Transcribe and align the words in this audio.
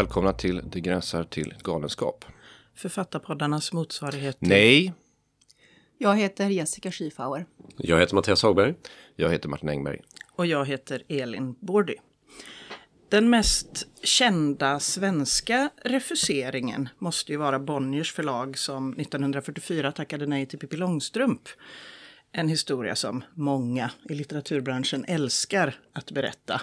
Välkomna 0.00 0.32
till 0.32 0.62
Det 0.70 0.80
gränsar 0.80 1.24
till 1.24 1.54
galenskap. 1.62 2.24
Författarpoddarnas 2.74 3.72
motsvarighet 3.72 4.38
till... 4.38 4.48
Nej, 4.48 4.92
Jag 5.98 6.16
heter 6.16 6.48
Jessica 6.48 6.92
Schiefauer. 6.92 7.46
Jag 7.76 8.00
heter 8.00 8.14
Mattias 8.14 8.42
Hagberg. 8.42 8.74
jag 9.16 9.30
heter 9.30 9.48
Martin 9.48 9.68
Engberg. 9.68 10.00
Och 10.32 10.46
jag 10.46 10.66
heter 10.66 11.02
Elin 11.08 11.54
Bordy. 11.60 11.94
Den 13.08 13.30
mest 13.30 13.86
kända 14.02 14.80
svenska 14.80 15.70
refuseringen 15.84 16.88
måste 16.98 17.32
ju 17.32 17.38
vara 17.38 17.58
Bonniers 17.58 18.12
förlag 18.12 18.58
som 18.58 18.92
1944 18.92 19.92
tackade 19.92 20.26
nej 20.26 20.46
till 20.46 20.58
Pippi 20.58 20.76
Långstrump. 20.76 21.42
En 22.32 22.48
historia 22.48 22.96
som 22.96 23.24
många 23.34 23.90
i 24.08 24.14
litteraturbranschen 24.14 25.04
älskar 25.08 25.74
att 25.92 26.10
berätta. 26.10 26.60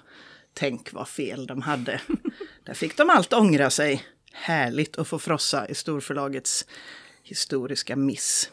Tänk 0.59 0.93
vad 0.93 1.07
fel 1.07 1.47
de 1.47 1.61
hade. 1.61 2.01
Där 2.63 2.73
fick 2.73 2.97
de 2.97 3.09
allt 3.09 3.33
ångra 3.33 3.69
sig. 3.69 4.03
Härligt 4.31 4.97
att 4.97 5.07
få 5.07 5.19
frossa 5.19 5.67
i 5.67 5.75
storförlagets 5.75 6.65
historiska 7.23 7.95
miss. 7.95 8.51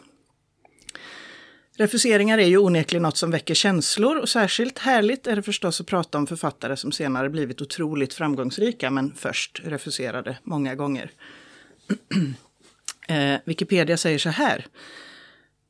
Refuseringar 1.77 2.39
är 2.39 2.47
ju 2.47 2.59
onekligen 2.59 3.03
något 3.03 3.17
som 3.17 3.31
väcker 3.31 3.55
känslor 3.55 4.17
och 4.17 4.29
särskilt 4.29 4.79
härligt 4.79 5.27
är 5.27 5.37
det 5.37 5.43
förstås 5.43 5.81
att 5.81 5.87
prata 5.87 6.19
om 6.19 6.27
författare 6.27 6.77
som 6.77 6.93
senare 6.93 7.31
blivit 7.31 7.63
otroligt 7.63 8.15
framgångsrika 8.15 8.91
men 8.91 9.15
först 9.15 9.61
refuserade 9.65 10.39
många 10.43 10.75
gånger. 10.75 11.11
eh, 13.09 13.41
Wikipedia 13.45 13.97
säger 13.97 14.19
så 14.19 14.29
här. 14.29 14.67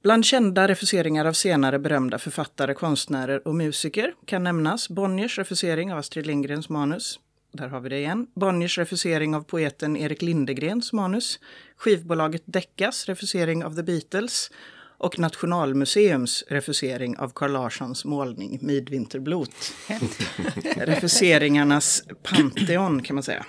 Bland 0.04 0.24
kända 0.24 0.68
refuseringar 0.68 1.24
av 1.24 1.32
senare 1.32 1.78
berömda 1.78 2.18
författare, 2.18 2.74
konstnärer 2.74 3.48
och 3.48 3.54
musiker 3.54 4.14
kan 4.26 4.42
nämnas 4.42 4.88
Bonniers 4.88 5.38
refusering 5.38 5.92
av 5.92 5.98
Astrid 5.98 6.26
Lindgrens 6.26 6.68
manus. 6.68 7.20
Där 7.52 7.68
har 7.68 7.80
vi 7.80 7.88
det 7.88 7.98
igen. 7.98 8.26
Bonniers 8.34 8.78
refusering 8.78 9.34
av 9.34 9.42
poeten 9.42 9.96
Erik 9.96 10.22
Lindegrens 10.22 10.92
manus. 10.92 11.40
Skivbolaget 11.76 12.42
Deckas 12.44 13.06
refusering 13.08 13.64
av 13.64 13.76
The 13.76 13.82
Beatles 13.82 14.50
och 14.98 15.18
Nationalmuseums 15.18 16.44
refusering 16.48 17.18
av 17.18 17.28
Carl 17.34 17.52
Larssons 17.52 18.04
målning 18.04 18.58
Midvinterblot. 18.62 19.72
Refuseringarnas 20.76 22.02
Pantheon 22.22 23.02
kan 23.02 23.16
man 23.16 23.22
säga. 23.22 23.46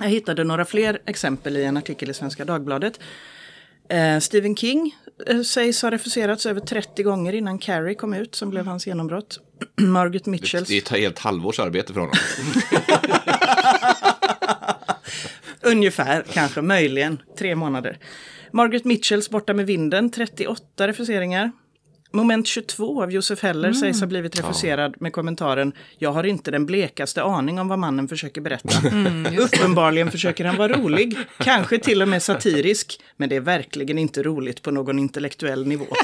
Jag 0.00 0.08
hittade 0.08 0.44
några 0.44 0.64
fler 0.64 1.02
exempel 1.06 1.56
i 1.56 1.64
en 1.64 1.76
artikel 1.76 2.10
i 2.10 2.14
Svenska 2.14 2.44
Dagbladet. 2.44 3.00
Eh, 3.88 4.18
Stephen 4.18 4.56
King 4.56 4.96
sägs 5.44 5.82
ha 5.82 5.90
refuserats 5.90 6.46
över 6.46 6.60
30 6.60 7.02
gånger 7.02 7.32
innan 7.32 7.58
Carrie 7.58 7.94
kom 7.94 8.14
ut, 8.14 8.34
som 8.34 8.50
blev 8.50 8.66
hans 8.66 8.86
genombrott. 8.86 9.38
Margaret 9.80 10.26
Mitchells... 10.26 10.68
Det 10.68 10.74
är 10.74 10.78
ett 10.78 10.88
helt 10.88 11.18
halvårs 11.18 11.60
arbete 11.60 11.92
för 11.92 12.00
honom. 12.00 12.14
Ungefär, 15.60 16.24
kanske, 16.32 16.62
möjligen, 16.62 17.22
tre 17.38 17.54
månader. 17.54 17.98
Margaret 18.52 18.84
Mitchells 18.84 19.30
Borta 19.30 19.54
med 19.54 19.66
vinden, 19.66 20.10
38 20.10 20.88
refuseringar. 20.88 21.52
Moment 22.12 22.46
22 22.46 23.02
av 23.02 23.12
Josef 23.12 23.42
Heller 23.42 23.72
sägs 23.72 24.00
ha 24.00 24.06
blivit 24.06 24.38
refuserad 24.38 24.94
med 25.00 25.12
kommentaren 25.12 25.72
Jag 25.98 26.12
har 26.12 26.24
inte 26.24 26.50
den 26.50 26.66
blekaste 26.66 27.22
aning 27.22 27.58
om 27.58 27.68
vad 27.68 27.78
mannen 27.78 28.08
försöker 28.08 28.40
berätta. 28.40 28.88
Uppenbarligen 29.38 30.10
försöker 30.10 30.44
han 30.44 30.56
vara 30.56 30.72
rolig, 30.72 31.18
kanske 31.38 31.78
till 31.78 32.02
och 32.02 32.08
med 32.08 32.22
satirisk, 32.22 33.00
men 33.16 33.28
det 33.28 33.36
är 33.36 33.40
verkligen 33.40 33.98
inte 33.98 34.22
roligt 34.22 34.62
på 34.62 34.70
någon 34.70 34.98
intellektuell 34.98 35.66
nivå. 35.66 35.86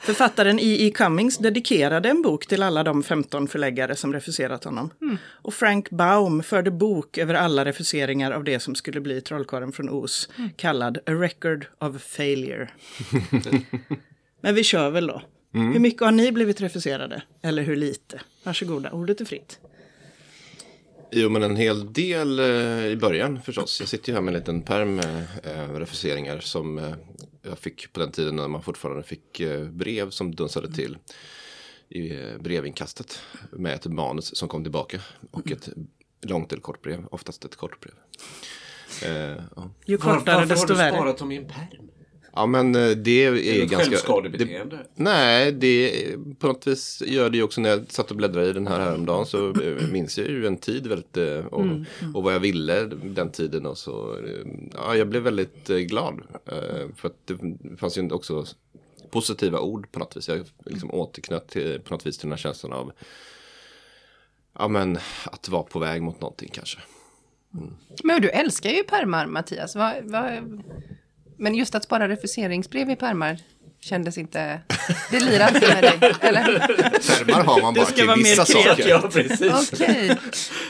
Författaren 0.00 0.58
E.E. 0.58 0.90
Cummings 0.90 1.38
dedikerade 1.38 2.08
en 2.08 2.22
bok 2.22 2.46
till 2.46 2.62
alla 2.62 2.82
de 2.82 3.02
15 3.02 3.48
förläggare 3.48 3.96
som 3.96 4.12
refuserat 4.12 4.64
honom. 4.64 4.90
Och 5.28 5.54
Frank 5.54 5.90
Baum 5.90 6.42
förde 6.42 6.70
bok 6.70 7.18
över 7.18 7.34
alla 7.34 7.64
refuseringar 7.64 8.30
av 8.30 8.44
det 8.44 8.60
som 8.60 8.74
skulle 8.74 9.00
bli 9.00 9.20
Trollkarlen 9.20 9.72
från 9.72 9.90
Oz, 9.90 10.28
kallad 10.56 10.98
A 10.98 11.12
Record 11.12 11.66
of 11.78 12.02
Failure. 12.02 12.68
Men 14.42 14.54
vi 14.54 14.64
kör 14.64 14.90
väl 14.90 15.06
då. 15.06 15.22
Hur 15.52 15.78
mycket 15.78 16.00
har 16.02 16.12
ni 16.12 16.32
blivit 16.32 16.60
refuserade? 16.60 17.22
Eller 17.42 17.62
hur 17.62 17.76
lite? 17.76 18.20
Varsågoda, 18.42 18.90
ordet 18.90 19.20
är 19.20 19.24
fritt. 19.24 19.58
Jo, 21.12 21.28
men 21.28 21.42
en 21.42 21.56
hel 21.56 21.92
del 21.92 22.38
eh, 22.38 22.86
i 22.86 22.96
början 22.96 23.42
förstås. 23.42 23.80
Jag 23.80 23.88
sitter 23.88 24.08
ju 24.08 24.14
här 24.14 24.22
med 24.22 24.34
en 24.34 24.40
liten 24.40 24.94
med 24.96 25.26
eh, 25.44 25.74
refuseringar 25.74 26.40
som 26.40 26.78
eh, 26.78 26.94
jag 27.42 27.58
fick 27.58 27.92
på 27.92 28.00
den 28.00 28.12
tiden 28.12 28.36
när 28.36 28.48
man 28.48 28.62
fortfarande 28.62 29.02
fick 29.02 29.40
eh, 29.40 29.64
brev 29.64 30.10
som 30.10 30.34
dunsade 30.34 30.72
till 30.72 30.98
i 31.88 32.14
eh, 32.14 32.38
brevinkastet 32.40 33.20
med 33.50 33.74
ett 33.74 33.86
manus 33.86 34.36
som 34.36 34.48
kom 34.48 34.62
tillbaka 34.62 35.00
och 35.30 35.52
ett 35.52 35.68
långt 36.22 36.52
eller 36.52 36.62
kort 36.62 36.82
brev, 36.82 37.04
oftast 37.10 37.44
ett 37.44 37.56
kort 37.56 37.80
brev. 37.80 37.94
Eh, 39.04 39.42
ja. 39.56 39.70
Ju 39.86 39.96
kortare 39.96 40.44
desto 40.44 40.74
värre. 40.74 40.96
sparat 40.96 41.18
dem 41.18 41.32
i 41.32 41.36
en 41.36 41.48
pärm? 41.48 41.90
Ja, 42.34 42.46
men 42.46 42.74
eh, 42.74 42.90
det 42.90 43.24
är, 43.24 43.32
Är 43.32 43.34
det 43.34 43.62
ett 43.62 43.70
ganska... 43.70 43.90
självskadebeteende? 43.90 44.78
Nej, 44.94 45.52
det 45.52 46.06
på 46.38 46.46
något 46.46 46.66
vis 46.66 47.02
gör 47.06 47.30
det 47.30 47.36
ju 47.36 47.42
också 47.42 47.60
när 47.60 47.70
jag 47.70 47.92
satt 47.92 48.10
och 48.10 48.16
bläddrade 48.16 48.50
i 48.50 48.52
den 48.52 48.66
här 48.66 48.80
häromdagen 48.80 49.26
så 49.26 49.48
eh, 49.48 49.88
minns 49.92 50.18
jag 50.18 50.28
ju 50.28 50.46
en 50.46 50.56
tid 50.56 50.86
väldigt 50.86 51.16
eh, 51.16 51.46
och, 51.46 51.66
och 52.14 52.22
vad 52.22 52.34
jag 52.34 52.40
ville 52.40 52.84
den 53.04 53.30
tiden 53.30 53.66
och 53.66 53.78
så. 53.78 54.18
Ja, 54.74 54.96
jag 54.96 55.08
blev 55.08 55.22
väldigt 55.22 55.66
glad 55.68 56.20
för 56.96 57.08
att 57.08 57.26
det 57.26 57.36
fanns 57.76 57.98
ju 57.98 58.10
också 58.10 58.46
positiva 59.10 59.60
ord 59.60 59.92
på 59.92 59.98
något 59.98 60.16
vis. 60.16 60.28
Jag 60.28 60.46
liksom 60.64 60.90
återknöt 60.90 61.48
till, 61.48 61.80
på 61.80 61.94
något 61.94 62.06
vis 62.06 62.18
till 62.18 62.26
den 62.26 62.32
här 62.32 62.38
känslan 62.38 62.72
av 62.72 62.92
ja, 64.58 64.68
men, 64.68 64.98
att 65.24 65.48
vara 65.48 65.62
på 65.62 65.78
väg 65.78 66.02
mot 66.02 66.20
någonting 66.20 66.50
kanske. 66.52 66.78
Men 68.04 68.22
du 68.22 68.28
älskar 68.28 68.70
ju 68.70 68.82
pärmar, 68.82 69.26
Mattias. 69.26 69.76
Va, 69.76 69.94
va, 70.02 70.30
men 71.36 71.54
just 71.54 71.74
att 71.74 71.84
spara 71.84 72.08
refuseringsbrev 72.08 72.90
i 72.90 72.96
pärmar 72.96 73.38
kändes 73.84 74.18
inte... 74.18 74.60
Det 75.10 75.20
lirar 75.20 75.48
inte 75.54 75.68
med 75.74 75.82
dig, 75.82 76.12
eller? 76.20 76.58
Pärmar 77.24 77.44
har 77.44 77.62
man 77.62 77.74
Det 77.74 77.80
bara 77.80 77.86
ska 77.86 77.96
till 77.96 78.06
vara 78.06 78.16
mer 78.16 78.22
vissa 78.24 78.44
saker. 78.44 78.88
Ja, 78.88 79.02
precis. 79.12 79.72
Okej. 79.72 80.16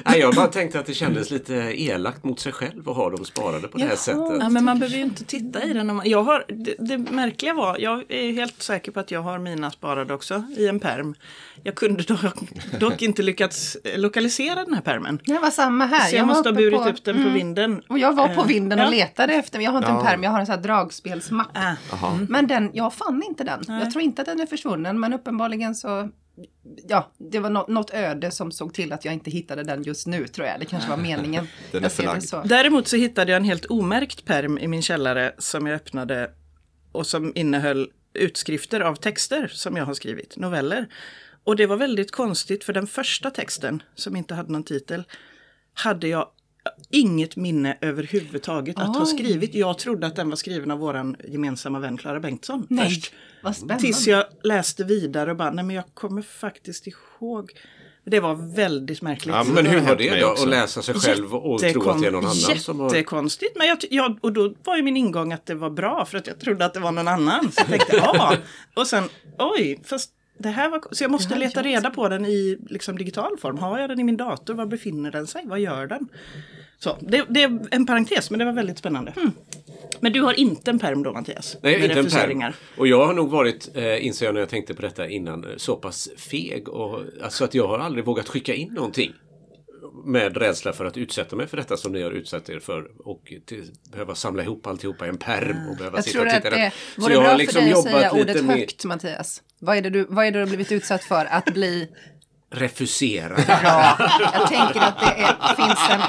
Nej, 0.04 0.20
jag 0.20 0.34
bara 0.34 0.46
tänkte 0.46 0.80
att 0.80 0.86
det 0.86 0.94
kändes 0.94 1.30
lite 1.30 1.54
elakt 1.54 2.24
mot 2.24 2.40
sig 2.40 2.52
själv 2.52 2.88
att 2.88 2.96
ha 2.96 3.10
dem 3.10 3.24
sparade 3.24 3.68
på 3.68 3.78
det 3.78 3.84
här 3.84 3.90
Jaha. 3.90 3.96
sättet. 3.96 4.36
Ja, 4.40 4.48
men 4.48 4.64
man 4.64 4.78
behöver 4.78 4.96
ju 4.96 5.02
inte 5.02 5.24
titta 5.24 5.62
i 5.64 5.72
den. 5.72 5.96
Man, 5.96 6.08
jag 6.10 6.22
har, 6.22 6.44
det, 6.48 6.74
det 6.78 6.98
märkliga 6.98 7.54
var, 7.54 7.78
jag 7.78 8.04
är 8.12 8.32
helt 8.32 8.62
säker 8.62 8.92
på 8.92 9.00
att 9.00 9.10
jag 9.10 9.22
har 9.22 9.38
mina 9.38 9.70
sparade 9.70 10.14
också 10.14 10.44
i 10.56 10.66
en 10.68 10.80
perm. 10.80 11.14
Jag 11.64 11.74
kunde 11.74 12.02
dock, 12.02 12.20
dock 12.80 13.02
inte 13.02 13.22
lyckats 13.22 13.76
lokalisera 13.96 14.64
den 14.64 14.74
här 14.74 14.80
permen. 14.80 15.18
Det 15.24 15.38
var 15.38 15.50
samma 15.50 15.86
här. 15.86 16.08
Så 16.10 16.16
jag, 16.16 16.20
var 16.20 16.34
måste 16.34 16.48
ha 16.48 16.54
burit 16.56 16.78
på- 16.78 16.88
upp 16.88 17.04
den 17.04 17.24
på 17.24 17.30
vinden. 17.30 17.82
Och 17.88 17.98
jag 17.98 18.12
var 18.12 18.28
på 18.28 18.40
Eh, 18.40 18.46
vinden 18.46 18.78
ja. 18.78 18.84
och 18.84 18.90
letade 18.90 19.34
efter, 19.34 19.58
men 19.58 19.64
jag 19.64 19.70
har 19.72 19.78
inte 19.78 19.90
Ja. 19.90 19.98
en 19.98 20.04
pärm, 20.04 20.22
jag 20.22 20.30
har 20.30 20.40
en 20.40 20.46
sån 20.46 20.54
här 20.54 20.62
dragspelsmapp. 20.62 21.48
Ah, 21.54 21.72
Jaha. 21.90 22.18
Men 22.28 22.46
den, 22.46 22.70
jag 22.72 22.92
fann 23.04 23.22
inte 23.22 23.44
den. 23.44 23.62
Nej. 23.68 23.80
Jag 23.82 23.90
tror 23.90 24.02
inte 24.02 24.22
att 24.22 24.26
den 24.26 24.40
är 24.40 24.46
försvunnen, 24.46 25.00
men 25.00 25.12
uppenbarligen 25.12 25.74
så... 25.74 26.10
Ja, 26.88 27.10
det 27.18 27.38
var 27.40 27.50
nå- 27.50 27.66
något 27.68 27.90
öde 27.94 28.30
som 28.30 28.52
såg 28.52 28.74
till 28.74 28.92
att 28.92 29.04
jag 29.04 29.14
inte 29.14 29.30
hittade 29.30 29.62
den 29.62 29.82
just 29.82 30.06
nu, 30.06 30.26
tror 30.26 30.46
jag. 30.46 30.60
Det 30.60 30.66
kanske 30.66 30.90
var 30.90 30.96
meningen. 30.96 31.46
Den 31.72 31.84
är 31.84 31.88
förlagd. 31.88 32.22
så. 32.22 32.42
Däremot 32.42 32.88
så 32.88 32.96
hittade 32.96 33.32
jag 33.32 33.36
en 33.36 33.44
helt 33.44 33.64
omärkt 33.64 34.24
perm 34.24 34.58
i 34.58 34.68
min 34.68 34.82
källare 34.82 35.34
som 35.38 35.66
jag 35.66 35.76
öppnade 35.76 36.30
och 36.92 37.06
som 37.06 37.32
innehöll 37.34 37.90
utskrifter 38.14 38.80
av 38.80 38.94
texter 38.94 39.48
som 39.48 39.76
jag 39.76 39.84
har 39.86 39.94
skrivit, 39.94 40.36
noveller. 40.36 40.86
Och 41.44 41.56
det 41.56 41.66
var 41.66 41.76
väldigt 41.76 42.10
konstigt 42.10 42.64
för 42.64 42.72
den 42.72 42.86
första 42.86 43.30
texten, 43.30 43.82
som 43.94 44.16
inte 44.16 44.34
hade 44.34 44.52
någon 44.52 44.64
titel, 44.64 45.04
hade 45.74 46.08
jag 46.08 46.28
inget 46.90 47.36
minne 47.36 47.78
överhuvudtaget 47.80 48.78
att 48.78 48.96
ha 48.96 49.04
Oj. 49.04 49.06
skrivit. 49.06 49.54
Jag 49.54 49.78
trodde 49.78 50.06
att 50.06 50.16
den 50.16 50.28
var 50.28 50.36
skriven 50.36 50.70
av 50.70 50.78
våran 50.78 51.16
gemensamma 51.28 51.78
vän 51.78 51.96
Klara 51.96 52.20
Bengtsson 52.20 52.66
Nej, 52.70 52.88
först. 52.88 53.12
vad 53.42 53.56
spännande. 53.56 53.82
Tills 53.82 54.06
jag 54.06 54.24
läste 54.42 54.84
vidare 54.84 55.30
och 55.30 55.36
bara, 55.36 55.50
nej 55.50 55.64
men 55.64 55.76
jag 55.76 55.84
kommer 55.94 56.22
faktiskt 56.22 56.86
ihåg. 56.86 57.52
Det 58.04 58.20
var 58.20 58.54
väldigt 58.54 59.02
märkligt. 59.02 59.34
Ja, 59.34 59.44
Men 59.44 59.66
hur 59.66 59.80
var 59.80 59.96
det 59.96 60.20
då? 60.20 60.30
Att 60.30 60.48
läsa 60.48 60.82
sig 60.82 60.94
själv 60.94 61.34
och 61.34 61.60
tro 61.60 61.90
att 61.90 62.00
det 62.00 62.06
är 62.06 62.10
någon 62.10 62.24
annan 62.24 62.58
som 62.58 62.80
har... 62.80 62.86
Jättekonstigt. 62.86 63.56
Men 63.56 63.66
jag, 63.66 63.78
jag, 63.90 64.18
och 64.20 64.32
då 64.32 64.54
var 64.64 64.76
ju 64.76 64.82
min 64.82 64.96
ingång 64.96 65.32
att 65.32 65.46
det 65.46 65.54
var 65.54 65.70
bra 65.70 66.04
för 66.04 66.18
att 66.18 66.26
jag 66.26 66.40
trodde 66.40 66.64
att 66.64 66.74
det 66.74 66.80
var 66.80 66.92
någon 66.92 67.08
annan. 67.08 67.52
Så 67.52 67.60
jag 67.60 67.66
tänkte 67.66 67.96
ja. 67.96 68.36
Och 68.74 68.86
sen 68.86 69.04
oj, 69.38 69.80
fast 69.84 70.10
det 70.42 70.50
här 70.50 70.68
var... 70.68 70.82
Så 70.90 71.04
jag 71.04 71.10
måste 71.10 71.34
leta 71.34 71.60
jag 71.60 71.66
reda 71.66 71.90
på 71.90 72.08
den 72.08 72.26
i 72.26 72.58
liksom, 72.66 72.98
digital 72.98 73.38
form. 73.38 73.58
Har 73.58 73.78
jag 73.78 73.90
den 73.90 74.00
i 74.00 74.04
min 74.04 74.16
dator? 74.16 74.54
Var 74.54 74.66
befinner 74.66 75.10
den 75.10 75.26
sig? 75.26 75.42
Vad 75.46 75.60
gör 75.60 75.86
den? 75.86 76.08
Så, 76.78 76.96
det, 77.00 77.24
det 77.28 77.42
är 77.42 77.60
en 77.70 77.86
parentes, 77.86 78.30
men 78.30 78.38
det 78.38 78.44
var 78.44 78.52
väldigt 78.52 78.78
spännande. 78.78 79.12
Men 80.00 80.12
du 80.12 80.22
har 80.22 80.32
inte 80.32 80.70
en 80.70 80.78
perm 80.78 81.02
då, 81.02 81.12
Mattias? 81.12 81.56
Nej, 81.62 81.84
inte 81.84 81.98
en 81.98 82.10
perm. 82.10 82.52
Och 82.76 82.86
jag 82.86 83.06
har 83.06 83.14
nog 83.14 83.30
varit, 83.30 83.70
eh, 83.74 84.06
inser 84.06 84.26
jag 84.26 84.34
när 84.34 84.40
jag 84.40 84.48
tänkte 84.48 84.74
på 84.74 84.82
detta 84.82 85.08
innan, 85.08 85.44
eh, 85.44 85.50
så 85.56 85.76
pass 85.76 86.08
feg. 86.16 86.68
Och, 86.68 87.00
alltså 87.22 87.44
att 87.44 87.54
jag 87.54 87.68
har 87.68 87.78
aldrig 87.78 88.04
vågat 88.04 88.28
skicka 88.28 88.54
in 88.54 88.68
någonting. 88.68 89.12
Med 90.04 90.36
rädsla 90.36 90.72
för 90.72 90.84
att 90.84 90.96
utsätta 90.96 91.36
mig 91.36 91.46
för 91.46 91.56
detta 91.56 91.76
som 91.76 91.92
ni 91.92 92.02
har 92.02 92.10
utsatt 92.10 92.48
er 92.48 92.60
för. 92.60 92.84
Och 93.04 93.32
till, 93.46 93.70
behöva 93.92 94.14
samla 94.14 94.42
ihop 94.42 94.66
alltihopa 94.66 95.06
i 95.06 95.08
en 95.08 95.18
perm 95.18 95.68
och 95.70 95.76
behöva 95.76 95.98
Jag 95.98 96.04
sitta 96.04 96.18
tror 96.18 96.26
och 96.26 96.32
att 96.32 96.42
titta 96.42 96.50
det 96.50 96.56
där. 96.62 96.72
Så 96.94 97.00
vore 97.00 97.12
jag 97.14 97.20
har 97.20 97.26
bra 97.28 97.36
liksom 97.36 97.60
för 97.62 97.68
dig 97.68 97.72
att 97.78 97.82
säga 97.82 98.10
ordet 98.12 98.44
med- 98.44 98.56
högt, 98.56 98.84
Mattias. 98.84 99.42
Vad 99.58 99.76
är, 99.76 99.80
det 99.82 99.90
du, 99.90 100.06
vad 100.08 100.26
är 100.26 100.30
det 100.30 100.38
du 100.38 100.42
har 100.42 100.46
blivit 100.48 100.72
utsatt 100.72 101.04
för? 101.04 101.24
Att 101.30 101.44
bli 101.44 101.88
refusera. 102.50 103.34
Bra. 103.34 103.96
Jag 104.34 104.48
tänker 104.48 104.80
att 104.80 105.00
det 105.00 105.22
är, 105.22 105.54
finns 105.56 105.90
en 105.90 106.00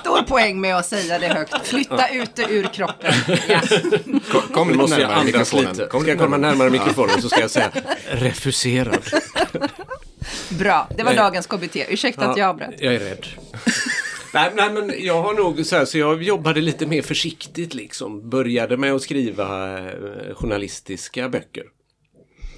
stor 0.00 0.22
poäng 0.22 0.60
med 0.60 0.76
att 0.76 0.86
säga 0.86 1.18
det 1.18 1.28
högt. 1.28 1.66
Flytta 1.66 2.08
ut 2.08 2.34
det 2.36 2.44
ur 2.50 2.64
kroppen. 2.64 3.12
Ja. 3.48 3.60
Kom, 4.32 4.42
kom 4.54 4.70
lite 4.70 5.00
jag 5.00 5.08
närmare 5.08 5.24
mikrofonen. 5.24 5.72
lite. 5.72 5.86
Kom 5.86 6.00
Ska 6.02 6.10
jag 6.10 6.18
komma 6.18 6.36
närmare 6.36 6.70
mikrofonen 6.70 7.22
så 7.22 7.28
ska 7.28 7.40
jag 7.40 7.50
säga 7.50 7.70
refuserad. 8.10 9.02
Bra, 10.58 10.88
det 10.96 11.02
var 11.02 11.10
Nej. 11.10 11.16
dagens 11.16 11.46
KBT. 11.46 11.76
Ursäkta 11.88 12.28
att 12.28 12.36
jag 12.36 12.48
avbröt. 12.48 12.74
Jag 12.78 12.94
är 12.94 12.98
rädd. 12.98 13.26
nej, 14.34 14.52
nej, 14.54 14.72
men 14.72 14.92
jag 14.98 15.22
har 15.22 15.34
nog 15.34 15.66
så 15.66 15.76
här, 15.76 15.84
så 15.84 15.98
jag 15.98 16.22
jobbade 16.22 16.60
lite 16.60 16.86
mer 16.86 17.02
försiktigt 17.02 17.74
liksom. 17.74 18.30
Började 18.30 18.76
med 18.76 18.92
att 18.92 19.02
skriva 19.02 19.78
eh, 19.78 20.34
journalistiska 20.34 21.28
böcker. 21.28 21.64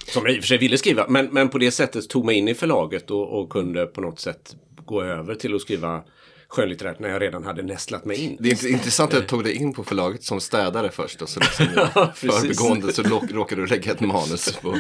Som 0.07 0.27
jag 0.27 0.35
i 0.35 0.39
och 0.39 0.43
för 0.43 0.49
sig 0.49 0.59
ville 0.59 0.79
skriva, 0.79 1.07
men, 1.09 1.27
men 1.27 1.49
på 1.49 1.59
det 1.59 1.71
sättet 1.71 2.09
tog 2.09 2.25
mig 2.25 2.37
in 2.37 2.49
i 2.49 2.55
förlaget 2.55 3.11
och, 3.11 3.41
och 3.41 3.51
kunde 3.51 3.87
på 3.87 4.01
något 4.01 4.21
sätt 4.21 4.57
gå 4.85 5.03
över 5.03 5.35
till 5.35 5.55
att 5.55 5.61
skriva 5.61 6.03
skönlitterärt 6.57 6.99
när 6.99 7.09
jag 7.09 7.23
redan 7.23 7.45
hade 7.45 7.63
nästlat 7.63 8.05
mig 8.05 8.25
in. 8.25 8.37
Det 8.41 8.49
är 8.49 8.53
inte 8.53 8.69
intressant 8.69 9.15
att 9.15 9.21
du 9.21 9.27
tog 9.27 9.45
dig 9.45 9.57
in 9.57 9.73
på 9.73 9.85
förlaget 9.85 10.23
som 10.25 10.41
städare 10.41 10.91
först 10.91 11.23
och 11.23 11.29
så 11.29 11.41
liksom 11.41 11.67
Ja, 11.95 12.13
förbigående 12.15 12.93
så 12.93 13.03
råkade 13.03 13.61
du 13.61 13.67
lägga 13.67 13.93
ett 13.93 14.01
manus 14.01 14.53
på. 14.63 14.79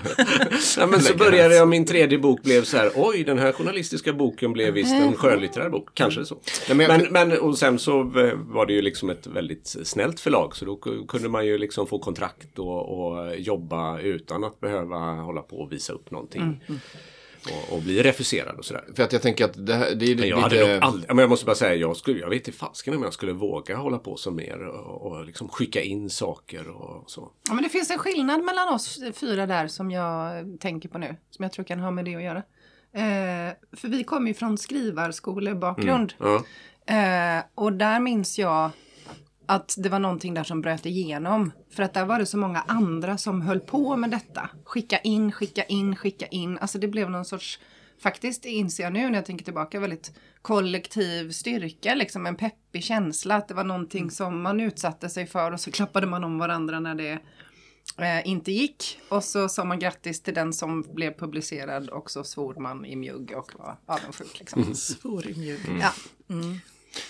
Ja, 0.79 0.87
men 0.87 1.01
så 1.01 1.17
började 1.17 1.55
jag, 1.57 1.69
min 1.69 1.85
tredje 1.87 2.19
bok 2.19 2.43
blev 2.43 2.65
så 2.65 2.77
här, 2.77 2.91
oj 2.97 3.25
den 3.25 3.39
här 3.39 3.53
journalistiska 3.53 4.13
boken 4.13 4.53
blev 4.53 4.75
visst 4.75 4.93
en 4.95 5.15
skönlitterär 5.17 5.69
bok. 5.71 5.89
Kanske 5.95 6.25
så. 6.25 6.35
Nej, 6.69 6.77
men 6.77 6.91
jag- 7.01 7.13
men, 7.13 7.29
men, 7.29 7.39
och 7.41 7.59
sen 7.59 7.79
så 7.79 8.01
eh, 8.01 8.35
var 8.37 8.67
det 8.67 8.73
ju 8.73 8.83
liksom 8.83 9.11
ett 9.11 9.27
väldigt 9.27 9.77
snällt 9.85 10.21
förlag 10.21 10.57
så 10.57 10.65
då 10.65 10.77
ku- 10.83 11.07
kunde 11.07 11.29
man 11.29 11.47
ju 11.47 11.59
liksom 11.59 11.87
få 11.87 11.99
kontrakt 11.99 12.59
och, 12.59 13.07
och 13.07 13.37
jobba 13.37 13.99
utan 14.01 14.45
att 14.45 14.61
behöva 14.61 14.97
hålla 14.99 15.41
på 15.43 15.57
och 15.57 15.73
visa 15.73 15.93
upp 15.93 16.11
någonting. 16.11 16.61
Och, 17.51 17.77
och 17.77 17.83
bli 17.83 18.03
refuserad 18.03 18.59
och 18.59 18.65
sådär. 18.65 18.85
För 18.97 19.03
att 19.03 19.13
jag 19.13 19.23
tänker 19.23 19.45
att 19.45 19.67
det, 19.67 19.75
här, 19.75 19.95
det 19.95 20.13
är 20.13 20.17
Men 20.17 20.29
jag 20.29 20.51
lite... 20.51 20.63
hade 20.65 20.75
nog 20.75 20.83
aldrig, 20.83 21.09
men 21.09 21.19
jag 21.19 21.31
måste 21.31 21.47
bara 21.47 21.57
säga, 21.57 21.75
jag, 21.75 21.97
skulle, 21.97 22.19
jag 22.21 22.31
vet 22.31 22.47
inte 22.47 22.59
fasken 22.59 22.97
om 22.97 23.03
jag 23.03 23.13
skulle 23.13 23.33
våga 23.33 23.77
hålla 23.77 23.99
på 23.99 24.17
så 24.17 24.31
mer 24.31 24.67
och, 24.67 25.13
och 25.13 25.25
liksom 25.25 25.49
skicka 25.49 25.83
in 25.83 26.11
saker 26.11 26.69
och 26.69 27.11
så. 27.11 27.31
Ja, 27.49 27.55
men 27.55 27.65
det 27.65 27.71
finns 27.71 27.91
en 27.91 27.99
skillnad 27.99 28.45
mellan 28.45 28.69
oss 28.75 29.01
fyra 29.15 29.47
där 29.47 29.69
som 29.69 29.91
jag 29.91 30.45
tänker 30.61 30.89
på 30.89 30.99
nu. 30.99 31.17
Som 31.31 31.43
jag 31.43 31.53
tror 31.53 31.65
kan 31.65 31.81
ha 31.81 31.91
med 31.91 32.05
det 32.05 32.17
att 32.17 32.23
göra. 32.23 32.43
Eh, 32.95 33.53
för 33.77 33.89
vi 33.89 34.05
kommer 34.05 34.29
ju 34.29 34.35
från 34.35 34.59
skrivarskolebakgrund. 34.59 36.15
Ja. 36.19 36.45
Eh, 36.87 37.45
och 37.55 37.73
där 37.73 38.01
minns 38.01 38.39
jag 38.39 38.71
att 39.47 39.75
det 39.79 39.89
var 39.89 39.99
någonting 39.99 40.35
där 40.35 40.45
som 40.45 40.61
bröt 40.61 40.87
igenom. 40.87 41.53
För 41.71 41.83
att 41.83 41.95
där 41.95 42.05
var 42.05 42.19
det 42.19 42.27
så 42.27 42.39
många 42.39 42.61
andra 42.61 43.19
som 43.19 43.41
höll 43.43 43.61
på 43.61 43.97
med 43.97 44.11
detta. 44.11 44.51
Skicka 44.65 44.99
in, 44.99 45.33
skicka 45.33 45.65
in, 45.65 45.97
skicka 45.97 46.27
in. 46.27 46.59
Alltså 46.59 46.79
det 46.79 46.89
blev 46.89 47.11
någon 47.11 47.25
sorts, 47.25 47.61
faktiskt 48.03 48.45
inser 48.45 48.85
jag 48.85 48.93
nu 48.93 49.11
när 49.11 49.15
jag 49.15 49.27
tänker 49.27 49.45
tillbaka, 49.45 49.81
väldigt 49.81 50.13
kollektiv 50.43 51.31
styrka. 51.31 51.95
Liksom 51.95 52.27
en 52.27 52.37
peppig 52.37 52.85
känsla. 52.85 53.35
Att 53.35 53.49
det 53.49 53.55
var 53.55 53.65
någonting 53.65 54.11
som 54.11 54.43
man 54.43 54.61
utsatte 54.61 55.09
sig 55.09 55.27
för 55.27 55.53
och 55.53 55.61
så 55.61 55.71
klappade 55.71 56.07
man 56.07 56.25
om 56.25 56.39
varandra 56.39 56.81
när 56.81 56.95
det 56.95 57.19
eh, 57.99 58.29
inte 58.29 58.53
gick. 58.53 58.99
Och 59.09 59.25
så 59.25 59.49
sa 59.49 59.65
man 59.65 59.79
grattis 59.79 60.23
till 60.23 60.35
den 60.35 60.53
som 60.53 60.83
blev 60.83 61.13
publicerad 61.19 61.89
och 61.89 62.11
så 62.11 62.25
svor 62.25 62.55
man 62.55 62.85
i 62.85 62.97
mjugg 62.97 63.33
och 63.37 63.53
var 63.55 63.77
avundsjuk. 63.87 64.39
Liksom. 64.39 64.75
Svår 64.75 65.27
i 65.27 65.39
mjugg. 65.39 65.61
Ja. 65.81 65.93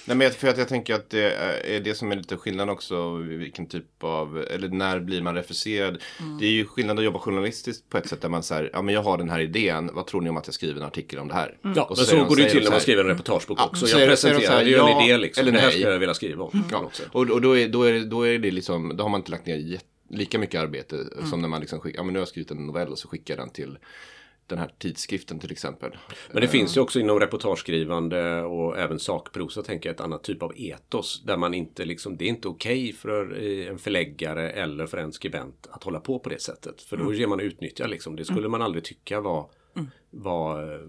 Nej, 0.04 0.16
men 0.16 0.20
jag- 0.20 0.34
för 0.34 0.48
att 0.48 0.58
jag 0.58 0.68
tänker 0.68 0.94
att 0.94 1.10
det 1.10 1.32
är 1.76 1.80
det 1.80 1.94
som 1.94 2.12
är 2.12 2.16
lite 2.16 2.36
skillnad 2.36 2.70
också. 2.70 3.16
Vilken 3.16 3.66
typ 3.66 4.04
av, 4.04 4.44
eller 4.50 4.68
när 4.68 5.00
blir 5.00 5.22
man 5.22 5.34
refuserad? 5.34 6.02
Det 6.40 6.46
är 6.46 6.50
ju 6.50 6.64
skillnad 6.66 6.98
att 6.98 7.04
jobba 7.04 7.18
journalistiskt 7.18 7.88
på 7.88 7.98
ett 7.98 8.08
sätt 8.08 8.20
där 8.20 8.28
man 8.28 8.42
säger, 8.42 8.70
ja 8.72 8.82
men 8.82 8.94
jag 8.94 9.02
har 9.02 9.18
den 9.18 9.30
här 9.30 9.40
idén, 9.40 9.90
vad 9.92 10.06
tror 10.06 10.20
ni 10.20 10.30
om 10.30 10.36
att 10.36 10.46
jag 10.46 10.54
skriver 10.54 10.80
en 10.80 10.86
artikel 10.86 11.18
om 11.18 11.28
det 11.28 11.34
här? 11.34 11.56
Ja, 11.76 11.82
Och 11.82 11.96
men 11.96 12.06
så 12.06 12.16
de- 12.16 12.28
går 12.28 12.36
det 12.36 12.42
ju 12.42 12.48
till 12.48 12.62
när 12.64 12.70
man 12.70 12.80
så 12.80 12.82
skriver 12.82 13.02
en 13.02 13.08
reportagebok 13.10 13.58
Ja, 13.60 13.66
också. 13.66 13.86
Jag 13.86 14.00
så 14.00 14.06
presenterar, 14.06 14.50
här, 14.52 14.56
det 14.64 14.64
är 14.64 14.68
ju 14.70 14.74
en 14.74 14.86
ja 14.86 15.04
idé 15.04 15.16
liksom. 15.16 15.40
eller 15.42 15.52
det 15.52 15.58
här 15.60 15.70
skulle 15.70 15.90
jag 15.90 15.98
vilja 15.98 16.14
skriva 16.14 16.44
om. 16.44 16.64
något 16.72 16.94
sätt. 16.94 17.08
Och, 17.12 17.30
och 17.30 17.40
då, 17.40 17.58
är, 17.58 17.68
då, 17.68 17.82
är, 17.82 18.00
då 18.00 18.26
är 18.28 18.38
det 18.38 18.50
liksom, 18.50 18.96
då 18.96 19.04
har 19.04 19.08
man 19.08 19.20
inte 19.20 19.30
lagt 19.30 19.46
ner 19.46 19.56
jät- 19.56 19.84
lika 20.10 20.38
mycket 20.38 20.60
arbete 20.60 20.96
som 21.30 21.40
när 21.40 21.48
man 21.48 21.60
liksom 21.60 21.80
skickar, 21.80 21.98
ja 21.98 22.02
men 22.04 22.12
nu 22.12 22.18
har 22.18 22.20
jag 22.22 22.28
skrivit 22.28 22.50
en 22.50 22.66
novell 22.66 22.88
och 22.88 22.98
så 22.98 23.08
skickar 23.08 23.34
jag 23.36 23.44
den 23.46 23.50
till 23.52 23.78
den 24.46 24.58
här 24.58 24.70
tidskriften 24.78 25.38
till 25.38 25.52
exempel. 25.52 25.96
Men 26.32 26.40
det 26.40 26.48
finns 26.48 26.76
ju 26.76 26.80
också 26.80 27.00
inom 27.00 27.20
reportageskrivande 27.20 28.42
och 28.42 28.78
även 28.78 28.98
sakprosa 28.98 29.62
tänker 29.62 29.88
jag 29.88 29.94
ett 29.94 30.00
annat 30.00 30.24
typ 30.24 30.42
av 30.42 30.52
etos. 30.56 31.22
Där 31.26 31.36
man 31.36 31.54
inte 31.54 31.84
liksom, 31.84 32.16
det 32.16 32.24
är 32.24 32.28
inte 32.28 32.48
okej 32.48 32.92
för 32.92 33.42
eh, 33.42 33.68
en 33.68 33.78
förläggare 33.78 34.50
eller 34.50 34.86
för 34.86 34.98
en 34.98 35.12
skribent 35.12 35.68
att 35.70 35.84
hålla 35.84 36.00
på 36.00 36.18
på 36.18 36.28
det 36.28 36.42
sättet. 36.42 36.82
För 36.82 36.96
då 36.96 37.14
ger 37.14 37.26
man 37.26 37.40
utnyttja 37.40 37.86
liksom. 37.86 38.16
Det 38.16 38.24
skulle 38.24 38.48
man 38.48 38.62
aldrig 38.62 38.84
tycka 38.84 39.20
var, 39.20 39.50
var, 40.10 40.86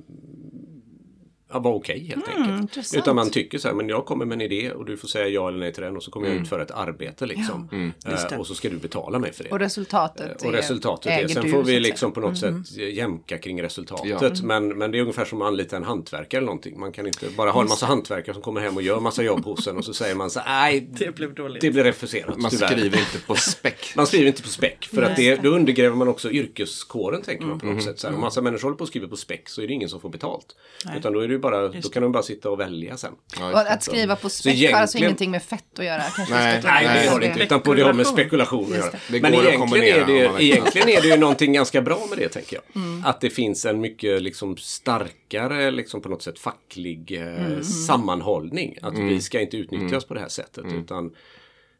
eh, 1.54 1.58
ja, 1.58 1.60
var 1.60 1.74
okej 1.74 2.06
helt 2.08 2.28
enkelt. 2.28 2.62
intressant. 2.62 3.04
Utan 3.04 3.16
man 3.16 3.30
tycker 3.30 3.58
så 3.58 3.68
här, 3.68 3.76
men 3.76 3.90
jag 3.90 4.06
kommer 4.06 4.26
med 4.26 4.36
en 4.36 4.42
idé 4.42 4.72
och 4.72 4.86
du 4.86 4.98
får 4.98 5.08
säga 5.08 5.28
ja 5.28 5.48
eller 5.48 5.60
nej 5.60 5.74
till 5.74 5.84
den 5.84 5.98
och 5.98 6.04
så 6.04 6.12
kommer 6.12 6.28
jag 6.28 6.36
utföra 6.38 6.62
ett 6.64 6.72
arbete 6.72 7.26
liksom. 7.26 7.92
Just 8.12 8.30
det. 8.30 8.36
Eh, 8.36 8.40
och 8.42 8.48
så 8.48 8.56
ska 8.56 8.70
du 8.70 8.78
betala 8.78 9.20
mig 9.20 9.34
för 9.34 9.44
det. 9.44 9.50
Och 9.50 9.60
resultatet, 9.60 10.42
Och 10.46 10.52
resultatet 10.52 11.06
är, 11.12 11.18
äger 11.18 11.28
sen 11.28 11.44
du, 11.44 11.50
får 11.52 11.64
vi 11.64 11.80
liksom 11.80 12.12
på 12.12 12.20
något 12.20 12.38
sätt 12.38 12.72
jämka 12.78 13.38
kring 13.38 13.64
resultatet. 13.64 14.22
Ja. 14.22 14.44
Men, 14.44 14.68
men 14.78 14.92
det 14.92 14.98
är 14.98 15.02
ungefär 15.02 15.26
som 15.26 15.42
att 15.42 15.48
anlita 15.48 15.78
en 15.78 15.84
hantverkare 15.84 16.38
eller 16.40 16.46
någonting. 16.46 16.80
Man 16.80 16.92
kan 16.92 17.08
inte 17.08 17.26
bara 17.38 17.52
ha 17.52 17.62
en 17.62 17.68
massa 17.68 17.86
hantverkare 17.86 18.34
som 18.34 18.44
kommer 18.44 18.62
hem 18.62 18.76
och 18.76 18.82
gör 18.84 19.00
massa 19.00 19.24
jobb 19.24 19.46
hos 19.46 19.68
en 19.68 19.78
och 19.78 19.86
så 19.86 19.94
säger 19.94 20.16
man 20.16 20.30
så 20.30 20.40
här, 20.40 20.62
nej, 20.72 20.88
Det 21.00 21.16
blev 21.16 21.34
dåligt. 21.34 21.62
det 21.62 21.72
blir 21.72 21.84
refuserat. 21.84 22.38
Man 22.38 22.52
tyvärr." 22.52 22.68
skriver 22.68 23.00
inte 23.00 23.20
på 23.28 23.36
späck. 23.36 23.94
Man 23.96 24.08
skriver 24.08 24.28
inte 24.28 24.42
på 24.42 24.48
späck 24.50 24.90
för 24.94 25.02
att 25.02 25.18
Nej. 25.18 25.30
det, 25.30 25.42
då 25.44 25.50
undergräver 25.50 25.96
man 25.96 26.08
också 26.08 26.32
yrkeskåren 26.32 27.22
tänker 27.22 27.46
man 27.46 27.60
på 27.60 27.66
Mm. 27.66 27.76
något 27.76 27.86
sätt. 27.86 28.00
Så 28.00 28.08
här, 28.08 28.16
om 28.16 28.22
massa 28.22 28.42
människor 28.42 28.64
håller 28.64 28.78
på 28.78 28.82
och 28.82 28.88
skriver 28.88 29.08
på 29.08 29.16
späck 29.16 29.50
så 29.50 29.62
är 29.62 29.68
det 29.68 29.74
ingen 29.74 29.90
som 29.90 30.00
får 30.02 30.10
betalt. 30.10 30.56
Utan 30.98 31.14
då, 31.14 31.20
är 31.20 31.28
det 31.28 31.38
bara, 31.44 31.68
då 31.68 31.90
kan 31.90 32.04
de 32.04 32.12
bara 32.12 32.24
sitta 32.24 32.50
och 32.50 32.60
välja 32.60 32.98
sen. 32.98 33.14
Ja, 33.40 33.66
att 33.68 33.84
skriva 33.84 34.16
på 34.16 34.30
späck 34.30 34.46
har 34.46 34.58
egentligen- 34.58 34.82
alltså 34.82 34.98
ingenting 34.98 35.32
med 35.32 35.44
fett 35.44 35.80
att 35.80 35.86
göra. 35.86 36.02
Kanske 36.16 36.34
Nej, 36.36 36.62
Nej, 36.64 36.86
med 36.86 37.04
det 37.06 37.10
har 37.10 37.20
det 37.20 37.26
inte. 37.28 37.44
Utan 37.44 37.62
på 37.62 37.74
det 37.74 37.84
har 37.84 37.94
med 37.94 38.08
Spekulation. 38.08 38.64
att 38.72 38.78
göra. 38.78 38.92
Det 39.10 39.22
Men 39.22 39.34
egentligen 39.34 40.02
är, 40.02 40.06
det, 40.38 40.44
egentligen 40.44 40.90
är 40.90 41.02
det 41.02 41.08
ju 41.08 41.18
någonting 41.18 41.54
ganska 41.54 41.82
bra 41.82 42.00
med 42.10 42.18
det, 42.18 42.30
tänker 42.30 42.56
jag. 42.74 42.84
Mm. 42.84 43.04
Att 43.06 43.22
det 43.22 43.30
finns 43.30 43.66
en 43.66 43.82
mycket 43.82 44.22
liksom, 44.22 44.58
starkare, 44.58 45.72
liksom, 45.72 46.02
på 46.02 46.10
något 46.10 46.22
sätt 46.24 46.40
facklig 46.40 47.12
eh, 47.12 47.46
Mm. 47.46 47.64
sammanhållning. 47.64 48.78
Att 48.82 48.94
Mm. 48.96 49.08
vi 49.08 49.22
ska 49.22 49.42
inte 49.42 49.58
utnyttjas 49.58 50.06
på 50.06 50.14
det 50.14 50.20
här 50.20 50.28
sättet. 50.30 50.66
Utan, 50.74 51.12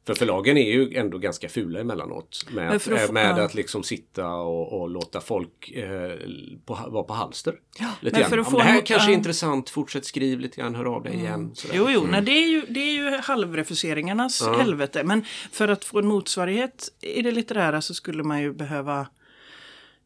för 0.06 0.14
förlagen 0.14 0.58
är 0.58 0.72
ju 0.72 0.98
ändå 0.98 1.18
ganska 1.18 1.50
fula 1.50 1.80
emellanåt. 1.80 2.46
Med, 2.52 2.72
att, 2.72 2.92
att 2.92 3.12
med 3.12 3.38
ja. 3.38 3.44
att 3.44 3.54
liksom 3.56 3.84
sitta 3.84 4.28
och, 4.28 4.82
och 4.82 4.90
låta 4.90 5.22
folk 5.22 5.72
eh, 5.72 6.18
på, 6.66 6.80
vara 6.88 7.04
på 7.04 7.14
halster. 7.14 7.56
lite 8.02 8.20
men 8.20 8.30
för 8.30 8.38
att 8.38 8.46
Ja, 8.48 8.52
få 8.52 8.58
det 8.58 8.64
här 8.64 8.78
en- 8.80 8.86
kanske 8.86 9.08
är 9.08 9.12
ja. 9.12 9.18
intressant, 9.18 9.70
fortsätt 9.70 10.06
skriv 10.06 10.40
lite 10.40 10.62
grann, 10.62 10.76
hör 10.76 10.86
av 10.86 11.04
dig 11.04 11.14
igen. 11.16 11.52
Sådär. 11.56 11.76
Jo, 11.78 11.86
jo, 11.90 12.08
nej, 12.12 12.22
det 12.22 12.32
är 12.32 12.48
ju, 12.48 12.62
det 12.70 12.80
är 12.80 12.94
ju 12.94 13.18
halvrefuseringarnas 13.24 14.48
helvete. 14.48 15.04
Men 15.04 15.26
för 15.52 15.68
att 15.68 15.86
få 15.86 16.00
en 16.00 16.08
motsvarighet 16.08 16.90
i 17.02 17.22
det 17.22 17.32
litterära 17.32 17.82
så 17.82 17.94
skulle 17.94 18.24
man 18.24 18.42
ju 18.42 18.54
behöva 18.54 19.08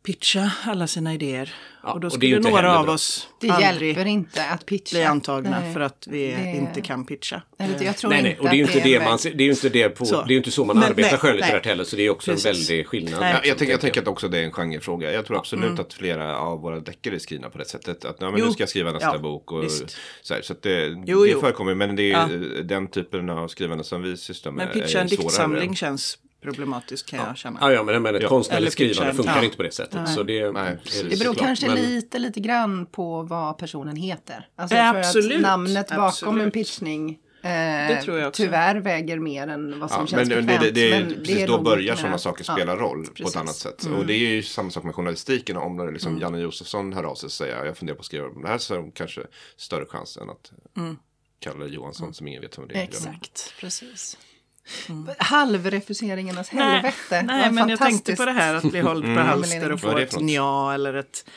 pitcha 0.07 0.51
alla 0.63 0.87
sina 0.87 1.13
idéer. 1.13 1.53
Ja, 1.83 1.93
och 1.93 1.99
då 1.99 2.07
och 2.07 2.13
skulle 2.13 2.35
inte 2.35 2.49
några 2.49 2.79
av 2.79 2.89
oss 2.89 3.27
Det 3.41 3.49
aldrig 3.49 3.87
hjälper 3.89 4.05
inte 4.11 4.45
att 4.45 4.65
pitcha. 4.65 4.95
bli 4.97 5.03
antagna 5.03 5.59
Nej. 5.59 5.73
för 5.73 5.79
att 5.81 6.07
vi 6.11 6.27
Det- 6.27 6.57
inte 6.57 6.81
kan 6.81 7.05
pitcha. 7.05 7.41
Eller, 7.59 7.83
Jag 7.83 7.97
tror 7.97 8.09
Nej, 8.11 8.21
nej, 8.21 8.31
inte 8.31 8.41
och 8.43 8.49
det 8.49 8.55
är 8.55 8.57
ju 8.57 8.63
inte 8.63 8.79
det, 8.79 8.95
en 8.95 9.03
man, 9.03 9.17
väg- 9.23 9.37
det 9.37 9.43
är 9.43 9.45
ju 9.45 9.51
inte 9.51 9.69
det 9.69 9.89
på, 9.89 10.05
Så. 10.05 10.15
det 10.21 10.27
är 10.27 10.31
ju 10.31 10.37
inte 10.37 10.51
så 10.51 10.65
man 10.65 10.75
Men 10.79 10.89
arbetar 10.89 11.17
skönlitterärt 11.17 11.65
heller, 11.65 11.83
så 11.83 11.95
det 11.95 12.05
är 12.05 12.09
också 12.09 12.31
Precis. 12.31 12.45
en 12.45 12.53
väldig 12.53 12.87
skillnad. 12.87 13.19
Nej. 13.21 13.33
Ja, 13.33 13.39
jag, 13.49 13.57
tänker, 13.57 13.73
jag 13.73 13.81
tänker 13.81 14.01
att 14.01 14.07
också 14.07 14.27
det 14.27 14.39
är 14.39 14.43
en 14.43 14.51
genrefråga. 14.51 15.11
Jag 15.13 15.25
tror 15.25 15.37
absolut 15.37 15.65
Mm. 15.65 15.79
att 15.79 15.93
flera 15.93 16.37
av 16.37 16.61
våra 16.61 16.79
deckare 16.79 17.15
är 17.15 17.19
skrivna 17.19 17.49
på 17.49 17.57
det 17.57 17.65
sättet. 17.65 18.05
Att 18.05 18.17
ja, 18.19 18.31
men 18.31 18.39
Jo. 18.39 18.45
nu 18.45 18.51
ska 18.51 18.61
jag 18.61 18.69
skriva 18.69 18.91
nästa 18.91 19.07
Ja, 19.13 19.17
bok. 19.17 19.51
Och, 19.51 19.63
visst. 19.63 19.97
så 20.21 20.33
här, 20.33 20.41
så 20.41 20.53
att 20.53 20.61
det, 20.63 20.95
Jo, 21.05 21.25
det 21.25 21.39
förekommer. 21.39 21.75
Men 21.75 21.95
det 21.95 22.03
är 22.03 22.29
Ja. 22.57 22.63
den 22.63 22.87
typen 22.87 23.29
av 23.29 23.47
skrivande 23.47 23.83
som 23.83 24.01
vi 24.01 24.17
sysslar 24.17 24.51
med. 24.51 24.69
Men 24.73 24.81
pitcha 24.83 24.99
en 24.99 25.07
diktsamling 25.07 25.75
känns 25.75 26.17
problematiskt 26.41 27.09
kan 27.09 27.19
jag 27.19 27.37
känna. 27.37 27.59
Ja, 27.61 27.71
ja, 27.71 27.83
men, 27.83 28.01
men 28.01 28.15
ett 28.15 28.21
Ja. 28.21 28.29
konstnärligt 28.29 28.61
Eller 28.61 28.71
skrivande 28.71 29.13
funkar 29.13 29.37
ja. 29.37 29.43
inte 29.43 29.57
på 29.57 29.63
det 29.63 29.71
sättet. 29.71 29.93
Nej. 30.05 30.15
Så 30.15 30.23
det, 30.23 30.51
Nej, 30.51 30.77
precis. 30.83 31.01
Det 31.01 31.07
beror 31.09 31.17
såklart. 31.17 31.37
kanske 31.47 31.67
Men- 31.67 31.75
lite, 31.75 32.19
lite 32.19 32.39
grann 32.39 32.85
på 32.85 33.21
vad 33.23 33.57
personen 33.57 33.95
heter. 33.95 34.49
Alltså 34.55 34.75
Ja, 34.75 34.83
jag 34.83 34.93
tror 34.93 34.99
absolut. 34.99 35.35
att 35.35 35.41
namnet 35.41 35.87
bakom 35.89 36.03
Absolut. 36.03 36.43
en 36.43 36.51
pitchning 36.51 37.09
eh, 37.41 37.49
Det 37.49 38.01
tror 38.03 38.19
jag 38.19 38.27
också. 38.27 38.43
tyvärr 38.43 38.75
väger 38.75 39.19
mer 39.19 39.47
än 39.47 39.79
vad 39.79 39.91
som 39.91 39.99
Ja, 40.01 40.07
känns 40.07 40.29
men 40.29 40.29
det, 40.29 40.41
bekvämt. 40.53 40.75
det, 40.75 40.89
det, 40.89 40.89
men 41.05 41.13
precis, 41.25 41.47
då 41.47 41.61
börjar 41.61 41.95
sådana 41.95 42.17
saker 42.17 42.45
Ja, 42.47 42.53
spela 42.53 42.75
roll 42.75 43.03
på 43.05 43.09
ett 43.11 43.15
precis. 43.17 43.35
annat 43.35 43.55
sätt. 43.55 43.85
Och 43.97 44.05
det 44.05 44.13
är 44.13 44.17
ju 44.29 44.43
samma 44.43 44.69
sak 44.71 44.83
med 44.83 44.95
journalistiken. 44.95 45.57
Om 45.57 45.77
det 45.77 45.91
liksom 45.91 46.19
Janne 46.19 46.39
Josefsson 46.39 46.93
hör 46.93 47.03
av 47.03 47.15
sig 47.15 47.27
och 47.27 47.31
säger 47.31 47.65
jag 47.65 47.77
funderar 47.77 47.95
på 47.95 47.99
att 47.99 48.05
skriva 48.05 48.27
om 48.27 48.41
det 48.41 48.47
här 48.47 48.57
så 48.57 48.73
är 48.75 48.79
det 48.81 48.91
kanske 48.93 49.21
större 49.57 49.85
chans 49.85 50.17
än 50.17 50.29
att 50.29 50.51
Kalle 51.39 51.65
Johansson 51.65 52.13
som 52.13 52.27
ingen 52.27 52.41
vet 52.41 52.57
vem 52.57 52.67
det 52.67 52.73
är. 52.73 52.77
det. 52.77 52.83
Exakt, 52.83 53.53
precis. 53.59 54.17
Halvrefuseringarnas 55.17 56.49
helvete. 56.49 56.95
Nej, 57.11 57.25
Vad 57.25 57.27
nej 57.27 57.51
men 57.51 57.69
jag 57.69 57.79
tänkte 57.79 57.85
fantastiskt. 57.85 58.17
på 58.17 58.25
det 58.25 58.31
här 58.31 58.55
att 58.55 58.63
bli 58.63 58.79
hålld 58.79 59.03
på 59.03 59.09
halster 59.21 59.71
och 59.71 59.79
få 59.81 59.97
ett 59.97 60.13
för 60.13 60.19
något? 60.21 60.31
ja 60.31 60.73
eller 60.73 60.93
ett 60.93 61.29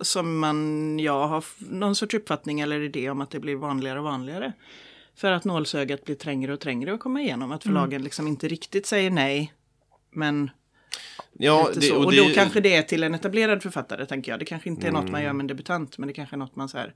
som 0.00 0.38
man, 0.38 0.98
jag 0.98 1.28
har 1.28 1.44
någon 1.58 1.94
sorts 1.94 2.14
uppfattning 2.14 2.60
eller 2.60 2.80
idé 2.80 3.10
om 3.10 3.20
att 3.20 3.30
det 3.30 3.40
blir 3.40 3.56
vanligare 3.56 3.98
och 3.98 4.04
vanligare. 4.04 4.52
För 5.16 5.32
att 5.32 5.44
nålsögat 5.44 6.04
blir 6.04 6.14
trängre 6.14 6.52
och 6.52 6.60
trängre 6.60 6.94
att 6.94 7.00
komma 7.00 7.20
igenom. 7.20 7.52
Att 7.52 7.62
förlagen 7.62 8.02
liksom 8.02 8.26
inte 8.28 8.48
riktigt 8.48 8.86
säger 8.86 9.10
nej. 9.10 9.52
Men 10.12 10.50
Ja, 11.38 11.66
Lite 11.68 11.80
det, 11.80 11.86
så. 11.86 12.04
Och, 12.04 12.12
det- 12.12 12.28
då 12.28 12.34
kanske 12.34 12.60
det 12.60 12.74
är 12.76 12.82
till 12.82 13.02
en 13.02 13.14
etablerad 13.14 13.62
författare, 13.62 14.06
tänker 14.06 14.32
jag. 14.32 14.38
Det 14.38 14.44
kanske 14.44 14.68
inte 14.68 14.86
är 14.86 14.92
något 14.92 15.00
Mm. 15.00 15.12
man 15.12 15.22
gör 15.22 15.32
med 15.32 15.42
en 15.42 15.46
debutant, 15.46 15.98
men 15.98 16.06
det 16.08 16.12
kanske 16.14 16.36
är 16.36 16.38
något 16.38 16.56
man 16.56 16.68
så 16.68 16.78
här... 16.78 16.94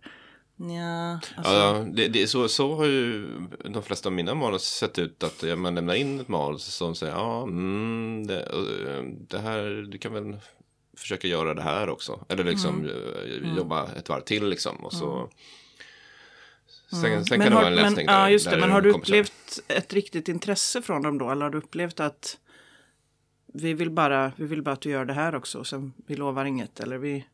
Nja, 0.63 1.21
alltså, 1.37 1.53
Ja, 1.53 1.87
det, 1.93 2.09
det, 2.09 2.27
så, 2.27 2.49
så 2.49 2.75
har 2.75 2.85
ju 2.87 3.27
de 3.65 3.83
flesta 3.83 4.09
av 4.09 4.13
mina 4.13 4.35
manus 4.35 4.63
sett 4.63 4.99
ut. 4.99 5.23
Att 5.23 5.43
ja, 5.43 5.57
man 5.57 5.75
lämnar 5.75 5.95
in 5.95 6.21
ett 6.21 6.29
manus 6.29 6.65
som 6.65 6.95
säger 6.95 7.13
ja, 7.13 7.43
mm, 7.43 8.27
det, 8.27 8.43
eh, 8.43 9.03
det 9.29 9.39
här, 9.39 9.87
du 9.91 9.99
kan 9.99 10.13
väl 10.13 10.37
försöka 10.97 11.29
göra 11.29 11.55
det 11.55 11.63
här 11.63 11.89
också. 11.89 12.25
Eller 12.29 12.45
liksom 12.45 12.79
Mm. 12.85 13.45
eh, 13.45 13.57
jobba 13.57 13.89
ett 13.93 14.09
varv 14.09 14.21
till 14.21 14.49
liksom. 14.49 14.77
Och 14.77 14.93
så, 14.93 15.31
Sen, 16.91 17.01
sen 17.01 17.11
men 17.11 17.25
kan 17.25 17.39
det 17.39 17.45
har, 17.45 17.51
vara 17.51 17.67
en 17.67 17.75
men, 17.75 17.85
läsning 17.85 18.07
där. 18.07 18.21
ja, 18.21 18.31
just 18.31 18.51
det. 18.51 18.57
Men 18.57 18.71
har 18.71 18.81
du 18.81 18.91
upplevt 18.91 19.61
ett 19.69 19.93
riktigt 19.93 20.29
intresse 20.29 20.83
från 20.83 21.03
dem 21.03 21.19
då? 21.19 21.31
Eller 21.31 21.43
har 21.43 21.51
du 21.51 21.59
upplevt 21.59 22.01
att 22.01 22.39
vi 23.55 23.75
vill 23.75 23.91
bara, 23.91 24.33
vi 24.37 24.47
vill 24.47 24.63
bara 24.63 24.73
att 24.73 24.81
du 24.81 24.91
gör 24.91 25.05
det 25.05 25.13
här 25.13 25.35
också, 25.35 25.59
och 25.59 25.67
sen 25.67 25.93
vi 26.07 26.17
lovar 26.17 26.45
inget? 26.45 26.81
Eller 26.81 26.99
vi, 26.99 27.25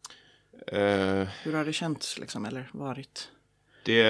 Eh, 0.66 1.28
hur 1.42 1.52
har 1.52 1.64
det 1.64 1.72
känts 1.72 2.18
liksom, 2.18 2.44
eller 2.44 2.68
varit? 2.72 3.28
det 3.84 4.02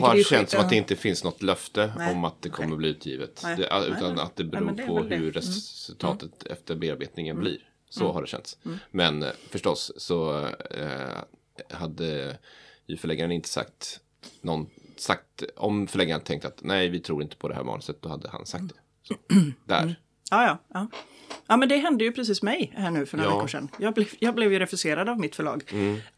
har 0.00 0.14
det 0.16 0.24
känts 0.24 0.52
som 0.52 0.60
att 0.60 0.70
det 0.70 0.76
inte 0.76 0.96
finns 0.96 1.24
något 1.24 1.42
löfte 1.42 1.92
Nej, 1.98 2.12
om 2.12 2.24
att 2.24 2.42
det 2.42 2.48
kommer 2.48 2.68
okej. 2.68 2.76
bli 2.78 2.88
utgivet. 2.88 3.40
Nej, 3.44 3.56
Det, 3.56 3.62
utan 3.88 4.14
nej. 4.14 4.24
att 4.24 4.36
det 4.36 4.44
beror 4.44 4.70
det 4.72 4.86
på 4.86 4.98
hur 4.98 5.12
Mm. 5.16 5.32
resultatet 5.32 6.42
efter 6.46 6.74
bearbetningen 6.76 7.40
blir. 7.40 7.58
Så 7.90 8.12
har 8.12 8.20
det 8.22 8.26
känts. 8.28 8.58
Mm. 8.64 8.78
Men 8.90 9.22
eh, 9.22 9.30
förstås 9.50 9.92
så 9.96 10.46
eh, 10.70 11.18
hade 11.70 12.38
ju 12.86 12.96
förläggaren 12.96 13.32
inte 13.32 13.48
sagt 13.48 14.00
någon 14.40 14.66
sagt 14.96 15.42
om 15.56 15.86
förläggaren 15.86 16.20
tänkt 16.20 16.44
att 16.44 16.62
nej 16.62 16.88
vi 16.88 17.00
tror 17.00 17.22
inte 17.22 17.36
på 17.36 17.48
det 17.48 17.54
här 17.54 17.64
manuset 17.64 18.02
då 18.02 18.08
hade 18.08 18.28
han 18.28 18.46
sagt 18.46 18.64
det. 18.68 18.74
Så, 19.02 19.14
där. 19.64 19.96
Ja, 20.30 20.46
ja, 20.46 20.58
ja. 20.74 20.86
Ja, 21.46 21.56
men 21.56 21.68
det 21.68 21.76
hände 21.76 22.04
ju 22.04 22.12
precis 22.12 22.42
mig 22.42 22.72
här 22.76 22.90
nu 22.90 23.06
för 23.06 23.16
några 23.16 23.30
Ja. 23.30 23.36
veckor 23.36 23.48
sedan. 23.48 23.68
Jag 23.78 23.94
blev, 23.94 24.06
jag 24.18 24.34
blev 24.34 24.52
ju 24.52 24.58
refuserad 24.58 25.08
av 25.08 25.20
mitt 25.20 25.36
förlag. 25.36 25.62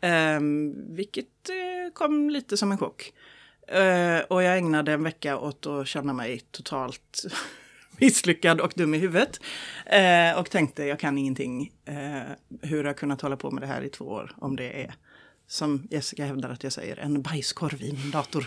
Ehm, 0.01 0.75
vilket 0.97 1.49
eh, 1.49 1.93
kom 1.93 2.31
lite 2.31 2.57
som 2.57 2.73
en 2.73 2.79
chock. 2.79 3.13
Eh, 3.69 4.19
och 4.29 4.43
jag 4.43 4.59
ägnade 4.59 4.93
en 4.93 5.03
vecka 5.03 5.39
åt 5.39 5.67
att 5.67 5.87
känna 5.89 6.13
mig 6.13 6.41
totalt 6.51 7.23
misslyckad 8.01 8.61
och 8.61 8.73
dum 8.77 8.95
i 8.95 8.99
huvudet. 8.99 9.41
Eh, 9.87 10.39
och 10.39 10.51
tänkte, 10.51 10.85
jag 10.85 10.99
kan 11.01 11.19
ingenting. 11.19 11.73
Eh, 11.85 11.95
hur 12.63 12.77
har 12.79 12.85
jag 12.85 12.97
kunnat 12.97 13.21
hålla 13.21 13.37
på 13.37 13.51
med 13.51 13.63
det 13.63 13.67
här 13.67 13.83
i 13.83 13.89
två 13.89 14.05
år 14.05 14.33
om 14.37 14.57
det 14.57 14.83
är 14.83 14.95
som 15.51 15.89
Jessica 15.91 16.25
hävdar 16.25 16.51
att 16.51 16.63
jag 16.65 16.73
säger, 16.73 16.97
en 16.97 17.23
bajskorv 17.23 17.83
i 17.83 17.93
min 17.93 18.11
dator. 18.11 18.47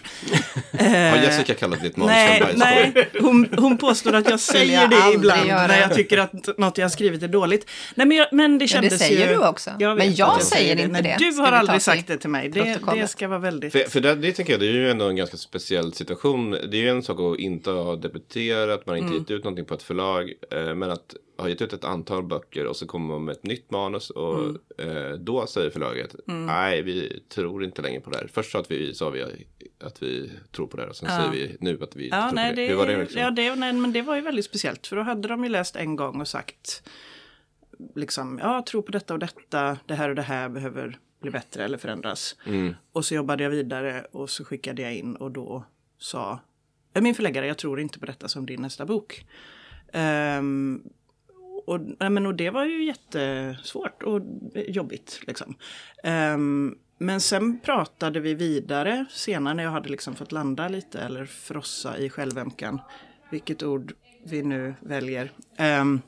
Har 1.11 1.17
Jessica 1.23 1.53
kallat 1.53 1.81
ditt 1.81 1.97
manus 1.97 2.13
för 2.13 2.23
Nej, 2.23 2.39
bajskorv? 2.41 2.91
nej. 2.95 3.09
Hon, 3.19 3.47
hon 3.57 3.77
påstår 3.77 4.13
att 4.13 4.29
jag 4.29 4.39
säger 4.39 4.81
jag 4.81 4.89
det 4.89 5.13
ibland 5.15 5.47
göra. 5.47 5.67
när 5.67 5.79
jag 5.81 5.95
tycker 5.95 6.17
att 6.17 6.57
något 6.57 6.77
jag 6.77 6.85
har 6.85 6.89
skrivit 6.89 7.23
är 7.23 7.27
dåligt. 7.27 7.69
Nej, 7.95 8.07
men, 8.07 8.17
jag, 8.17 8.27
men 8.31 8.57
det 8.57 8.63
Ja, 8.63 8.67
kändes 8.67 8.93
det 8.93 8.99
säger 8.99 9.27
ju... 9.29 9.33
du 9.37 9.47
också. 9.47 9.69
Jag 9.79 9.97
Men 9.97 10.15
jag 10.15 10.29
jag 10.29 10.43
säger 10.43 10.75
inte 10.79 11.01
Nej, 11.01 11.15
det. 11.19 11.25
Du 11.31 11.31
har 11.41 11.51
aldrig 11.51 11.81
sagt 11.81 12.07
det 12.07 12.17
till 12.17 12.29
mig. 12.29 12.49
Det, 12.49 12.79
det 12.93 13.07
ska 13.07 13.27
vara 13.27 13.39
väldigt... 13.39 13.71
För, 13.71 13.79
för 13.79 13.99
det, 14.01 14.15
det 14.15 14.31
tänker 14.31 14.53
jag, 14.53 14.59
det 14.59 14.67
är 14.67 14.71
ju 14.73 14.89
ändå 14.91 15.05
en 15.09 15.15
ganska 15.15 15.37
speciell 15.37 15.93
situation. 15.93 16.51
Det 16.51 16.77
är 16.77 16.81
ju 16.81 16.89
en 16.89 17.03
sak 17.03 17.19
att 17.19 17.39
inte 17.39 17.71
ha 17.71 17.95
debuterat, 17.95 18.85
man 18.85 18.93
har 18.93 18.97
inte 18.97 19.07
Mm. 19.11 19.19
gett 19.19 19.31
ut 19.31 19.43
någonting 19.43 19.65
på 19.65 19.73
ett 19.73 19.83
förlag. 19.83 20.33
Eh, 20.51 20.75
men 20.75 20.91
att 20.91 21.15
ha 21.41 21.49
gett 21.49 21.61
ut 21.61 21.73
ett 21.73 21.83
antal 21.83 22.23
böcker 22.23 22.65
och 22.65 22.75
så 22.75 22.87
kommer 22.87 23.07
man 23.13 23.25
med 23.25 23.31
ett 23.35 23.43
nytt 23.43 23.71
manus 23.71 24.09
och 24.09 24.39
Mm. 24.39 24.57
eh, 24.77 25.11
då 25.13 25.47
säger 25.47 25.69
förlaget 25.69 26.15
nej 26.25 26.81
vi 26.81 27.23
tror 27.29 27.63
inte 27.63 27.81
längre 27.81 28.01
på 28.01 28.09
det 28.09 28.17
här. 28.17 28.27
Först 28.33 28.51
sa, 28.51 28.59
att 28.59 28.71
vi, 28.71 28.93
sa 28.93 29.09
vi 29.09 29.23
att 29.79 30.03
vi 30.03 30.31
tror 30.51 30.67
på 30.67 30.77
det 30.77 30.83
här 30.83 30.89
och 30.89 30.95
sen 30.95 31.09
Ja. 31.11 31.17
säger 31.17 31.31
vi 31.31 31.57
nu 31.59 31.79
att 31.83 31.95
vi 31.95 32.09
Ja, 32.09 32.21
tror 32.27 32.35
nej, 32.35 32.49
på 32.49 32.55
det. 32.55 32.61
det, 32.61 32.67
Hur 32.67 32.75
var 32.75 32.87
det 32.87 32.97
liksom? 32.97 33.21
ja, 33.21 33.31
det, 33.31 33.55
nej, 33.55 33.73
men 33.73 33.93
det 33.93 34.01
var 34.01 34.15
ju 34.15 34.21
väldigt 34.21 34.45
speciellt. 34.45 34.87
För 34.87 34.95
då 34.95 35.01
hade 35.01 35.27
de 35.27 35.43
ju 35.43 35.49
läst 35.49 35.75
en 35.75 35.95
gång 35.95 36.21
och 36.21 36.27
sagt 36.27 36.83
liksom, 37.95 38.39
ja, 38.43 38.63
tro 38.67 38.81
på 38.81 38.91
detta 38.91 39.13
och 39.13 39.19
detta, 39.19 39.77
det 39.85 39.93
här 39.95 40.09
och 40.09 40.15
det 40.15 40.21
här 40.21 40.49
behöver 40.49 40.99
bli 41.21 41.31
bättre 41.31 41.63
eller 41.65 41.77
förändras. 41.77 42.35
Mm. 42.45 42.75
Och 42.91 43.05
så 43.05 43.15
jobbade 43.15 43.43
jag 43.43 43.49
vidare 43.51 44.05
och 44.11 44.29
så 44.29 44.45
skickade 44.45 44.81
jag 44.81 44.95
in 44.95 45.15
och 45.15 45.31
då 45.31 45.63
sa 45.97 46.39
"Ja, 46.93 47.01
min 47.01 47.15
förläggare, 47.15 47.47
jag 47.47 47.57
tror 47.57 47.79
inte 47.79 47.99
på 47.99 48.05
detta 48.05 48.27
som 48.27 48.45
din 48.45 48.61
nästa 48.61 48.85
bok. 48.85 49.25
Ehm, 49.93 50.83
och, 51.65 51.79
men, 52.11 52.25
och 52.25 52.35
det 52.35 52.49
var 52.49 52.65
ju 52.65 52.85
jättesvårt 52.85 54.03
och 54.03 54.21
jobbigt. 54.53 55.21
Liksom. 55.27 55.55
Um, 56.03 56.77
men 56.97 57.21
sen 57.21 57.59
pratade 57.59 58.19
vi 58.19 58.33
vidare 58.33 59.05
senare 59.09 59.53
när 59.53 59.63
jag 59.63 59.71
hade 59.71 59.89
liksom 59.89 60.15
fått 60.15 60.31
landa 60.31 60.67
lite 60.67 60.99
eller 60.99 61.25
frossa 61.25 61.97
i 61.97 62.09
självömkan. 62.09 62.81
Vilket 63.29 63.63
ord 63.63 63.93
vi 64.23 64.43
nu 64.43 64.73
väljer. 64.81 65.31
Um, 65.81 66.01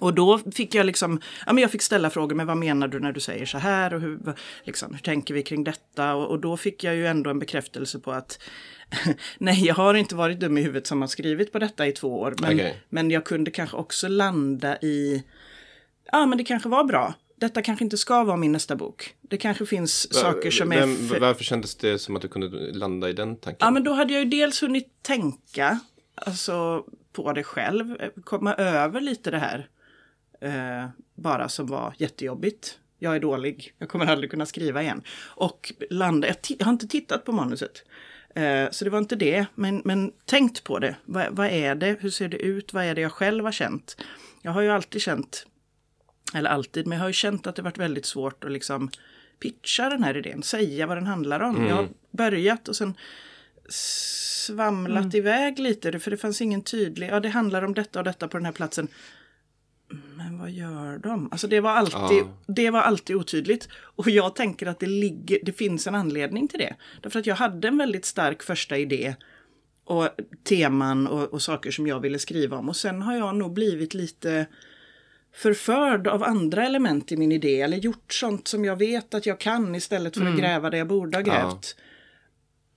och 0.00 0.14
då 0.14 0.38
fick 0.38 0.74
jag 0.74 0.86
liksom, 0.86 1.20
ja 1.46 1.52
men 1.52 1.62
jag 1.62 1.70
fick 1.70 1.82
ställa 1.82 2.10
frågor, 2.10 2.36
men 2.36 2.46
vad 2.46 2.56
menar 2.56 2.88
du 2.88 3.00
när 3.00 3.12
du 3.12 3.20
säger 3.20 3.46
så 3.46 3.58
här 3.58 3.94
och 3.94 4.00
hur, 4.00 4.18
liksom, 4.64 4.92
hur 4.92 5.00
tänker 5.00 5.34
vi 5.34 5.42
kring 5.42 5.64
detta? 5.64 6.14
Och, 6.14 6.30
och 6.30 6.40
då 6.40 6.56
fick 6.56 6.84
jag 6.84 6.94
ju 6.94 7.06
ändå 7.06 7.30
en 7.30 7.38
bekräftelse 7.38 7.98
på 7.98 8.12
att 8.12 8.38
nej, 9.38 9.66
jag 9.66 9.74
har 9.74 9.94
inte 9.94 10.14
varit 10.14 10.40
dum 10.40 10.58
i 10.58 10.62
huvudet 10.62 10.86
som 10.86 11.00
har 11.00 11.08
skrivit 11.08 11.52
på 11.52 11.58
detta 11.58 11.86
i 11.86 11.92
två 11.92 12.20
år. 12.20 12.34
Men, 12.40 12.54
Okej. 12.54 12.82
men 12.88 13.10
jag 13.10 13.24
kunde 13.24 13.50
kanske 13.50 13.76
också 13.76 14.08
landa 14.08 14.76
i, 14.76 15.24
ja 16.12 16.26
men 16.26 16.38
det 16.38 16.44
kanske 16.44 16.68
var 16.68 16.84
bra. 16.84 17.14
Detta 17.38 17.62
kanske 17.62 17.84
inte 17.84 17.98
ska 17.98 18.24
vara 18.24 18.36
min 18.36 18.52
nästa 18.52 18.76
bok. 18.76 19.14
Det 19.20 19.36
kanske 19.36 19.66
finns 19.66 20.14
saker 20.14 20.50
som 20.50 20.72
är... 20.72 20.80
Vem, 20.80 20.96
för- 20.96 21.20
Varför 21.20 21.44
kändes 21.44 21.74
det 21.76 21.98
som 21.98 22.16
att 22.16 22.22
du 22.22 22.28
kunde 22.28 22.72
landa 22.72 23.08
i 23.08 23.12
den 23.12 23.36
tanken? 23.36 23.66
Ja, 23.66 23.70
men 23.70 23.84
då 23.84 23.92
hade 23.92 24.12
jag 24.12 24.22
ju 24.24 24.28
dels 24.30 24.62
hunnit 24.62 25.02
tänka 25.02 25.80
alltså, 26.14 26.84
på 27.12 27.32
det 27.32 27.44
själv, 27.44 27.96
eh, 28.00 28.08
komma 28.24 28.54
över 28.54 29.00
lite 29.00 29.30
det 29.30 29.38
här 29.38 29.68
eh, 30.46 30.88
bara 31.14 31.48
som 31.48 31.66
var 31.66 31.94
jättejobbigt. 31.98 32.78
Jag 32.98 33.16
är 33.16 33.20
dålig, 33.20 33.74
jag 33.78 33.88
kommer 33.88 34.06
aldrig 34.06 34.30
kunna 34.30 34.46
skriva 34.46 34.82
igen. 34.82 35.02
Och 35.24 35.72
landa, 35.90 36.26
jag, 36.26 36.36
jag 36.58 36.66
har 36.66 36.72
inte 36.72 36.88
tittat 36.88 37.24
på 37.24 37.32
manuset. 37.32 37.84
Eh, 38.34 38.70
så 38.70 38.84
det 38.84 38.90
var 38.90 38.98
inte 38.98 39.16
det, 39.16 39.46
men, 39.54 39.82
men 39.84 40.12
tänkt 40.24 40.64
på 40.64 40.78
det. 40.78 40.96
Va, 41.04 41.26
vad 41.30 41.46
är 41.46 41.74
det? 41.74 41.96
Hur 42.00 42.10
ser 42.10 42.28
det 42.28 42.36
ut? 42.36 42.72
Vad 42.72 42.84
är 42.84 42.94
det 42.94 43.00
jag 43.00 43.12
själv 43.12 43.44
har 43.44 43.52
känt? 43.52 43.96
Jag 44.42 44.52
har 44.52 44.62
ju 44.62 44.70
alltid 44.70 45.02
känt, 45.02 45.46
eller 46.34 46.50
alltid, 46.50 46.86
men 46.86 46.98
jag 46.98 47.02
har 47.02 47.08
ju 47.08 47.12
känt 47.12 47.46
att 47.46 47.56
det 47.56 47.62
varit 47.62 47.78
väldigt 47.78 48.06
svårt 48.06 48.44
att 48.44 48.52
liksom 48.52 48.90
pitcha 49.40 49.88
den 49.88 50.02
här 50.02 50.16
idén, 50.16 50.42
säga 50.42 50.86
vad 50.86 50.96
den 50.96 51.06
handlar 51.06 51.40
om. 51.40 51.66
Jag 51.66 51.76
har 51.76 51.88
börjat 52.10 52.68
och 52.68 52.76
sen 52.76 52.94
svamlat 53.68 55.14
iväg 55.14 55.58
lite, 55.58 55.98
för 56.00 56.10
det 56.10 56.16
fanns 56.16 56.40
ingen 56.40 56.62
tydlig, 56.62 57.08
ja 57.08 57.20
det 57.20 57.28
handlar 57.28 57.62
om 57.62 57.74
detta 57.74 57.98
och 57.98 58.04
detta 58.04 58.28
på 58.28 58.36
den 58.36 58.44
här 58.44 58.52
platsen. 58.52 58.88
Men 59.88 60.38
vad 60.38 60.50
gör 60.50 60.98
de? 60.98 61.28
Alltså 61.30 61.46
det 61.46 61.60
var 61.60 61.70
alltid, 61.70 62.18
Ja. 62.18 62.28
det 62.46 62.70
var 62.70 62.80
alltid 62.80 63.16
otydligt. 63.16 63.68
Och 63.74 64.10
jag 64.10 64.34
tänker 64.34 64.66
att 64.66 64.80
det, 64.80 64.86
ligger, 64.86 65.38
det 65.42 65.52
finns 65.52 65.86
en 65.86 65.94
anledning 65.94 66.48
till 66.48 66.58
det. 66.58 66.74
Därför 67.02 67.18
att 67.20 67.26
jag 67.26 67.34
hade 67.36 67.68
en 67.68 67.78
väldigt 67.78 68.04
stark 68.04 68.42
första 68.42 68.76
idé 68.76 69.14
och 69.84 70.08
teman 70.44 71.06
och, 71.06 71.32
och 71.32 71.42
saker 71.42 71.70
som 71.70 71.86
jag 71.86 72.00
ville 72.00 72.18
skriva 72.18 72.56
om. 72.56 72.68
Och 72.68 72.76
sen 72.76 73.02
har 73.02 73.16
jag 73.16 73.36
nog 73.36 73.52
blivit 73.52 73.94
lite 73.94 74.46
förförd 75.34 76.06
av 76.06 76.22
andra 76.22 76.66
element 76.66 77.12
i 77.12 77.16
min 77.16 77.32
idé. 77.32 77.60
Eller 77.60 77.76
gjort 77.76 78.12
sånt 78.12 78.48
som 78.48 78.64
jag 78.64 78.76
vet 78.76 79.14
att 79.14 79.26
jag 79.26 79.40
kan 79.40 79.74
istället 79.74 80.16
för 80.16 80.26
att 80.26 80.38
gräva 80.38 80.70
där 80.70 80.78
jag 80.78 80.88
borde 80.88 81.16
ha 81.18 81.22
grävt. 81.22 81.76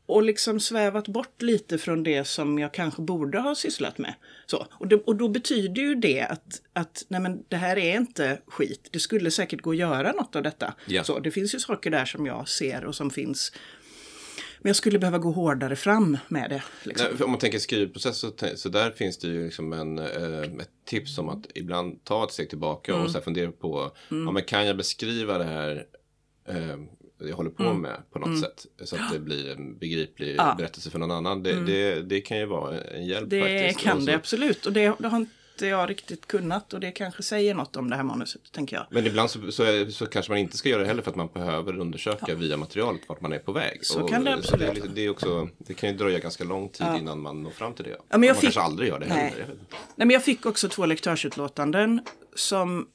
Och 0.10 0.24
liksom 0.24 0.60
svävat 0.60 1.08
bort 1.08 1.42
lite 1.42 1.78
från 1.78 2.04
det 2.04 2.28
som 2.28 2.60
jag 2.60 2.74
kanske 2.74 3.02
borde 3.02 3.40
ha 3.40 3.56
sysslat 3.56 3.98
med. 3.98 4.14
Så, 4.46 4.68
och, 4.72 4.88
det, 4.88 4.96
och 4.96 5.16
då 5.16 5.28
betyder 5.28 5.82
ju 5.82 5.96
det 5.96 6.22
att, 6.22 6.62
att 6.74 7.06
nej 7.08 7.22
men, 7.22 7.44
det 7.48 7.56
här 7.56 7.78
är 7.78 7.96
inte 7.96 8.40
skit. 8.48 8.90
Det 8.92 9.00
skulle 9.00 9.32
säkert 9.32 9.62
gå 9.62 9.72
att 9.72 9.78
göra 9.78 10.12
något 10.12 10.36
av 10.36 10.44
detta. 10.44 10.74
Ja. 10.88 11.04
Så, 11.04 11.20
det 11.20 11.32
finns 11.32 11.56
ju 11.56 11.60
saker 11.60 11.92
där 11.92 12.06
som 12.06 12.26
jag 12.26 12.50
ser 12.50 12.86
och 12.86 12.96
som 12.96 13.10
finns. 13.10 13.52
Men 14.62 14.70
jag 14.70 14.76
skulle 14.76 15.00
behöva 15.00 15.18
gå 15.18 15.32
hårdare 15.32 15.76
fram 15.76 16.18
med 16.28 16.50
det. 16.50 16.64
Liksom. 16.84 17.08
Nej, 17.12 17.24
om 17.24 17.32
man 17.32 17.40
tänker 17.40 17.60
skrivprocess 17.60 18.18
så, 18.18 18.32
så 18.56 18.70
där 18.70 18.92
finns 18.92 19.18
det 19.18 19.28
ju 19.28 19.46
liksom 19.46 19.74
en, 19.74 20.00
eh, 20.00 20.42
ett 20.42 20.86
tips 20.86 21.18
om 21.18 21.30
att 21.30 21.46
ibland 21.56 22.04
ta 22.04 22.24
ett 22.24 22.32
steg 22.32 22.50
tillbaka 22.50 22.92
Mm. 22.92 23.06
och 23.06 23.12
så 23.12 23.22
fundera 23.22 23.52
på 23.52 23.92
ja, 24.10 24.32
men 24.32 24.44
kan 24.44 24.68
jag 24.68 24.78
beskriva 24.78 25.38
det 25.38 25.44
här 25.44 25.86
eh, 26.48 26.78
jag 27.20 27.36
håller 27.36 27.50
på 27.50 27.74
med 27.74 27.98
på 28.12 28.20
något 28.20 28.40
sätt 28.40 28.66
så 28.84 28.96
att 28.96 29.14
det 29.14 29.20
blir 29.20 29.52
en 29.52 29.78
begriplig 29.78 30.28
Mm. 30.28 30.36
Ja. 30.38 30.44
Mm. 30.46 30.58
berättelse 30.58 30.90
för 30.90 31.00
någon 31.00 31.12
annan. 31.12 31.44
Det, 31.44 31.66
det, 31.66 32.02
det 32.02 32.22
kan 32.22 32.38
ju 32.38 32.46
vara 32.46 32.82
en 32.82 33.06
hjälp 33.06 33.30
Det 33.30 33.42
faktiskt. 33.42 33.80
kan 33.80 33.98
Och 33.98 34.04
så- 34.04 34.08
det 34.08 34.16
absolut. 34.16 34.66
Och 34.66 34.74
det, 34.74 34.96
det 35.00 35.08
har 35.08 35.18
inte 35.18 35.36
jag 35.68 35.90
riktigt 35.90 36.28
kunnat. 36.28 36.74
Och 36.74 36.80
det 36.80 36.92
kanske 36.92 37.24
säger 37.24 37.54
något 37.56 37.76
om 37.76 37.90
det 37.90 37.96
här 37.96 38.04
manuset, 38.04 38.42
tänker 38.52 38.76
jag. 38.76 38.86
Men 38.92 39.06
ibland 39.08 39.30
så, 39.30 39.52
så, 39.52 39.92
så 39.92 40.06
kanske 40.06 40.32
man 40.32 40.40
inte 40.40 40.58
ska 40.58 40.70
göra 40.70 40.82
det 40.82 40.88
heller 40.88 41.02
för 41.02 41.12
att 41.12 41.16
man 41.18 41.30
behöver 41.34 41.78
undersöka 41.80 42.36
via 42.36 42.58
materialet 42.58 43.02
vart 43.08 43.22
man 43.22 43.34
är 43.34 43.40
på 43.40 43.52
väg. 43.52 43.86
Så 43.86 44.02
Och 44.04 44.10
kan 44.10 44.24
det 44.24 44.30
det, 44.32 44.38
absolut 44.38 44.76
lite, 44.76 44.88
det, 44.88 45.06
är 45.06 45.10
också, 45.10 45.50
det 45.58 45.74
kan 45.74 45.90
ju 45.90 45.96
dröja 45.98 46.20
ganska 46.20 46.44
lång 46.44 46.70
tid 46.70 46.88
innan 47.00 47.20
man 47.22 47.44
når 47.44 47.52
fram 47.52 47.74
till 47.74 47.86
det. 47.86 47.98
men 48.10 48.24
jag 48.24 48.34
man 48.34 48.36
fick- 48.36 48.42
kanske 48.42 48.62
aldrig 48.62 48.90
gör 48.90 49.00
det 49.00 49.06
heller. 49.06 49.46
Nej, 49.48 49.58
men 49.96 50.10
jag 50.10 50.24
fick 50.24 50.46
också 50.46 50.70
två 50.70 50.86
lektörsutlåtanden 50.86 52.02
som 52.36 52.88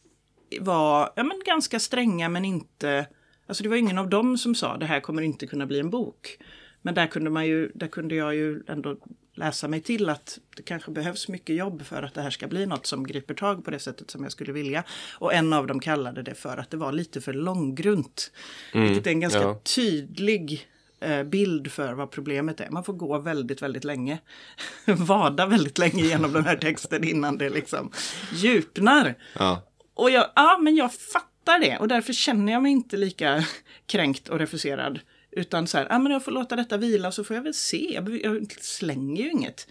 var 0.61 1.13
ja, 1.17 1.25
men 1.25 1.41
ganska 1.47 1.81
stränga 1.81 2.29
men 2.29 2.45
inte... 2.45 3.07
Alltså 3.47 3.63
det 3.63 3.69
var 3.69 3.77
ingen 3.77 3.99
av 3.99 4.09
dem 4.09 4.39
som 4.39 4.55
sa 4.55 4.77
det 4.77 4.87
här 4.87 5.01
kommer 5.01 5.23
inte 5.23 5.47
kunna 5.47 5.67
bli 5.67 5.81
en 5.81 5.91
bok. 5.91 6.39
Men 6.83 6.95
där 6.95 7.07
kunde, 7.07 7.31
man 7.31 7.47
ju, 7.47 7.71
där 7.75 7.87
kunde 7.87 8.15
jag 8.15 8.35
ju 8.35 8.63
ändå 8.69 8.97
läsa 9.35 9.69
mig 9.69 9.81
till 9.81 10.09
att 10.09 10.39
det 10.57 10.63
kanske 10.63 10.91
behövs 10.91 11.29
mycket 11.29 11.57
jobb 11.57 11.83
för 11.83 12.03
att 12.03 12.15
det 12.15 12.23
här 12.23 12.31
ska 12.31 12.47
bli 12.47 12.67
något 12.67 12.87
som 12.87 13.07
griper 13.07 13.35
tag 13.35 13.65
på 13.65 13.71
det 13.71 13.79
sättet 13.79 14.11
som 14.11 14.23
jag 14.23 14.33
skulle 14.33 14.53
vilja. 14.53 14.85
Och 15.19 15.35
en 15.35 15.53
av 15.53 15.67
dem 15.67 15.81
kallade 15.81 16.23
det 16.23 16.35
för 16.35 16.57
att 16.57 16.71
det 16.71 16.77
var 16.77 16.93
lite 16.93 17.21
för 17.21 17.33
långgrunt. 17.33 18.33
Mm, 18.75 18.89
vilket 18.89 19.07
är 19.07 19.11
en 19.11 19.21
ganska 19.21 19.43
ja. 19.43 19.61
tydlig 19.75 20.69
eh, 21.01 21.23
bild 21.23 21.73
för 21.73 21.93
vad 21.93 22.11
problemet 22.11 22.61
är. 22.61 22.71
Man 22.71 22.85
får 22.85 22.93
gå 22.93 23.19
väldigt, 23.19 23.63
väldigt 23.63 23.85
länge. 23.85 24.19
Vada 24.87 25.47
väldigt 25.47 25.79
länge 25.79 26.03
genom 26.03 26.33
den 26.33 26.45
här 26.45 26.57
texten 26.57 27.05
innan 27.05 27.39
det 27.39 27.51
liksom 27.51 27.91
djupnar. 28.33 29.15
Ja. 29.39 29.63
Och 29.95 30.11
jag, 30.11 30.31
ja 30.35 30.59
men 30.63 30.77
jag 30.77 30.95
fattar 30.95 31.34
det 31.53 31.79
och 31.79 31.89
därför 31.89 32.13
känner 32.13 32.53
jag 32.53 32.63
mig 32.63 32.73
inte 32.73 32.97
lika 32.97 33.45
kränkt 33.87 34.29
och 34.29 34.39
refuserad 34.39 35.01
utan 35.31 35.67
så 35.67 35.79
här, 35.79 35.87
ja 35.91 35.99
men 35.99 36.13
jag 36.13 36.25
får 36.25 36.33
låta 36.33 36.57
detta 36.57 36.77
vila 36.77 37.13
så 37.13 37.25
får 37.25 37.37
jag 37.37 37.43
väl 37.43 37.55
se. 37.55 38.01
Jag 38.23 38.53
slänger 38.61 39.23
ju 39.23 39.31
inget. 39.31 39.67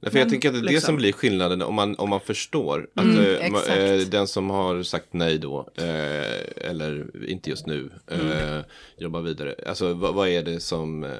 Nej, 0.00 0.10
för 0.10 0.18
men, 0.18 0.20
jag 0.20 0.30
tänker 0.30 0.48
att 0.48 0.54
det 0.54 0.58
är 0.58 0.62
liksom... 0.62 0.74
det 0.74 0.80
som 0.80 0.96
blir 0.96 1.12
skillnaden 1.12 1.62
om 1.62 1.74
man, 1.74 1.96
om 1.96 2.10
man 2.10 2.20
förstår 2.20 2.88
att 2.94 3.04
mm, 3.04 3.54
äh, 3.54 4.08
den 4.08 4.26
som 4.26 4.50
har 4.50 4.82
sagt 4.82 5.06
nej 5.10 5.38
då, 5.38 5.68
äh, 5.78 6.70
eller 6.70 7.24
inte 7.28 7.50
just 7.50 7.66
nu, 7.66 7.90
mm. 8.10 8.30
äh, 8.30 8.64
jobbar 8.98 9.20
vidare. 9.20 9.54
Alltså 9.66 9.94
vad, 9.94 10.14
vad 10.14 10.28
är 10.28 10.42
det 10.42 10.60
som 10.60 11.16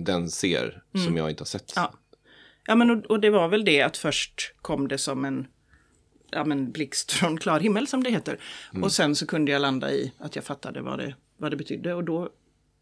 den 0.00 0.30
ser 0.30 0.82
mm. 0.94 1.06
som 1.06 1.16
jag 1.16 1.30
inte 1.30 1.40
har 1.40 1.46
sett? 1.46 1.72
Ja, 1.76 1.92
ja 2.66 2.74
men 2.74 2.90
och, 2.90 3.04
och, 3.04 3.20
det 3.20 3.30
var 3.30 3.48
väl 3.48 3.64
det 3.64 3.82
att 3.82 3.96
först 3.96 4.54
kom 4.62 4.88
det 4.88 4.98
som 4.98 5.24
en 5.24 5.46
ja, 6.30 6.44
men 6.44 6.72
blixt 6.72 7.12
från 7.12 7.38
klar 7.38 7.60
himmel 7.60 7.86
som 7.86 8.04
det 8.04 8.10
heter. 8.10 8.40
Mm. 8.70 8.84
Och 8.84 8.92
sen 8.92 9.16
så 9.16 9.26
kunde 9.26 9.52
jag 9.52 9.62
landa 9.62 9.92
i 9.92 10.12
att 10.18 10.36
jag 10.36 10.44
fattade 10.44 10.82
vad 10.82 10.98
det, 10.98 11.14
vad 11.36 11.52
det 11.52 11.56
betydde 11.56 11.94
och 11.94 12.04
då 12.04 12.30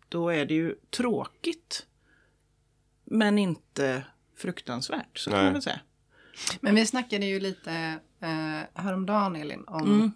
då 0.08 0.28
är 0.28 0.46
det 0.46 0.54
ju 0.54 0.74
tråkigt. 0.90 1.86
Men 3.04 3.38
inte 3.38 4.04
fruktansvärt, 4.36 5.18
så 5.18 5.30
kan 5.30 5.44
man 5.44 5.52
väl 5.52 5.62
säga. 5.62 5.80
Men 6.60 6.74
vi 6.74 6.86
snackade 6.86 7.26
ju 7.26 7.40
lite 7.40 7.72
eh, 8.20 8.82
häromdagen 8.82 9.36
Elin 9.36 9.64
om 9.66 9.84
mm. 9.84 10.12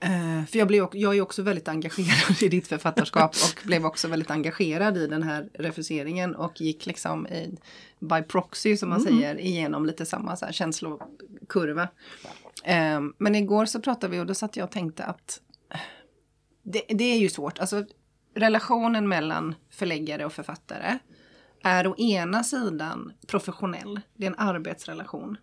Eh, 0.00 0.44
för 0.46 0.58
jag, 0.58 0.68
blev, 0.68 0.88
jag 0.92 1.16
är 1.16 1.20
också 1.20 1.42
väldigt 1.42 1.68
engagerad 1.68 2.42
i 2.42 2.48
ditt 2.48 2.68
författarskap 2.68 3.30
och 3.30 3.66
blev 3.66 3.86
också 3.86 4.08
väldigt 4.08 4.30
engagerad 4.30 4.96
i 4.96 5.06
den 5.06 5.22
här 5.22 5.48
refuseringen 5.54 6.34
och 6.34 6.60
gick 6.60 6.86
liksom 6.86 7.26
i, 7.26 7.58
by 8.08 8.22
proxy 8.22 8.76
som 8.76 8.88
man 8.88 9.00
mm. 9.00 9.12
säger 9.12 9.40
igenom 9.40 9.86
lite 9.86 10.06
samma 10.06 10.36
så 10.36 10.44
här 10.44 10.52
känslokurva. 10.52 11.88
Eh, 12.64 13.00
men 13.18 13.34
igår 13.34 13.66
så 13.66 13.80
pratade 13.80 14.12
vi 14.12 14.20
och 14.20 14.26
då 14.26 14.34
satt 14.34 14.56
jag 14.56 14.64
och 14.64 14.70
tänkte 14.70 15.04
att 15.04 15.40
det, 16.62 16.82
det 16.88 17.04
är 17.04 17.18
ju 17.18 17.28
svårt. 17.28 17.58
Alltså, 17.58 17.84
relationen 18.34 19.08
mellan 19.08 19.54
förläggare 19.70 20.24
och 20.24 20.32
författare 20.32 20.98
är 21.62 21.86
å 21.86 21.96
ena 21.98 22.44
sidan 22.44 23.12
professionell, 23.26 24.00
det 24.14 24.26
är 24.26 24.30
en 24.30 24.38
arbetsrelation. 24.38 25.36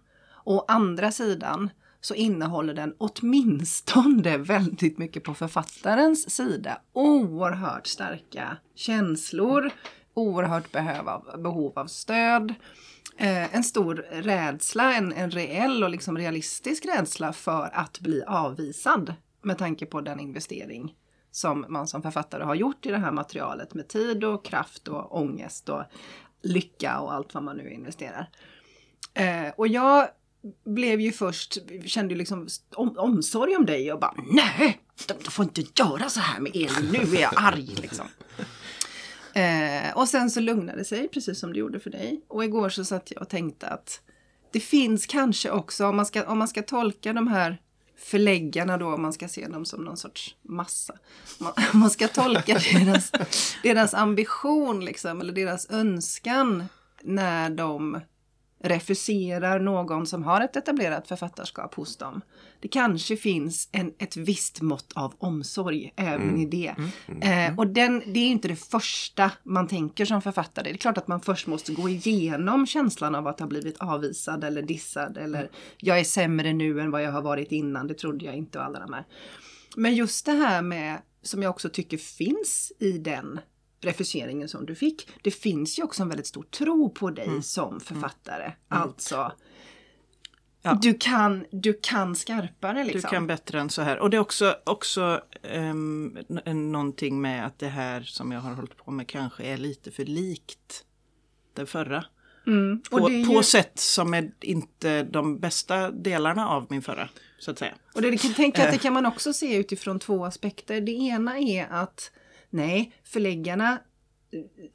Och 0.46 0.56
å 0.56 0.66
andra 0.68 1.12
sidan 1.12 1.70
så 2.02 2.16
innehåller 2.16 2.74
den 2.74 2.96
åtminstone 2.98 4.38
väldigt 4.38 4.98
mycket 4.98 5.24
på 5.24 5.34
författarens 5.34 6.30
sida 6.30 6.82
oerhört 6.94 7.88
starka 7.88 8.58
känslor, 8.76 9.72
oerhört 10.14 10.72
behov 10.72 11.10
av, 11.10 11.42
behov 11.42 11.80
av 11.80 11.88
stöd, 11.88 12.54
eh, 13.18 13.56
en 13.56 13.64
stor 13.64 13.96
rädsla, 14.12 14.94
en, 14.94 15.14
en 15.14 15.32
reell 15.32 15.84
och 15.84 15.90
liksom 15.90 16.18
realistisk 16.18 16.86
rädsla 16.86 17.34
för 17.34 17.70
att 17.74 18.00
bli 18.00 18.24
avvisad 18.28 19.14
med 19.42 19.58
tanke 19.58 19.86
på 19.86 20.02
den 20.02 20.20
investering 20.20 20.96
som 21.32 21.66
man 21.70 21.88
som 21.88 22.02
författare 22.02 22.44
har 22.44 22.56
gjort 22.56 22.86
i 22.86 22.90
det 22.90 22.98
här 22.98 23.12
materialet 23.12 23.74
med 23.74 23.88
tid 23.88 24.24
och 24.24 24.46
kraft 24.46 24.88
och 24.88 25.18
ångest 25.18 25.70
och 25.70 25.84
lycka 26.42 27.00
och 27.00 27.14
allt 27.14 27.34
vad 27.34 27.44
man 27.44 27.58
nu 27.58 27.70
investerar. 27.70 28.30
Eh, 29.14 29.54
och 29.58 29.68
jag 29.68 30.08
blev 30.66 31.02
ju 31.02 31.12
först, 31.12 31.58
kände 31.86 32.14
ju 32.14 32.18
liksom 32.18 32.48
om, 32.76 32.98
omsorg 32.98 33.56
om 33.56 33.66
dig 33.66 33.94
och 33.94 34.00
bara 34.00 34.14
nej, 34.32 34.80
du 35.24 35.32
får 35.32 35.46
inte 35.46 35.64
göra 35.84 36.10
så 36.10 36.20
här 36.20 36.40
med 36.40 36.56
Elin, 36.56 36.92
nu 36.92 37.18
är 37.18 37.22
jag 37.22 37.34
arg 37.36 37.76
liksom. 37.82 38.06
Eh, 39.36 39.98
och 39.98 40.10
sen 40.10 40.30
så 40.30 40.40
lugnade 40.40 40.78
det 40.78 40.86
sig, 40.86 41.08
precis 41.08 41.40
som 41.40 41.54
det 41.54 41.60
gjorde 41.60 41.80
för 41.80 41.90
dig. 41.90 42.22
Och 42.28 42.44
igår 42.44 42.70
så 42.70 42.86
satt 42.86 43.12
jag 43.12 43.22
och 43.22 43.30
tänkte 43.30 43.68
att 43.68 44.02
det 44.52 44.60
finns 44.60 45.06
kanske 45.06 45.52
också, 45.52 45.88
om 45.88 45.96
man 45.96 46.06
ska, 46.06 46.26
om 46.26 46.38
man 46.38 46.48
ska 46.48 46.62
tolka 46.62 47.14
de 47.14 47.28
här 47.28 47.62
förläggarna 47.98 48.78
då, 48.78 48.94
om 48.94 49.02
man 49.02 49.14
ska 49.14 49.28
se 49.28 49.48
dem 49.48 49.66
som 49.66 49.84
någon 49.84 49.98
sorts 49.98 50.36
massa. 50.42 50.94
Man, 51.40 51.54
man 51.74 51.90
ska 51.90 52.08
tolka 52.08 52.60
deras, 52.74 53.12
deras 53.64 53.94
ambition 53.94 54.86
liksom, 54.86 55.22
eller 55.22 55.34
deras 55.34 55.70
önskan 55.70 56.64
när 57.02 57.50
de 57.50 58.00
refuserar 58.64 59.60
någon 59.60 60.08
som 60.08 60.24
har 60.24 60.42
ett 60.42 60.56
etablerat 60.56 61.08
författarskap 61.08 61.76
hos 61.76 61.98
dem. 61.98 62.22
Det 62.64 62.70
kanske 62.70 63.18
finns 63.18 63.70
en, 63.72 63.94
ett 63.98 64.18
visst 64.18 64.62
mått 64.62 64.94
av 64.96 65.14
omsorg 65.18 65.94
även 65.96 66.30
mm. 66.30 66.42
i 66.42 66.46
det. 66.46 66.76
Mm. 66.78 66.90
Mm. 67.08 67.52
Eh, 67.52 67.60
och 67.60 67.68
den, 67.68 68.04
det 68.14 68.20
är 68.20 68.28
inte 68.28 68.48
det 68.48 68.56
första 68.56 69.32
man 69.44 69.68
tänker 69.68 70.06
som 70.06 70.22
författare. 70.22 70.70
Det 70.70 70.76
är 70.76 70.78
klart 70.78 70.98
att 70.98 71.08
man 71.08 71.22
först 71.22 71.48
måste 71.48 71.74
gå 71.74 71.90
igenom 71.90 72.68
känslan 72.68 73.16
av 73.16 73.28
att 73.28 73.40
ha 73.40 73.48
blivit 73.48 73.78
avvisad 73.78 74.44
eller 74.44 74.62
dissad 74.62 75.18
eller 75.18 75.50
jag 75.78 76.00
är 76.00 76.04
sämre 76.04 76.54
nu 76.54 76.82
än 76.82 76.92
vad 76.92 77.04
jag 77.04 77.12
har 77.12 77.22
varit 77.22 77.52
innan, 77.52 77.88
det 77.88 77.94
trodde 77.94 78.26
jag 78.26 78.36
inte 78.36 78.60
och 78.60 78.66
alla 78.66 78.80
de 78.80 78.94
här. 78.94 79.06
Men 79.76 79.96
just 79.96 80.26
det 80.26 80.32
här 80.32 80.62
med, 80.62 81.02
som 81.22 81.44
jag 81.44 81.50
också 81.50 81.70
tycker 81.70 81.98
finns 81.98 82.72
i 82.80 82.92
den 82.92 83.40
refuseringen 83.82 84.50
som 84.50 84.66
du 84.66 84.76
fick. 84.76 85.10
Det 85.22 85.32
finns 85.32 85.80
ju 85.80 85.84
också 85.84 86.04
en 86.04 86.10
väldigt 86.10 86.28
stor 86.28 86.44
tro 86.44 86.90
på 86.90 87.10
dig 87.10 87.28
mm. 87.28 87.42
som 87.42 87.70
mm. 87.70 87.80
författare. 87.80 88.44
Mm. 88.44 88.56
Alltså, 88.68 89.32
ja. 90.64 90.80
du, 90.82 90.94
kan, 90.94 91.46
du 91.52 91.80
kan 91.82 92.16
skarpare 92.16 92.84
liksom. 92.84 93.02
Du 93.02 93.08
kan 93.08 93.28
bättre 93.28 93.60
än 93.60 93.70
så 93.70 93.82
här. 93.82 94.00
Och 94.00 94.10
det 94.10 94.18
är 94.18 94.22
också, 94.22 94.56
också 94.64 95.22
um, 95.54 96.18
någonting 96.72 97.22
med 97.22 97.46
att 97.46 97.60
det 97.60 97.68
här 97.68 98.02
som 98.02 98.32
jag 98.32 98.40
har 98.40 98.54
hållit 98.54 98.78
på 98.78 98.92
med 98.92 99.08
kanske 99.08 99.44
är 99.44 99.58
lite 99.58 99.92
för 99.92 100.06
likt 100.06 100.84
det 101.54 101.66
förra. 101.66 102.06
Mm. 102.48 102.82
På, 102.92 103.10
ju... 103.10 103.26
på, 103.26 103.44
sätt 103.44 103.80
som 103.80 104.14
är 104.14 104.32
inte 104.42 105.04
de 105.04 105.40
bästa 105.40 105.92
delarna 105.92 106.50
av 106.50 106.68
min 106.70 106.82
förra. 106.82 107.10
Så 107.40 107.52
att 107.52 107.60
säga. 107.60 107.74
Och 107.94 108.02
det, 108.02 108.18
kan 108.18 108.34
tänka 108.34 108.64
att 108.64 108.70
det 108.70 108.76
eh. 108.76 108.82
kan 108.82 108.94
man 108.94 109.06
också 109.06 109.34
se 109.34 109.56
utifrån 109.56 110.00
två 110.00 110.26
aspekter. 110.26 110.82
Det 110.82 110.92
ena 110.92 111.40
är 111.40 111.68
att 111.72 112.12
Nej, 112.56 112.92
förläggarna 113.04 113.80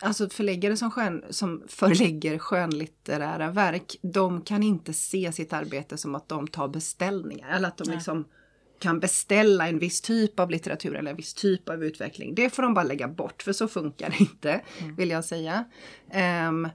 Alltså 0.01 0.29
förläggare 0.29 0.77
som, 0.77 0.90
skön, 0.90 1.25
som 1.31 1.64
förlägger 1.68 2.38
skönlitterära 2.38 3.51
verk, 3.51 3.97
de 4.03 4.42
kan 4.42 4.62
inte 4.62 4.92
se 4.92 5.33
sitt 5.33 5.53
arbete 5.53 5.97
som 5.97 6.14
att 6.14 6.29
de 6.29 6.49
tar 6.49 6.68
beställningar. 6.68 7.57
Eller 7.57 7.68
att 7.68 7.77
de 7.77 7.90
liksom 7.90 8.25
kan 8.79 9.01
beställa 9.01 9.68
en 9.68 9.79
viss 9.79 10.01
typ 10.01 10.40
av 10.40 10.51
litteratur 10.51 10.94
eller 10.94 11.11
en 11.11 11.16
viss 11.16 11.35
typ 11.35 11.68
av 11.68 11.85
utveckling. 11.85 12.35
Det 12.35 12.51
får 12.51 12.62
de 12.62 12.75
bara 12.75 12.85
lägga 12.85 13.09
bort, 13.09 13.42
för 13.42 13.53
så 13.53 13.68
funkar 13.68 14.11
det 14.11 14.21
inte, 14.21 14.61
mm. 14.79 14.97
vill 14.97 15.11
jag 15.11 15.25
säga. 15.25 15.64
Um, 16.49 16.68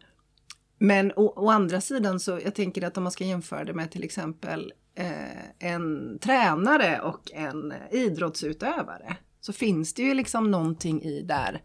men 0.78 1.12
å, 1.16 1.34
å, 1.36 1.50
andra 1.50 1.82
sidan 1.82 2.20
så, 2.20 2.40
jag 2.44 2.56
tänker 2.56 2.82
att 2.84 2.98
om 2.98 3.04
man 3.04 3.12
ska 3.12 3.24
jämföra 3.24 3.64
det 3.64 3.74
med 3.74 3.92
till 3.92 4.04
exempel 4.04 4.74
eh, 4.96 5.70
en 5.70 6.20
tränare 6.20 7.02
och 7.02 7.32
en 7.32 7.74
idrottsutövare 7.92 9.18
så 9.42 9.54
finns 9.54 9.94
det 9.94 10.02
ju 10.02 10.14
liksom 10.14 10.52
någonting 10.52 11.02
i 11.02 11.22
där. 11.22 11.62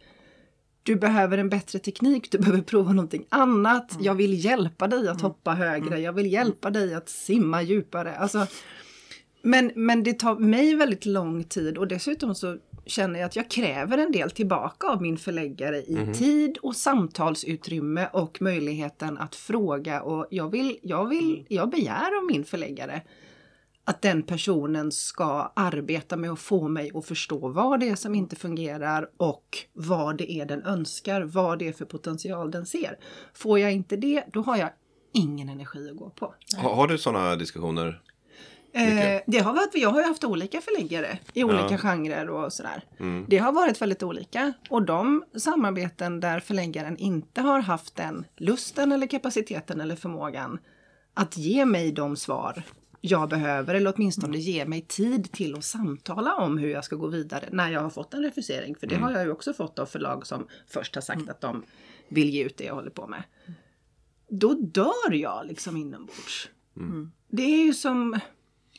Du 0.89 0.97
behöver 0.97 1.39
en 1.39 1.49
bättre 1.49 1.79
teknik, 1.79 2.31
du 2.31 2.39
behöver 2.39 2.63
prova 2.63 2.93
någonting 2.93 3.25
annat. 3.29 3.93
Mm. 3.93 4.05
Jag 4.05 4.15
vill 4.15 4.45
hjälpa 4.45 4.89
dig 4.89 5.09
att 5.09 5.21
mm. 5.21 5.23
hoppa 5.23 5.55
högre, 5.55 5.87
mm. 5.87 6.03
jag 6.03 6.13
vill 6.13 6.33
hjälpa 6.33 6.71
dig 6.71 6.95
att 6.95 7.09
simma 7.09 7.63
djupare. 7.63 8.17
Alltså, 8.17 8.47
men, 9.43 9.73
men 9.75 10.03
det 10.03 10.13
tar 10.13 10.37
mig 10.37 10.75
väldigt 10.75 11.07
lång 11.07 11.45
tid 11.45 11.79
och 11.79 11.89
dessutom 11.89 12.35
så 12.35 12.57
känner 12.87 13.21
jag 13.21 13.27
att 13.27 13.37
jag 13.37 13.51
kräver 13.51 13.99
en 13.99 14.13
del 14.13 14.31
tillbaka 14.31 14.87
av 14.87 15.03
min 15.03 15.19
förläggare 15.19 15.77
i 15.77 15.97
mm. 15.97 16.15
tid 16.15 16.59
och 16.63 16.77
samtalsutrymme 16.77 18.09
och 18.13 18.43
möjligheten 18.43 19.19
att 19.19 19.35
fråga 19.35 20.03
och 20.03 20.27
jag 20.31 20.51
vill, 20.51 20.79
jag 20.83 21.09
vill, 21.09 21.35
mm. 21.35 21.47
jag 21.49 21.71
begär 21.71 22.19
av 22.19 22.25
min 22.27 22.45
förläggare 22.45 23.03
att 23.89 24.03
den 24.03 24.23
personen 24.23 24.93
ska 24.93 25.53
arbeta 25.57 26.17
med 26.17 26.31
att 26.31 26.39
få 26.39 26.69
mig 26.69 26.91
att 26.95 27.07
förstå 27.07 27.49
vad 27.49 27.81
det 27.81 27.89
är 27.89 27.95
som 27.95 28.15
inte 28.15 28.37
fungerar 28.37 29.11
och 29.17 29.59
vad 29.73 30.19
det 30.19 30.33
är 30.33 30.47
den 30.47 30.63
önskar, 30.63 31.23
vad 31.23 31.59
det 31.59 31.69
är 31.69 31.73
för 31.73 31.85
potential 31.85 32.51
den 32.51 32.67
ser. 32.67 32.99
Får 33.35 33.59
jag 33.59 33.73
inte 33.73 33.97
det, 33.97 34.25
då 34.33 34.43
har 34.43 34.57
jag 34.57 34.71
ingen 35.13 35.49
energi 35.49 35.91
att 35.91 35.97
gå 35.97 36.11
på. 36.11 36.35
Har, 36.57 36.75
har 36.75 36.89
du 36.89 36.99
sådana 36.99 37.37
diskussioner? 37.37 38.03
Eh, 38.73 39.21
det 39.27 39.39
har 39.39 39.55
varit, 39.55 39.71
jag 39.75 39.91
har 39.91 40.01
ju 40.01 40.07
haft 40.07 40.25
olika 40.25 40.61
förläggare 40.61 41.19
i 41.33 41.45
olika 41.45 41.71
ja. 41.71 41.79
genrer 41.79 42.31
och 42.31 42.53
sådär. 42.53 42.85
Mm. 43.01 43.27
Det 43.29 43.39
har 43.39 43.53
varit 43.53 43.83
väldigt 43.83 44.03
olika. 44.03 44.53
Och 44.71 44.83
de 44.83 45.25
samarbeten 45.37 46.21
där 46.21 46.41
förläggaren 46.41 46.97
inte 46.97 47.41
har 47.41 47.61
haft 47.61 47.97
den 47.97 48.25
lusten 48.37 48.93
eller 48.93 49.07
kapaciteten 49.07 49.81
eller 49.81 49.97
förmågan 49.97 50.59
att 51.15 51.37
ge 51.37 51.65
mig 51.65 51.93
de 51.93 52.17
svar 52.17 52.63
jag 53.01 53.29
behöver 53.29 53.75
eller 53.75 53.95
åtminstone 53.97 54.39
ge 54.39 54.67
mig 54.67 54.81
tid 54.81 55.33
till 55.33 55.55
att 55.55 55.65
samtala 55.65 56.35
om 56.35 56.59
hur 56.59 56.69
jag 56.69 56.85
ska 56.85 56.97
gå 56.97 57.07
vidare 57.07 57.49
när 57.53 57.71
jag 57.71 57.81
har 57.81 57.91
fått 57.91 58.15
en 58.15 58.23
refusering. 58.23 58.77
För 58.77 58.87
det 58.87 58.95
mm. 58.95 59.05
har 59.05 59.13
jag 59.13 59.25
ju 59.25 59.31
också 59.31 59.53
fått 59.53 59.79
av 59.79 59.87
förlag 59.87 60.27
som 60.27 60.47
först 60.67 60.95
har 60.95 61.03
sagt 61.03 61.21
mm. 61.21 61.31
att 61.31 61.41
de 61.41 61.63
vill 62.09 62.31
ge 62.31 62.45
ut 62.45 62.57
det 62.57 62.65
jag 62.65 62.75
håller 62.75 62.91
på 62.91 63.07
med. 63.07 63.23
då 64.29 64.55
dör 64.55 65.13
jag 65.13 65.47
liksom 65.47 65.77
inombords. 65.77 66.51
Det 67.29 67.43
är 67.43 67.65
ju 67.65 67.75
som, 67.75 68.21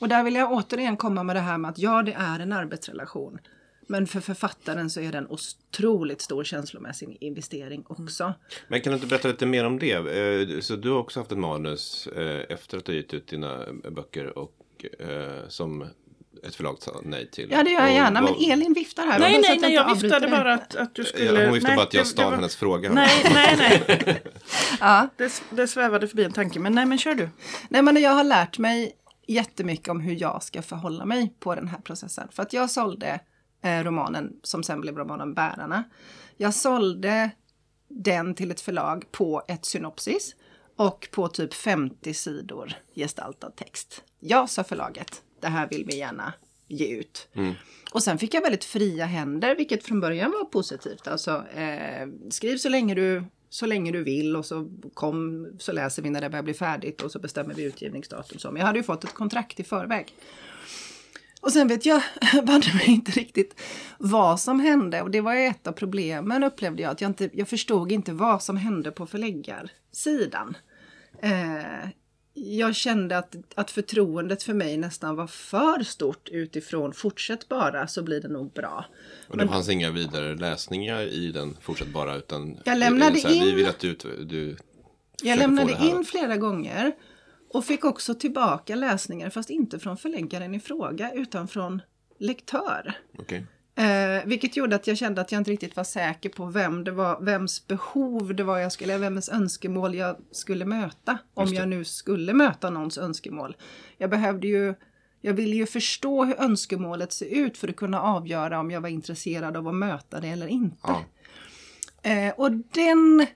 och 0.02 0.08
där 0.08 0.24
vill 0.24 0.36
jag 0.36 0.52
återigen 0.52 0.98
komma 0.98 1.24
med 1.24 1.36
det 1.36 1.40
här 1.40 1.58
med 1.58 1.72
att 1.72 1.78
ja, 1.78 2.04
det 2.04 2.14
är 2.14 2.40
en 2.40 2.54
arbetsrelation. 2.54 3.40
Men 3.92 4.08
för 4.08 4.20
författaren 4.20 4.90
så 4.90 5.00
är 5.02 5.12
det 5.12 5.18
en 5.18 5.28
otroligt 5.28 6.22
stor 6.22 6.44
känslomässig 6.44 7.18
investering 7.22 7.84
också. 7.88 8.34
Men 8.68 8.82
kan 8.82 8.92
du 8.92 8.96
inte 8.96 9.08
berätta 9.08 9.28
lite 9.28 9.46
mer 9.46 9.66
om 9.66 9.80
det? 9.80 9.92
Eh, 9.94 10.60
Så 10.60 10.76
du 10.76 10.90
har 10.90 10.98
också 11.00 11.20
haft 11.20 11.32
ett 11.32 11.38
manus 11.38 12.08
eh, 12.08 12.42
efter 12.50 12.78
att 12.78 12.86
du 12.86 12.96
gett 12.96 13.14
ut 13.14 13.28
dina 13.28 13.66
böcker 13.92 14.38
och 14.38 14.86
eh, 15.00 15.48
som 15.48 15.82
ett 16.44 16.56
förlag 16.56 16.78
sa 16.82 17.02
nej 17.04 17.30
till. 17.32 17.48
Ja, 17.52 17.64
det 17.64 17.70
gör 17.70 17.80
jag 17.80 17.90
Och 17.90 17.94
gärna, 17.96 18.22
men 18.22 18.34
vad- 18.34 18.50
Elin 18.52 18.74
viftar 18.74 19.04
här. 19.06 19.20
Nej, 19.20 19.40
nej, 19.42 19.58
nej, 19.62 19.74
jag 19.74 19.96
viftade 19.96 20.28
bara 20.28 20.54
att, 20.54 20.76
att 20.76 20.96
du 20.96 21.04
skulle... 21.04 21.46
Hon 21.46 21.54
visste 21.54 21.68
nej, 21.68 21.78
bara 21.78 21.86
att 21.86 21.94
jag 21.94 22.04
det- 22.06 22.08
stal 22.10 22.26
var- 22.26 22.36
hennes 22.36 22.56
fråga. 22.56 22.92
Nej, 22.92 23.10
nej, 23.34 23.56
nej. 23.88 24.24
Ja. 24.80 25.10
Det, 25.18 25.42
det 25.50 25.68
svävade 25.68 26.08
förbi 26.08 26.24
en 26.24 26.32
tanke, 26.32 26.60
men 26.60 26.74
nej, 26.76 26.86
men 26.86 26.98
kör 26.98 27.16
du. 27.16 27.30
Nej 27.70 27.82
men 27.82 28.02
jag 28.02 28.12
har 28.12 28.24
lärt 28.24 28.58
mig 28.58 28.96
jättemycket 29.28 29.88
om 29.88 30.00
hur 30.00 30.22
jag 30.22 30.44
ska 30.44 30.62
förhålla 30.62 31.06
mig 31.06 31.34
på 31.40 31.56
den 31.56 31.68
här 31.68 31.80
processen. 31.80 32.28
För 32.32 32.44
att 32.44 32.54
jag 32.54 32.70
sålde 32.72 33.20
eh, 33.62 33.84
romanen 33.84 34.40
som 34.44 34.64
sen 34.64 34.82
blev 34.82 34.98
romanen 34.98 35.34
Bärarna. 35.34 35.84
Jag 36.38 36.54
sålde 36.54 37.32
den 37.88 38.36
till 38.36 38.52
ett 38.52 38.62
förlag 38.62 39.12
på 39.12 39.44
ett 39.48 39.66
synopsis 39.66 40.36
och 40.76 41.10
på 41.12 41.28
typ 41.28 41.54
50 41.54 42.14
sidor 42.14 42.74
gestaltad 42.96 43.50
text. 43.50 44.04
Jag 44.20 44.50
sa 44.50 44.64
förlaget, 44.64 45.22
det 45.42 45.48
här 45.48 45.68
vill 45.70 45.86
vi 45.86 45.98
gärna 45.98 46.34
ge 46.68 46.88
ut. 46.88 47.28
Och 47.92 48.04
sen 48.04 48.18
fick 48.18 48.34
jag 48.34 48.42
väldigt 48.42 48.64
fria 48.64 49.06
händer, 49.06 49.56
vilket 49.56 49.84
från 49.84 50.00
början 50.00 50.32
var 50.32 50.46
positivt. 50.46 51.08
Alltså, 51.08 51.46
eh, 51.56 52.08
skriv 52.30 52.58
så 52.58 52.70
länge, 52.70 52.96
du, 52.96 53.24
så 53.50 53.66
länge 53.66 53.92
du 53.92 54.04
vill 54.04 54.36
och 54.36 54.46
så 54.46 54.70
kom 54.94 55.48
så 55.60 55.72
läser 55.72 56.02
vi 56.02 56.10
när 56.10 56.22
det 56.22 56.30
börjar 56.30 56.44
bli 56.44 56.54
färdigt 56.54 57.02
och 57.02 57.12
så 57.12 57.20
bestämmer 57.20 57.54
vi 57.54 57.64
utgivningsdatum. 57.64 58.40
Så. 58.40 58.52
Men 58.52 58.60
jag 58.60 58.68
hade 58.68 58.80
ju 58.80 58.84
fått 58.84 59.04
ett 59.04 59.14
kontrakt 59.14 59.60
i 59.60 59.64
förväg. 59.64 60.16
Och 61.42 61.52
sen 61.52 61.68
vet 61.68 61.86
jag 61.86 62.02
banne 62.44 62.74
mig 62.74 62.86
inte 62.90 63.12
riktigt 63.12 63.62
vad 63.98 64.40
som 64.40 64.60
hände 64.60 65.02
och 65.02 65.12
det 65.12 65.22
var 65.22 65.34
ju 65.34 65.46
ett 65.46 65.68
av 65.68 65.72
problemen 65.72 66.44
upplevde 66.44 66.82
jag. 66.82 66.92
Att 66.92 67.02
jag, 67.02 67.10
inte, 67.10 67.30
jag 67.34 67.48
förstod 67.48 67.92
inte 67.92 68.14
vad 68.14 68.44
som 68.44 68.58
hände 68.58 68.92
på 68.92 69.06
förläggarsidan. 69.08 70.58
Eh, 71.22 71.90
jag 72.34 72.76
kände 72.76 73.18
att, 73.18 73.36
att 73.56 73.72
förtroendet 73.72 74.44
för 74.44 74.54
mig 74.54 74.78
nästan 74.78 75.16
var 75.16 75.28
för 75.28 75.84
stort 75.84 76.30
utifrån 76.30 76.94
fortsätt 76.94 77.50
bara 77.50 77.88
så 77.88 78.04
blir 78.04 78.22
det 78.22 78.28
nog 78.28 78.54
bra. 78.54 78.86
Och 79.28 79.38
det 79.38 79.48
fanns 79.48 79.70
inga 79.70 79.92
vidare 79.92 80.36
läsningar 80.36 81.02
i 81.02 81.32
den 81.32 81.58
fortsatt 81.62 81.88
bara 81.88 82.16
utan 82.16 82.60
Jag 82.66 82.78
lämnade 82.78 83.20
här, 83.20 83.30
Vi 83.30 83.50
in- 83.50 83.56
vill 83.56 83.68
att 83.68 83.80
du, 83.80 83.94
du 84.24 84.58
Jag 85.24 85.40
lämnade 85.40 85.78
in 85.82 86.06
flera 86.06 86.38
gånger 86.38 86.92
och 87.50 87.66
fick 87.66 87.86
också 87.86 88.16
tillbaka 88.16 88.76
läsningar 88.76 89.30
fast 89.30 89.50
inte 89.50 89.80
från 89.80 89.98
förläggaren 89.98 90.56
i 90.56 90.60
fråga 90.60 91.14
utan 91.14 91.48
från 91.48 91.82
lektör. 92.20 92.94
Okej. 93.20 93.46
Eh, 93.80 94.26
vilket 94.26 94.58
gjorde 94.58 94.76
att 94.76 94.88
jag 94.88 94.98
kände 94.98 95.22
att 95.22 95.32
jag 95.32 95.40
inte 95.40 95.52
riktigt 95.52 95.76
var 95.76 95.84
säker 95.84 96.30
på 96.30 96.46
vem 96.46 96.84
det 96.84 96.92
var, 96.92 97.22
vems 97.22 97.68
behov 97.68 98.36
det 98.36 98.44
var 98.44 98.58
jag 98.58 98.72
skulle, 98.72 98.98
vems 98.98 99.30
önskemål 99.30 99.96
jag 99.96 100.16
skulle 100.32 100.66
möta. 100.66 101.18
Om 101.34 101.54
jag 101.54 101.68
nu 101.68 101.86
skulle 101.86 102.34
möta 102.34 102.70
någons 102.70 102.98
önskemål. 102.98 103.58
Jag 103.98 104.10
behövde 104.10 104.48
ju, 104.48 104.74
jag 105.22 105.34
ville 105.34 105.56
ju 105.56 105.66
förstå 105.66 106.26
hur 106.26 106.40
önskemålet 106.40 107.12
ser 107.14 107.26
ut 107.26 107.58
för 107.58 107.68
att 107.68 107.76
kunna 107.76 108.02
avgöra 108.02 108.60
om 108.60 108.72
jag 108.72 108.82
var 108.82 108.90
intresserad 108.90 109.58
av 109.58 109.68
att 109.68 109.76
möta 109.76 110.20
det 110.20 110.28
eller 110.28 110.48
inte. 110.48 110.78
Ja. 110.84 111.04
Eh, 112.10 112.34
och 112.38 112.52
den, 112.52 113.28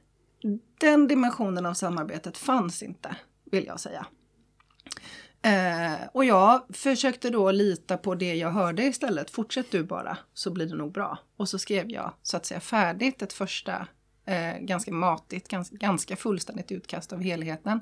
den 0.78 1.08
dimensionen 1.08 1.66
av 1.66 1.74
samarbetet 1.74 2.38
fanns 2.38 2.84
inte, 2.84 3.16
vill 3.54 3.66
jag 3.66 3.80
säga. 3.80 4.06
Eh, 5.42 6.08
och 6.14 6.26
jag 6.26 6.64
försökte 6.70 7.30
då 7.30 7.52
lita 7.52 7.98
på 7.98 8.16
det 8.16 8.36
jag 8.36 8.52
hörde 8.52 8.84
istället. 8.84 9.32
Fortsätt 9.32 9.72
du 9.72 9.84
bara, 9.84 10.18
så 10.34 10.52
blir 10.52 10.66
det 10.66 10.76
nog 10.76 10.92
bra. 10.92 11.20
Och 11.38 11.50
så 11.50 11.60
skrev 11.60 11.92
jag 11.92 12.14
så 12.22 12.38
att 12.38 12.46
säga 12.46 12.60
färdigt 12.60 13.22
ett 13.22 13.34
första 13.34 13.88
eh, 14.26 14.58
ganska 14.60 14.92
matigt, 14.94 15.48
ganska, 15.48 15.76
ganska 15.76 16.16
fullständigt 16.16 16.72
utkast 16.72 17.14
av 17.14 17.22
helheten. 17.22 17.80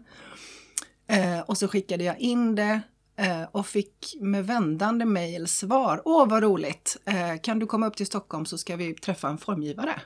Eh, 1.07 1.39
och 1.39 1.57
så 1.57 1.67
skickade 1.67 2.03
jag 2.03 2.19
in 2.19 2.55
det 2.55 2.81
eh, 3.15 3.43
och 3.51 3.67
fick 3.67 4.15
med 4.21 4.47
vändande 4.47 5.05
mejl 5.05 5.47
svar. 5.47 6.01
Åh, 6.05 6.27
vad 6.27 6.43
roligt! 6.43 6.97
Eh, 7.05 7.41
kan 7.41 7.59
du 7.59 7.65
komma 7.65 7.87
upp 7.87 7.97
till 7.97 8.05
Stockholm 8.05 8.45
så 8.45 8.57
ska 8.57 8.75
vi 8.75 8.93
träffa 8.93 9.29
en 9.29 9.37
formgivare. 9.37 10.01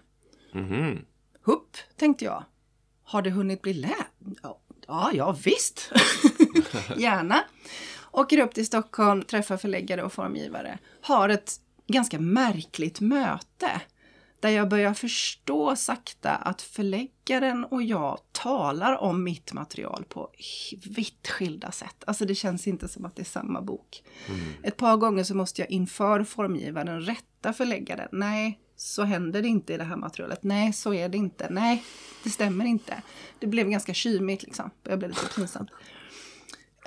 Mhm. 0.54 1.06
Hupp, 1.42 1.78
tänkte 1.96 2.26
jag. 2.26 2.44
Har 3.04 3.22
det 3.22 3.30
hunnit 3.30 3.62
bli 3.62 3.74
lä? 3.74 3.96
Ja, 4.88 5.12
ja, 5.14 5.36
visst. 5.44 5.92
Gärna. 6.98 7.44
Åker 8.12 8.38
upp 8.38 8.54
till 8.54 8.66
Stockholm, 8.66 9.22
träffar 9.22 9.58
förläggare 9.58 10.04
och 10.04 10.14
formgivare. 10.14 10.80
Har 11.02 11.30
ett 11.30 11.52
ganska 11.88 12.20
märkligt 12.20 13.00
möte. 13.00 13.82
Där 14.40 14.50
jag 14.50 14.70
börjar 14.70 14.94
förstå 14.94 15.76
sakta 15.76 16.32
att 16.32 16.62
förläggaren 16.62 17.66
och 17.66 17.84
jag 17.84 18.20
talar 18.32 18.98
om 18.98 19.24
mitt 19.24 19.54
material 19.54 20.06
på 20.10 20.30
vitt 20.96 21.28
skilda 21.28 21.72
sätt. 21.72 22.04
Alltså 22.08 22.26
det 22.26 22.36
känns 22.36 22.68
inte 22.68 22.88
som 22.88 23.06
att 23.06 23.16
det 23.16 23.22
är 23.22 23.26
samma 23.26 23.62
bok. 23.62 24.04
Ett 24.64 24.78
par 24.78 24.98
gånger 24.98 25.24
så 25.24 25.36
måste 25.36 25.62
jag 25.62 25.72
inför 25.72 26.24
formgivaren 26.24 27.02
rätta 27.02 27.54
förläggaren. 27.54 28.10
Nej, 28.12 28.60
så 28.76 29.04
händer 29.04 29.42
det 29.42 29.48
inte 29.48 29.74
i 29.74 29.78
det 29.78 29.84
här 29.84 29.96
materialet. 29.96 30.44
Nej, 30.44 30.74
så 30.74 30.94
är 30.94 31.10
det 31.10 31.18
inte. 31.18 31.48
Nej, 31.50 31.84
det 32.24 32.30
stämmer 32.30 32.66
inte. 32.66 33.02
Det 33.40 33.48
blev 33.48 33.70
ganska 33.70 33.94
kymigt 33.94 34.44
liksom. 34.44 34.70
Jag 34.84 35.00
blev 35.00 35.10
lite 35.10 35.36
pinsam. 35.36 35.68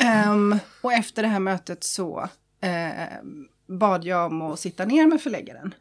Um, 0.01 0.07
ehm, 0.07 0.59
och 0.83 0.93
efter 0.93 1.23
det 1.23 1.29
här 1.29 1.41
mötet 1.41 1.85
så 1.85 2.29
uh, 2.65 3.31
bad 3.67 4.05
jag 4.05 4.27
om 4.27 4.43
att 4.43 4.61
sitta 4.61 4.85
ner 4.85 5.07
med 5.07 5.21
förläggaren. 5.21 5.75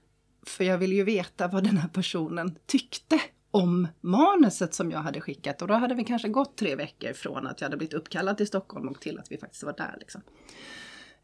För 0.45 0.63
jag 0.63 0.77
ville 0.77 0.95
ju 0.95 1.03
veta 1.03 1.47
vad 1.47 1.63
den 1.63 1.77
här 1.77 1.89
personen 1.89 2.57
tyckte 2.65 3.19
om 3.51 3.87
manuset 4.01 4.73
som 4.73 4.91
jag 4.91 4.99
hade 4.99 5.21
skickat. 5.21 5.61
Och 5.61 5.67
då 5.67 5.73
hade 5.73 5.95
vi 5.95 6.03
kanske 6.03 6.27
gått 6.27 6.57
tre 6.57 6.75
veckor 6.75 7.13
från 7.13 7.47
att 7.47 7.61
jag 7.61 7.65
hade 7.65 7.77
blivit 7.77 7.93
uppkallad 7.93 8.37
till 8.37 8.47
Stockholm 8.47 8.87
och 8.87 9.01
till 9.01 9.19
att 9.19 9.31
vi 9.31 9.37
faktiskt 9.37 9.63
var 9.63 9.73
där. 9.77 9.95
Liksom. 9.99 10.21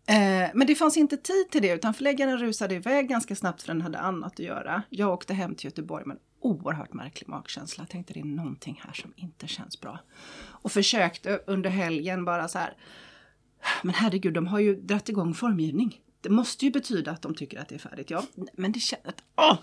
Eh, 0.05 0.49
men 0.53 0.67
det 0.67 0.75
fanns 0.75 0.97
inte 0.97 1.17
tid 1.17 1.49
till 1.51 1.61
det 1.61 1.73
utan 1.73 1.93
förläggaren 1.93 2.37
rusade 2.37 2.75
iväg 2.75 3.09
ganska 3.09 3.35
snabbt 3.35 3.61
för 3.61 3.67
den 3.67 3.81
hade 3.81 3.99
annat 3.99 4.33
att 4.33 4.39
göra. 4.39 4.83
Jag 4.89 5.13
åkte 5.13 5.33
hem 5.33 5.55
till 5.55 5.65
Göteborg 5.65 6.05
med 6.05 6.15
en 6.15 6.21
oerhört 6.39 6.93
märklig 6.93 7.27
magkänsla. 7.29 7.81
Jag 7.81 7.89
tänkte 7.89 8.13
det 8.13 8.19
är 8.19 8.23
någonting 8.23 8.81
här 8.85 8.93
som 8.93 9.13
inte 9.15 9.47
känns 9.47 9.81
bra. 9.81 9.99
Och 10.35 10.71
försökte 10.71 11.39
under 11.47 11.69
helgen 11.69 12.25
bara 12.25 12.47
så 12.47 12.59
här. 12.59 12.77
Men 13.81 13.93
herregud, 13.93 14.33
de 14.33 14.47
har 14.47 14.59
ju 14.59 14.75
dratt 14.75 15.09
igång 15.09 15.33
formgivning. 15.33 16.01
Det 16.21 16.29
måste 16.29 16.65
ju 16.65 16.71
betyda 16.71 17.11
att 17.11 17.21
de 17.21 17.35
tycker 17.35 17.59
att 17.59 17.69
det 17.69 17.75
är 17.75 17.79
färdigt. 17.79 18.09
Ja, 18.09 18.23
men 18.53 18.71
det 18.71 18.79
känns... 18.79 19.01
Åh! 19.35 19.57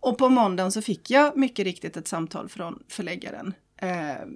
Och 0.00 0.18
på 0.18 0.28
måndagen 0.28 0.72
så 0.72 0.82
fick 0.82 1.10
jag 1.10 1.36
mycket 1.36 1.64
riktigt 1.64 1.96
ett 1.96 2.08
samtal 2.08 2.48
från 2.48 2.82
förläggaren. 2.88 3.54
Eh, 3.76 4.26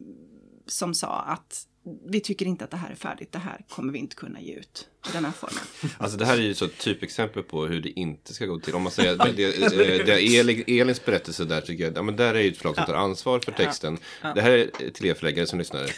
som 0.67 0.95
sa 0.95 1.21
att 1.21 1.67
vi 2.07 2.21
tycker 2.21 2.47
inte 2.47 2.65
att 2.65 2.71
det 2.71 2.77
här 2.77 2.91
är 2.91 2.95
färdigt. 2.95 3.33
Det 3.33 3.39
här 3.39 3.65
kommer 3.69 3.93
vi 3.93 3.99
inte 3.99 4.17
kunna 4.17 4.41
ge 4.41 4.55
ut 4.55 4.89
i 5.07 5.13
den 5.13 5.25
här 5.25 5.33
formen. 5.33 5.95
Alltså 5.99 6.19
det 6.19 6.27
här 6.27 6.37
är 6.37 6.43
ju 6.43 6.55
så 6.55 6.65
ett 6.65 6.79
typexempel 6.79 7.43
på 7.43 7.67
hur 7.67 7.81
det 7.81 8.01
inte 8.01 8.35
ska 8.35 8.47
gå 8.47 8.59
till. 8.59 8.75
Om 8.75 8.83
man 8.83 8.93
säger 8.93 9.17
det, 9.25 9.33
det, 9.33 10.05
det 10.05 10.39
Elin, 10.39 10.65
Elins 10.67 11.05
berättelse 11.05 11.45
där 11.45 11.61
tycker 11.61 11.85
jag, 11.85 11.97
ja 11.97 12.03
men 12.03 12.17
där 12.17 12.35
är 12.35 12.41
ju 12.41 12.51
ett 12.51 12.57
förlag 12.57 12.75
som 12.75 12.85
tar 12.85 12.95
ansvar 12.95 13.41
för 13.41 13.53
texten. 13.53 13.99
Det 14.35 14.41
här 14.41 14.51
är 14.51 14.91
till 14.91 15.07
er 15.07 15.15
förläggare 15.15 15.47
som 15.47 15.59
lyssnar, 15.59 15.91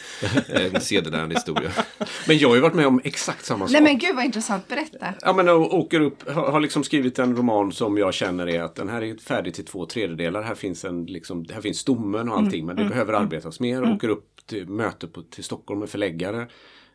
en 0.74 0.80
sedelärande 0.80 1.34
historia. 1.34 1.70
Men 2.26 2.38
jag 2.38 2.48
har 2.48 2.54
ju 2.54 2.60
varit 2.60 2.74
med 2.74 2.86
om 2.86 3.00
exakt 3.04 3.44
samma 3.44 3.66
sak. 3.66 3.72
Nej 3.72 3.82
men 3.82 3.98
gud 3.98 4.16
vad 4.16 4.24
intressant, 4.24 4.68
berätta. 4.68 5.14
Ja 5.20 5.32
men 5.32 5.48
och 5.48 5.78
åker 5.78 6.00
upp, 6.00 6.30
har, 6.30 6.60
liksom 6.60 6.84
skrivit 6.84 7.18
en 7.18 7.36
roman 7.36 7.72
som 7.72 7.98
jag 7.98 8.14
känner 8.14 8.48
är 8.48 8.62
att 8.62 8.74
den 8.74 8.88
här 8.88 9.02
är 9.02 9.16
färdig 9.16 9.54
till 9.54 9.64
två 9.64 9.86
tredjedelar. 9.86 10.42
Här 10.42 10.54
finns 10.54 10.84
en 10.84 11.06
liksom, 11.06 11.46
här 11.52 11.60
finns 11.60 11.78
stommen 11.78 12.28
och 12.28 12.38
allting 12.38 12.66
men 12.66 12.76
det 12.76 12.84
behöver 12.84 13.12
arbetas 13.12 13.60
mer. 13.60 13.94
Åker 13.94 14.08
upp 14.08 14.46
till 14.46 14.68
möte 14.68 15.06
på, 15.06 15.22
till 15.22 15.44
Stockholm 15.44 15.80
med 15.80 15.90
förläggare. 15.90 16.48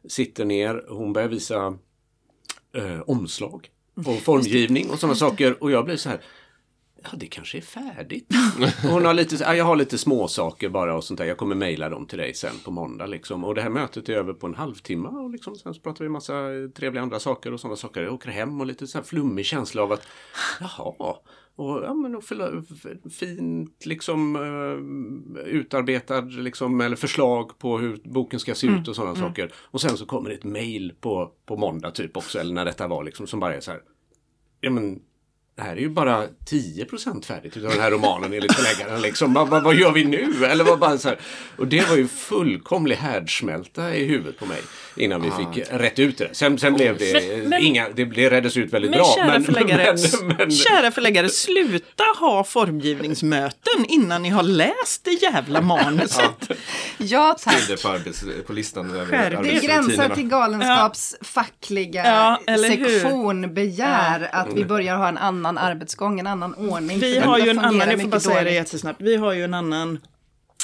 Sitter 0.07 0.45
ner, 0.45 0.85
hon 0.89 1.13
börjar 1.13 1.27
visa 1.27 1.77
eh, 2.75 2.99
omslag 3.07 3.69
och 3.95 4.21
formgivning 4.21 4.89
och 4.89 4.99
sådana 4.99 5.15
saker. 5.15 5.63
Och 5.63 5.71
jag 5.71 5.85
blir 5.85 5.97
så 5.97 6.09
här 6.09 6.21
Ja, 7.11 7.17
det 7.17 7.27
kanske 7.27 7.57
är 7.57 7.61
färdigt. 7.61 8.33
Hon 8.83 9.05
har 9.05 9.13
lite, 9.13 9.35
ja, 9.35 9.55
jag 9.55 9.65
har 9.65 9.75
lite 9.75 9.97
små 9.97 10.27
saker 10.27 10.69
bara 10.69 10.95
och 10.95 11.03
sånt 11.03 11.17
där. 11.17 11.25
Jag 11.25 11.37
kommer 11.37 11.55
mejla 11.55 11.89
dem 11.89 12.05
till 12.05 12.17
dig 12.17 12.33
sen 12.33 12.55
på 12.65 12.71
måndag 12.71 13.05
liksom. 13.05 13.43
Och 13.43 13.55
det 13.55 13.61
här 13.61 13.69
mötet 13.69 14.09
är 14.09 14.13
över 14.13 14.33
på 14.33 14.47
en 14.47 14.55
halvtimme 14.55 15.07
och 15.07 15.29
liksom, 15.29 15.55
sen 15.55 15.73
så 15.73 15.81
pratar 15.81 16.05
vi 16.05 16.09
massa 16.09 16.33
trevliga 16.75 17.03
andra 17.03 17.19
saker 17.19 17.53
och 17.53 17.59
sådana 17.59 17.75
saker. 17.75 18.01
Jag 18.01 18.13
åker 18.13 18.29
hem 18.29 18.61
och 18.61 18.67
lite 18.67 18.87
så 18.87 18.97
här 18.97 19.05
flummig 19.05 19.45
känsla 19.45 19.83
av 19.83 19.91
att 19.91 20.07
jaha. 20.59 21.15
Och, 21.57 21.83
ja, 21.83 21.93
men, 21.93 22.15
och 22.15 22.23
fint 23.11 23.85
liksom 23.85 24.35
uh, 24.35 25.39
utarbetad 25.45 26.21
liksom, 26.21 26.81
eller 26.81 26.95
förslag 26.95 27.59
på 27.59 27.77
hur 27.77 27.99
boken 28.03 28.39
ska 28.39 28.55
se 28.55 28.67
ut 28.67 28.87
och 28.87 28.95
sådana 28.95 29.15
saker. 29.15 29.53
Och 29.55 29.81
sen 29.81 29.97
så 29.97 30.05
kommer 30.05 30.29
det 30.29 30.35
ett 30.35 30.43
mejl 30.43 30.93
på, 30.99 31.31
på 31.45 31.57
måndag 31.57 31.91
typ 31.91 32.17
också, 32.17 32.39
eller 32.39 32.53
när 32.53 32.65
detta 32.65 32.87
var 32.87 33.03
liksom, 33.03 33.27
som 33.27 33.39
bara 33.39 33.55
är 33.55 33.59
så 33.59 33.71
här. 33.71 33.81
Ja 34.61 34.71
men 34.71 35.01
det 35.55 35.61
här 35.61 35.75
är 35.75 35.79
ju 35.79 35.89
bara 35.89 36.27
10% 36.27 37.25
färdigt 37.25 37.57
utav 37.57 37.69
den 37.69 37.79
här 37.79 37.91
romanen 37.91 38.33
enligt 38.33 38.53
förläggaren. 38.53 39.01
Liksom. 39.01 39.33
Vad, 39.33 39.47
vad, 39.47 39.63
vad 39.63 39.75
gör 39.75 39.91
vi 39.91 40.03
nu? 40.03 40.45
Eller 40.45 40.63
vad 40.63 40.79
bara 40.79 40.97
så 40.97 41.09
här. 41.09 41.19
Och 41.57 41.67
det 41.67 41.89
var 41.89 41.95
ju 41.95 42.07
fullkomlig 42.07 42.95
härdsmälta 42.95 43.95
i 43.95 44.05
huvudet 44.05 44.39
på 44.39 44.45
mig. 44.45 44.61
Innan 44.97 45.21
vi 45.21 45.31
fick 45.31 45.67
rätt 45.71 45.99
ut 45.99 46.17
det. 46.17 46.29
Sen, 46.31 46.58
sen 46.60 46.73
blev 46.73 46.97
det 46.97 47.13
Men- 47.39 47.49
men- 47.49 47.62
inga, 47.63 47.89
det, 47.95 48.05
det 48.05 48.29
reddes 48.29 48.58
ut 48.58 48.73
väldigt 48.73 48.91
Men 48.91 48.97
bra. 48.99 49.15
kära, 49.17 49.41
förläggare, 49.41 49.95
men, 50.27 50.38
men, 50.38 50.51
kära 50.51 50.91
förläggare, 50.91 51.29
sluta 51.29 52.03
ha 52.19 52.43
formgivningsmöten 52.43 53.86
innan 53.88 54.23
ni 54.23 54.29
har 54.29 54.43
läst 54.43 55.03
det 55.03 55.12
jävla 55.12 55.62
manuset. 55.62 56.51
Ja 56.97 57.36
tack. 57.43 57.67
Det 57.67 57.81
på, 57.84 57.89
arbets, 57.89 58.23
på 58.47 58.53
listan 58.53 58.91
över 58.95 59.13
er. 59.31 59.39
Det 59.43 59.65
gränsar 59.67 60.10
till 60.15 60.27
galenskaps 60.27 61.15
fackliga 61.21 62.05
Ja, 62.05 62.39
eller 62.47 62.69
hur? 62.69 62.99
sektion 62.99 63.53
begär 63.53 64.29
att 64.31 64.47
vi 64.53 64.65
börjar 64.65 64.97
ha 64.97 65.08
en 65.08 65.17
annan 65.17 65.58
arbetsgång, 65.58 66.19
en 66.19 66.27
annan 66.27 66.53
ordning. 66.53 66.99
Vi 66.99 67.19
har 67.19 67.39
ju 67.39 67.49
en 67.49 67.60
annan, 67.60 67.89
jag 67.89 68.01
får 68.01 68.08
bara 68.08 68.19
säga 68.19 68.43
det 68.43 68.51
jättesnabbt. 68.53 69.01
Vi 69.01 69.15
har 69.15 69.34
ju 69.34 69.43
en 69.43 69.53
annan 69.53 69.99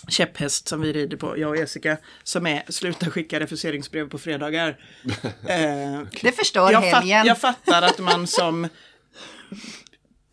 käpphäst 0.07 0.67
som 0.67 0.81
vi 0.81 0.93
rider 0.93 1.17
på, 1.17 1.37
jag 1.37 1.49
och 1.49 1.57
Jessica, 1.57 1.97
som 2.23 2.47
är 2.47 2.63
sluta 2.67 3.09
skicka 3.09 3.39
refuseringsbrev 3.39 4.09
på 4.09 4.17
fredagar. 4.17 4.77
eh, 5.47 6.01
Det 6.21 6.31
förstör 6.31 6.71
jag, 6.71 6.91
fatt, 6.91 6.99
helgen. 6.99 7.25
jag 7.25 7.37
fattar 7.37 7.81
att 7.81 7.99
man 7.99 8.27
som 8.27 8.67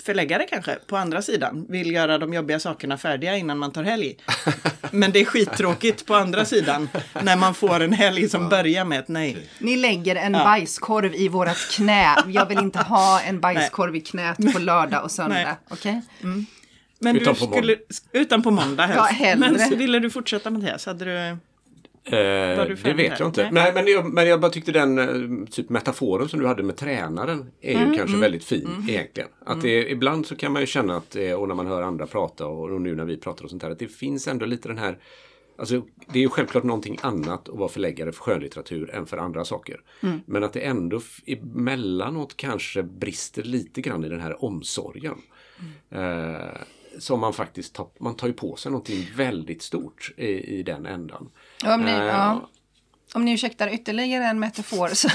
förläggare 0.05 0.47
kanske, 0.51 0.75
på 0.87 0.97
andra 0.97 1.23
sidan, 1.23 1.67
vill 1.69 1.93
göra 1.93 2.19
de 2.19 2.35
jobbiga 2.35 2.61
sakerna 2.61 2.99
färdiga 2.99 3.37
innan 3.37 3.59
man 3.59 3.73
tar 3.73 3.83
helg. 3.83 4.17
Men 4.91 5.13
det 5.13 5.21
är 5.21 5.25
skittråkigt 5.25 6.07
på 6.07 6.15
andra 6.15 6.45
sidan, 6.45 6.89
när 7.23 7.37
man 7.37 7.55
får 7.55 7.81
en 7.81 7.93
helg 7.93 8.29
som 8.29 8.49
börjar 8.49 8.85
med 8.85 8.99
ett 8.99 9.09
nej. 9.09 9.49
Ni 9.59 9.77
lägger 9.77 10.17
en 10.17 10.33
bajskorv 10.33 11.15
i 11.15 11.29
vårat 11.29 11.57
knä. 11.71 12.17
Jag 12.27 12.47
vill 12.47 12.59
inte 12.59 12.79
ha 12.79 13.21
en 13.21 13.41
bajskorv 13.41 13.97
i 13.97 14.01
knät 14.01 14.53
på 14.53 14.59
lördag 14.59 15.05
och 15.05 15.11
söndag. 15.11 15.35
Nej. 15.35 15.55
Okej? 15.69 16.03
Men 16.99 17.17
Utan 17.17 17.35
du 17.35 17.41
på 17.41 17.47
skulle, 17.47 17.77
utan 18.13 18.43
på 18.43 18.51
måndag 18.51 18.83
helst. 18.83 18.97
Ja, 18.97 19.05
hellre. 19.05 19.51
Men 19.51 19.59
så 19.59 19.77
ville 19.77 19.99
du 19.99 20.11
fortsätta 20.11 20.51
Mattias? 20.51 20.87
Hade 20.87 21.05
du... 21.05 21.37
Eh, 22.05 22.67
du 22.67 22.75
det 22.75 22.93
vet 22.95 23.11
här? 23.11 23.17
jag 23.19 23.29
inte. 23.29 23.43
Nej. 23.43 23.53
Nej. 23.53 23.73
men, 23.75 23.87
jag, 23.87 24.13
men 24.13 24.29
jag 24.29 24.41
bara 24.41 24.51
tyckte 24.51 24.73
den 24.73 24.99
eh, 24.99 25.49
typ 25.51 25.69
metaforen 25.69 26.29
som 26.29 26.41
du 26.41 26.47
hade 26.47 26.63
med 26.63 26.77
tränaren 26.77 27.51
är 27.61 27.75
Mm, 27.75 27.93
ju 27.93 27.99
kanske 27.99 28.17
väldigt 28.17 28.45
fin 28.45 28.85
egentligen. 28.89 29.29
Att 29.47 29.63
det, 29.63 29.91
ibland 29.91 30.27
så 30.27 30.37
kan 30.37 30.53
man 30.53 30.63
ju 30.63 30.67
känna 30.67 30.97
att, 30.97 31.15
och 31.15 31.49
när 31.49 31.55
man 31.55 31.67
hör 31.67 31.83
andra 31.83 32.07
prata 32.07 32.47
och, 32.47 32.71
och 32.71 32.81
nu 32.81 32.95
när 32.95 33.05
vi 33.05 33.17
pratar 33.17 33.45
och 33.45 33.51
sånt 33.51 33.63
här, 33.63 33.71
att 33.71 33.79
det 33.79 33.89
finns 33.89 34.29
ändå 34.29 34.47
lite 34.47 34.69
den 34.69 34.79
här 34.79 34.99
Alltså, 35.59 35.83
det 36.13 36.19
är 36.19 36.23
ju 36.23 36.29
självklart 36.29 36.65
någonting 36.65 36.99
annat 37.03 37.49
att 37.49 37.59
vara 37.59 37.69
förläggare 37.69 38.13
för 38.13 38.21
skönlitteratur 38.23 38.91
än 38.91 39.07
för 39.07 39.17
andra 39.17 39.45
saker. 39.45 39.81
Mm. 40.03 40.21
Men 40.27 40.45
att 40.45 40.53
det 40.53 40.61
ändå 40.61 41.01
emellanåt 41.27 42.37
kanske 42.37 42.83
brister 42.83 43.43
lite 43.43 43.81
grann 43.81 44.05
i 44.05 44.09
den 44.09 44.21
här 44.21 44.45
omsorgen. 44.45 45.19
Mm. 45.93 46.35
Eh, 46.35 46.51
som 46.99 47.21
man 47.21 47.33
faktiskt 47.33 47.75
tar, 47.75 47.89
man 48.01 48.17
tar 48.17 48.27
ju 48.27 48.33
på 48.33 48.57
sig 48.57 48.73
någonting 48.73 49.11
väldigt 49.17 49.63
stort 49.63 50.15
i, 50.17 50.59
i 50.59 50.63
den 50.63 50.87
ändan. 50.87 51.31
Om 51.65 51.85
ni, 51.85 51.91
Eh, 51.91 52.05
ja. 52.05 52.49
Om 53.15 53.25
ni 53.25 53.33
ursäktar 53.33 53.75
ytterligare 53.75 54.25
en 54.25 54.41
metafor. 54.41 54.89
Så 54.89 55.09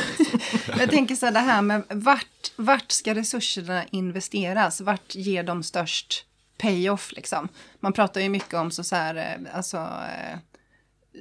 jag 0.79 0.89
tänker 0.89 1.15
så 1.15 1.25
här, 1.25 1.33
det 1.33 1.39
här 1.39 1.61
med 1.61 1.83
vart, 1.89 2.51
vart 2.55 2.91
ska 2.91 3.15
resurserna 3.15 3.83
investeras? 3.91 4.81
Vart 4.81 5.15
ger 5.15 5.43
de 5.43 5.63
störst 5.63 6.25
payoff 6.57 7.11
liksom? 7.11 7.47
Man 7.79 7.93
pratar 7.93 8.21
ju 8.21 8.29
mycket 8.29 8.53
om 8.53 8.71
så, 8.71 8.83
så 8.83 8.95
här, 8.95 9.15
eh, 9.15 9.55
alltså 9.55 9.77
eh, 9.77 10.39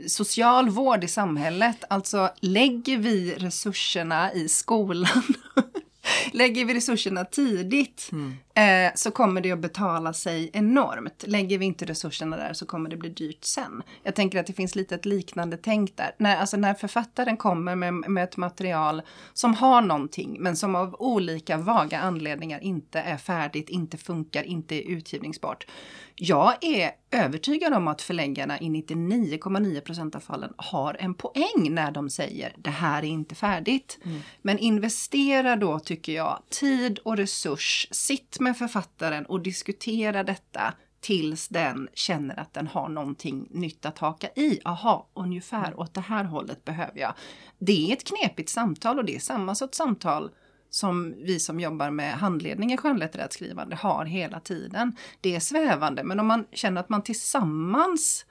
social 0.08 0.68
vård 0.68 1.04
i 1.04 1.08
samhället. 1.08 1.84
Alltså 1.90 2.30
lägger 2.40 2.98
vi 2.98 3.34
resurserna 3.34 4.32
i 4.32 4.48
skolan 4.48 5.22
Lägger 6.32 6.64
vi 6.64 6.74
resurserna 6.74 7.24
tidigt 7.24 8.10
eh, 8.54 8.92
så 8.94 9.10
kommer 9.10 9.40
det 9.40 9.52
att 9.52 9.58
betala 9.58 10.12
sig 10.12 10.50
enormt. 10.52 11.24
Lägger 11.26 11.58
vi 11.58 11.64
inte 11.64 11.84
resurserna 11.84 12.36
där 12.36 12.52
så 12.52 12.66
kommer 12.66 12.90
det 12.90 12.96
bli 12.96 13.08
dyrt 13.08 13.44
sen. 13.44 13.82
Jag 14.02 14.14
tänker 14.14 14.40
att 14.40 14.46
det 14.46 14.52
finns 14.52 14.74
lite 14.74 14.94
ett 14.94 15.06
liknande 15.06 15.56
tänk 15.56 15.96
där. 15.96 16.14
När, 16.18 16.36
alltså 16.36 16.56
när 16.56 16.74
författaren 16.74 17.36
kommer 17.36 17.76
med, 17.76 17.94
med 17.94 18.24
ett 18.24 18.36
material 18.36 19.02
som 19.32 19.54
har 19.54 19.80
någonting 19.80 20.36
men 20.40 20.56
som 20.56 20.74
av 20.74 20.96
olika 20.98 21.56
vaga 21.56 22.00
anledningar 22.00 22.60
inte 22.60 23.00
är 23.00 23.16
färdigt, 23.16 23.68
inte 23.68 23.96
funkar, 23.96 24.42
inte 24.42 24.74
är 24.74 24.82
utgivningsbart. 24.82 25.66
Jag 26.14 26.64
är 26.64 26.90
övertygad 27.10 27.74
om 27.74 27.88
att 27.88 28.02
förläggarna 28.02 28.60
i 28.60 28.68
99,9 28.68 29.80
procent 29.80 30.14
av 30.14 30.20
fallen 30.20 30.52
har 30.56 30.96
en 31.00 31.14
poäng 31.14 31.74
när 31.74 31.90
de 31.90 32.10
säger 32.10 32.54
det 32.56 32.70
här 32.70 32.98
är 32.98 33.06
inte 33.06 33.34
färdigt. 33.34 33.98
Men 34.42 34.58
investera 34.58 35.56
då 35.56 35.78
tycker 35.78 36.12
jag 36.12 36.42
tid 36.48 36.98
och 36.98 37.16
resurs. 37.16 37.88
Sitt 37.90 38.40
med 38.42 38.56
författaren 38.56 39.26
och 39.26 39.40
diskutera 39.40 40.24
detta 40.24 40.74
tills 41.00 41.48
den 41.48 41.88
känner 41.94 42.40
att 42.40 42.54
den 42.54 42.66
har 42.66 42.88
någonting 42.88 43.48
nytt 43.50 43.86
att 43.86 43.98
haka 43.98 44.28
i. 44.36 44.60
Aha, 44.64 45.08
ungefär 45.14 45.80
åt 45.80 45.94
det 45.94 46.00
här 46.00 46.24
hållet 46.24 46.64
behöver 46.64 47.00
jag. 47.00 47.14
Det 47.58 47.90
är 47.90 47.92
ett 47.92 48.04
knepigt 48.04 48.48
samtal 48.48 48.98
och 48.98 49.04
det 49.04 49.16
är 49.16 49.20
samma 49.20 49.54
sorts 49.54 49.78
samtal 49.78 50.30
som 50.70 51.14
vi 51.16 51.40
som 51.40 51.60
jobbar 51.60 51.90
med 51.90 52.14
handledning 52.14 52.72
i 52.72 52.76
skönlitterärt 52.76 53.32
skrivande 53.32 53.76
har 53.76 54.04
hela 54.04 54.40
tiden. 54.40 54.96
Det 55.20 55.34
är 55.36 55.40
svävande, 55.40 56.04
men 56.04 56.20
om 56.20 56.26
man 56.26 56.46
känner 56.52 56.80
att 56.80 56.88
man 56.88 57.02
tillsammans 57.02 58.26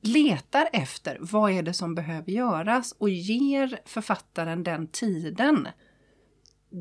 letar 0.00 0.68
efter 0.72 1.16
vad 1.20 1.52
är 1.52 1.62
det 1.62 1.74
som 1.74 1.94
behöver 1.94 2.32
göras 2.32 2.92
och 2.92 3.10
ger 3.10 3.80
författaren 3.84 4.62
den 4.62 4.86
tiden 4.86 5.68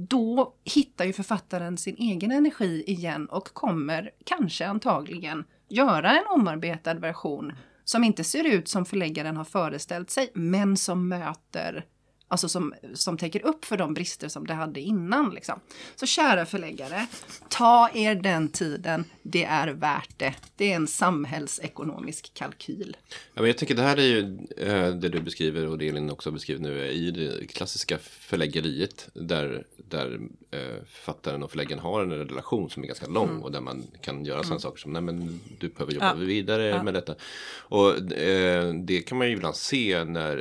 då 0.05 0.53
hittar 0.63 1.05
ju 1.05 1.13
författaren 1.13 1.77
sin 1.77 1.95
egen 1.97 2.31
energi 2.31 2.83
igen 2.87 3.25
och 3.25 3.53
kommer 3.53 4.11
kanske 4.25 4.67
antagligen 4.67 5.43
göra 5.69 6.11
en 6.11 6.27
omarbetad 6.27 6.93
version 6.93 7.53
som 7.83 8.03
inte 8.03 8.23
ser 8.23 8.43
ut 8.43 8.67
som 8.67 8.85
förläggaren 8.85 9.37
har 9.37 9.43
föreställt 9.43 10.09
sig, 10.09 10.31
men 10.33 10.77
som 10.77 11.07
möter 11.07 11.85
Alltså 12.29 12.49
som, 12.49 12.73
som 12.93 13.17
täcker 13.17 13.45
upp 13.45 13.65
för 13.65 13.77
de 13.77 13.93
brister 13.93 14.27
som 14.27 14.47
det 14.47 14.53
hade 14.53 14.79
innan. 14.79 15.29
Liksom. 15.29 15.59
Så 15.95 16.05
kära 16.05 16.45
förläggare, 16.45 17.07
ta 17.49 17.89
er 17.93 18.15
den 18.15 18.49
tiden. 18.49 19.05
Det 19.23 19.43
är 19.43 19.67
värt 19.67 20.09
det. 20.17 20.33
Det 20.55 20.71
är 20.71 20.75
en 20.75 20.87
samhällsekonomisk 20.87 22.33
kalkyl. 22.33 22.97
Ja, 23.33 23.41
men 23.41 23.45
jag 23.47 23.57
tänker 23.57 23.75
det 23.75 23.81
här 23.81 23.97
är 23.97 24.01
ju 24.01 24.37
eh, 24.57 24.89
det 24.95 25.09
du 25.09 25.19
beskriver 25.19 25.67
och 25.67 25.77
det 25.77 25.87
Elin 25.87 26.09
också 26.11 26.31
beskriver 26.31 26.61
nu 26.61 26.81
är 26.81 26.89
i 26.89 27.11
det 27.11 27.47
klassiska 27.47 27.97
förläggeriet 28.01 29.09
där, 29.13 29.63
där 29.77 30.19
eh, 30.51 30.59
författaren 30.87 31.43
och 31.43 31.51
förläggaren 31.51 31.79
har 31.79 32.03
en 32.03 32.11
relation 32.11 32.69
som 32.69 32.83
är 32.83 32.87
ganska 32.87 33.07
lång 33.07 33.39
och 33.41 33.51
där 33.51 33.61
man 33.61 33.83
kan 34.01 34.25
göra 34.25 34.43
sådana 34.43 34.59
saker 34.59 34.77
som 34.77 34.93
nej 34.93 35.01
men 35.01 35.39
du 35.59 35.69
behöver 35.69 35.93
jobba 35.93 36.07
Ja. 36.07 36.13
vidare 36.13 36.83
med 36.83 36.93
detta. 36.93 37.15
Och 37.59 38.13
eh, 38.13 38.73
det 38.73 39.01
kan 39.01 39.17
man 39.17 39.27
ju 39.27 39.33
ibland 39.33 39.55
se 39.55 40.03
när 40.03 40.37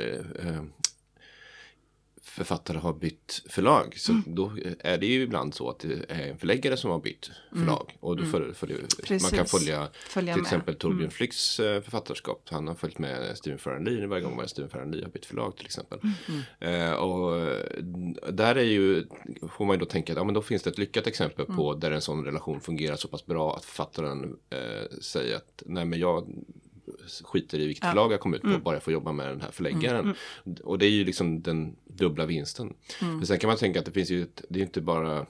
författare 2.37 2.77
har 2.77 2.93
bytt 2.93 3.43
förlag. 3.49 3.93
Så 3.97 4.21
då 4.25 4.51
är 4.79 4.97
det 4.97 5.05
ju 5.05 5.21
ibland 5.21 5.53
så 5.53 5.69
att 5.69 5.79
det 5.79 6.05
är 6.09 6.27
en 6.27 6.37
förläggare 6.37 6.77
som 6.77 6.91
har 6.91 6.99
bytt 6.99 7.31
förlag. 7.51 7.97
Och 7.99 8.17
då 8.17 8.23
följer, 8.25 8.53
följer, 8.53 8.79
man 9.21 9.31
kan 9.31 9.45
följa 9.45 9.87
Följa 9.93 10.33
till 10.33 10.41
med. 10.41 10.47
exempel 10.47 10.75
Torbjörn 10.75 11.11
Flycks 11.11 11.59
eh, 11.59 11.81
författarskap. 11.81 12.47
Han 12.49 12.67
har 12.67 12.75
följt 12.75 12.99
med 12.99 13.37
Stephen 13.37 13.59
Farrelly 13.59 14.05
varje 14.05 14.23
gång 14.23 14.47
Stephen 14.47 14.69
Farrelly 14.69 15.03
har 15.03 15.09
bytt 15.09 15.25
förlag 15.25 15.57
till 15.57 15.65
exempel. 15.65 15.99
Eh, 16.59 16.91
och 16.91 17.39
eh, 17.39 17.83
där 18.31 18.55
är 18.55 18.63
ju, 18.63 19.05
får 19.51 19.65
man 19.65 19.73
ju 19.75 19.79
då 19.79 19.85
tänka 19.85 20.13
att 20.13 20.17
ja, 20.17 20.23
men 20.23 20.33
då 20.33 20.41
finns 20.41 20.63
det 20.63 20.69
ett 20.69 20.77
lyckat 20.77 21.07
exempel 21.07 21.45
på 21.45 21.73
där 21.73 21.91
en 21.91 22.01
sån 22.01 22.25
relation 22.25 22.61
fungerar 22.61 22.95
så 22.95 23.07
pass 23.07 23.25
bra 23.25 23.55
att 23.55 23.65
författaren 23.65 24.37
eh, 24.49 24.97
säger 25.01 25.35
att 25.35 25.63
nej 25.65 25.85
men 25.85 25.99
jag 25.99 26.27
skiter 27.23 27.59
i 27.59 27.67
vilket 27.67 27.85
förlag 27.85 28.11
jag 28.11 28.19
kommer 28.19 28.37
ut 28.37 28.43
på, 28.43 28.59
bara 28.59 28.75
jag 28.75 28.83
får 28.83 28.93
jobba 28.93 29.11
med 29.11 29.27
den 29.27 29.41
här 29.41 29.51
förläggaren. 29.51 30.15
Och 30.63 30.77
det 30.77 30.85
är 30.85 30.89
ju 30.89 31.03
liksom 31.05 31.41
den 31.41 31.75
dubbla 31.85 32.25
vinsten. 32.25 32.73
Men 33.01 33.27
sen 33.27 33.39
kan 33.39 33.47
man 33.47 33.57
tänka 33.57 33.79
att 33.79 33.85
det 33.85 33.91
finns 33.91 34.09
ju, 34.09 34.21
ett, 34.23 34.41
det 34.49 34.55
är 34.55 34.59
ju 34.59 34.65
inte 34.65 34.81
bara 34.81 35.25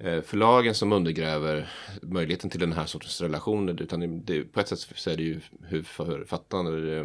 förlagen 0.00 0.74
som 0.74 0.92
undergräver 0.92 1.70
möjligheten 2.02 2.50
till 2.50 2.60
den 2.60 2.72
här 2.72 2.86
sortens 2.86 3.20
relationer. 3.20 3.82
Utan 3.82 4.24
det, 4.24 4.42
på 4.42 4.60
ett 4.60 4.68
sätt 4.68 4.78
så 4.78 5.10
är 5.10 5.16
det 5.16 5.22
ju 5.22 5.40
hur 5.62 5.82
författarna, 5.82 6.98
eh, 6.98 7.04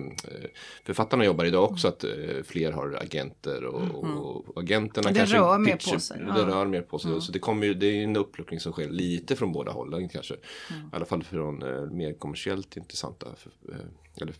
författarna 0.85 1.25
jobbar 1.25 1.45
idag 1.45 1.63
också. 1.71 1.87
Att 1.87 2.03
eh, 2.03 2.09
fler 2.45 2.71
har 2.71 2.97
agenter 3.01 3.63
och, 3.63 4.03
och 4.03 4.61
agenterna 4.61 5.09
Det 5.09 5.15
kanske 5.15 5.37
rör 5.37 5.57
mer 5.57 5.73
pitchar- 5.73 5.93
på 5.93 5.99
sig, 5.99 6.19
Det 6.19 6.25
ja. 6.27 6.47
rör 6.47 6.65
mer 6.65 6.81
på 6.81 6.99
sig. 6.99 7.21
Så 7.21 7.31
det, 7.31 7.39
kommer 7.39 7.67
ju, 7.67 7.73
det 7.73 7.87
är 7.87 8.03
en 8.03 8.15
uppluckring 8.17 8.59
som 8.59 8.71
sker 8.71 8.89
lite 8.89 9.35
från 9.35 9.51
båda 9.51 9.71
hållen 9.71 10.09
kanske. 10.09 10.33
I 10.33 10.37
alla 10.91 11.05
fall 11.05 11.23
från 11.23 11.63
eh, 11.63 11.81
mer 11.91 12.13
kommersiellt 12.13 12.77
intressanta 12.77 13.27
eh, 13.69 13.75
eller 14.21 14.33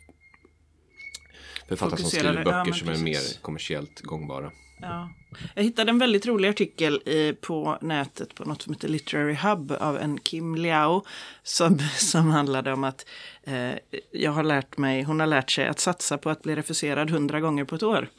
författare 1.68 2.00
som 2.00 2.10
skriver 2.10 2.38
ja, 2.38 2.44
böcker 2.44 2.66
men 2.66 2.74
som 2.74 2.90
är 2.90 2.98
mer 2.98 3.42
kommersiellt 3.42 4.02
gångbara. 4.02 4.52
Ja. 4.82 5.10
Jag 5.56 5.64
hittade 5.64 5.90
en 5.90 6.00
väldigt 6.00 6.26
rolig 6.26 6.50
artikel 6.50 7.02
i, 7.06 7.34
på 7.42 7.78
nätet 7.82 8.36
på 8.36 8.46
något 8.46 8.62
som 8.62 8.74
heter 8.74 8.88
Literary 8.88 9.34
Hub 9.34 9.72
av 9.72 9.98
en 9.98 10.20
Kim 10.20 10.56
Liao 10.56 11.06
som, 11.44 11.80
som 11.98 12.30
handlade 12.30 12.74
om 12.74 12.84
att 12.84 13.06
eh, 13.44 13.72
jag 14.12 14.32
har 14.32 14.44
lärt 14.44 14.78
mig, 14.78 15.04
hon 15.04 15.20
har 15.20 15.28
lärt 15.28 15.52
sig 15.52 15.68
att 15.68 15.80
satsa 15.80 16.18
på 16.18 16.30
att 16.30 16.44
bli 16.44 16.56
refuserad 16.56 17.10
hundra 17.10 17.40
gånger 17.40 17.66
på 17.66 17.76
ett 17.76 17.84
år. 17.84 18.10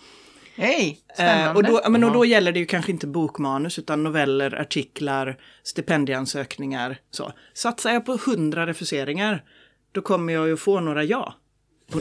Hej, 0.57 1.01
Eh, 1.18 1.57
och, 1.57 1.62
då, 1.62 1.81
men, 1.88 2.05
och 2.05 2.12
då 2.12 2.25
gäller 2.25 2.53
det 2.53 2.59
ju 2.59 2.66
kanske 2.66 2.92
inte 2.92 3.07
bokmanus 3.07 3.79
utan 3.79 4.03
noveller, 4.03 4.61
artiklar, 4.61 5.38
stipendieansökningar. 5.62 6.99
Så. 7.11 7.33
Satsar 7.55 7.90
jag 7.92 8.07
på 8.07 8.14
100 8.14 8.66
refuseringar 8.66 9.44
då 9.92 10.03
kommer 10.03 10.33
jag 10.33 10.49
ju 10.49 10.57
få 10.57 10.81
några 10.81 11.05
ja. 11.05 11.35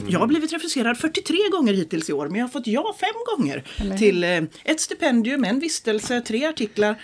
Jag 0.08 0.18
har 0.18 0.26
blivit 0.26 0.52
refuserad 0.52 0.98
43 0.98 1.36
gånger 1.52 1.72
hittills 1.72 2.10
i 2.10 2.12
år 2.12 2.28
men 2.28 2.36
jag 2.38 2.44
har 2.46 2.52
fått 2.52 2.66
ja 2.66 2.96
fem 3.00 3.14
gånger. 3.36 3.64
Till 3.98 4.24
eh, 4.24 4.42
ett 4.64 4.80
stipendium, 4.80 5.44
en 5.44 5.58
vistelse, 5.60 6.20
tre 6.20 6.46
artiklar. 6.46 7.02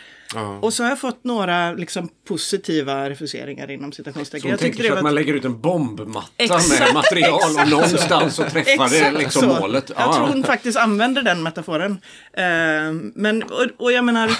Och 0.60 0.72
så 0.72 0.82
har 0.82 0.90
jag 0.90 0.98
fått 1.00 1.24
några 1.24 1.72
liksom, 1.72 2.08
positiva 2.28 3.10
refuseringar 3.10 3.70
inom 3.70 3.92
citationstecken. 3.92 4.42
Hon 4.42 4.50
Jag 4.50 4.60
tänker 4.60 4.76
sig 4.78 4.86
det 4.86 4.92
att 4.92 4.96
var 4.96 5.02
man 5.02 5.14
lägger 5.14 5.34
ut 5.34 5.44
en 5.44 5.60
bombmatta 5.60 6.26
Exakt, 6.36 6.80
med 6.80 6.94
material 6.94 7.40
och 7.62 7.68
någonstans 7.70 8.34
så 8.34 8.42
träffar 8.42 8.90
det 9.12 9.18
liksom 9.18 9.42
så. 9.42 9.60
målet. 9.60 9.90
Jag 9.96 9.98
Ja. 10.08 10.14
tror 10.14 10.26
hon 10.26 10.44
faktiskt 10.44 10.78
använder 10.78 11.22
den 11.22 11.42
metaforen. 11.42 11.92
Eh, 12.32 12.42
men, 13.14 13.42
och, 13.42 13.66
och 13.78 13.92
jag 13.92 14.04
menar, 14.04 14.30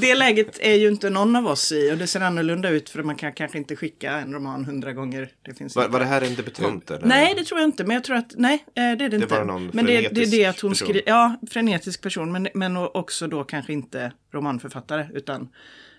det 0.00 0.14
läget 0.14 0.58
är 0.60 0.74
ju 0.74 0.88
inte 0.88 1.10
någon 1.10 1.36
av 1.36 1.46
oss 1.46 1.72
i 1.72 1.92
och 1.92 1.96
det 1.96 2.06
ser 2.06 2.20
annorlunda 2.20 2.68
ut 2.68 2.90
för 2.90 3.02
man 3.02 3.16
kan 3.16 3.32
kanske 3.32 3.58
inte 3.58 3.76
skicka 3.76 4.10
en 4.12 4.34
roman 4.34 4.64
hundra 4.64 4.92
gånger. 4.92 5.28
Det 5.46 5.54
finns 5.54 5.76
Var, 5.76 5.82
inte. 5.82 5.92
var 5.92 6.00
det 6.00 6.06
här 6.06 6.22
en 6.22 6.34
debutant? 6.34 6.90
Eller? 6.90 7.06
Nej, 7.06 7.34
det 7.36 7.44
tror 7.44 7.60
jag 7.60 7.68
inte. 7.68 7.84
Men 7.84 7.94
jag 7.94 8.04
tror 8.04 8.16
att, 8.16 8.32
nej, 8.36 8.54
eh, 8.54 8.72
det 8.74 8.80
är 8.80 8.96
det, 9.08 9.16
inte. 9.16 9.26
bara 9.26 9.44
någon 9.44 9.70
men 9.72 9.84
det, 9.86 10.08
det 10.08 10.22
är 10.22 10.26
det 10.30 10.44
att 10.46 10.60
hon 10.60 10.70
person. 10.70 10.86
skriver, 10.86 11.02
ja, 11.06 11.36
frenetisk 11.50 12.02
person, 12.02 12.32
men, 12.32 12.48
men 12.54 12.76
också 12.76 13.26
då 13.26 13.44
kanske 13.44 13.72
inte 13.72 14.12
romanförfattare, 14.32 15.08
utan 15.14 15.48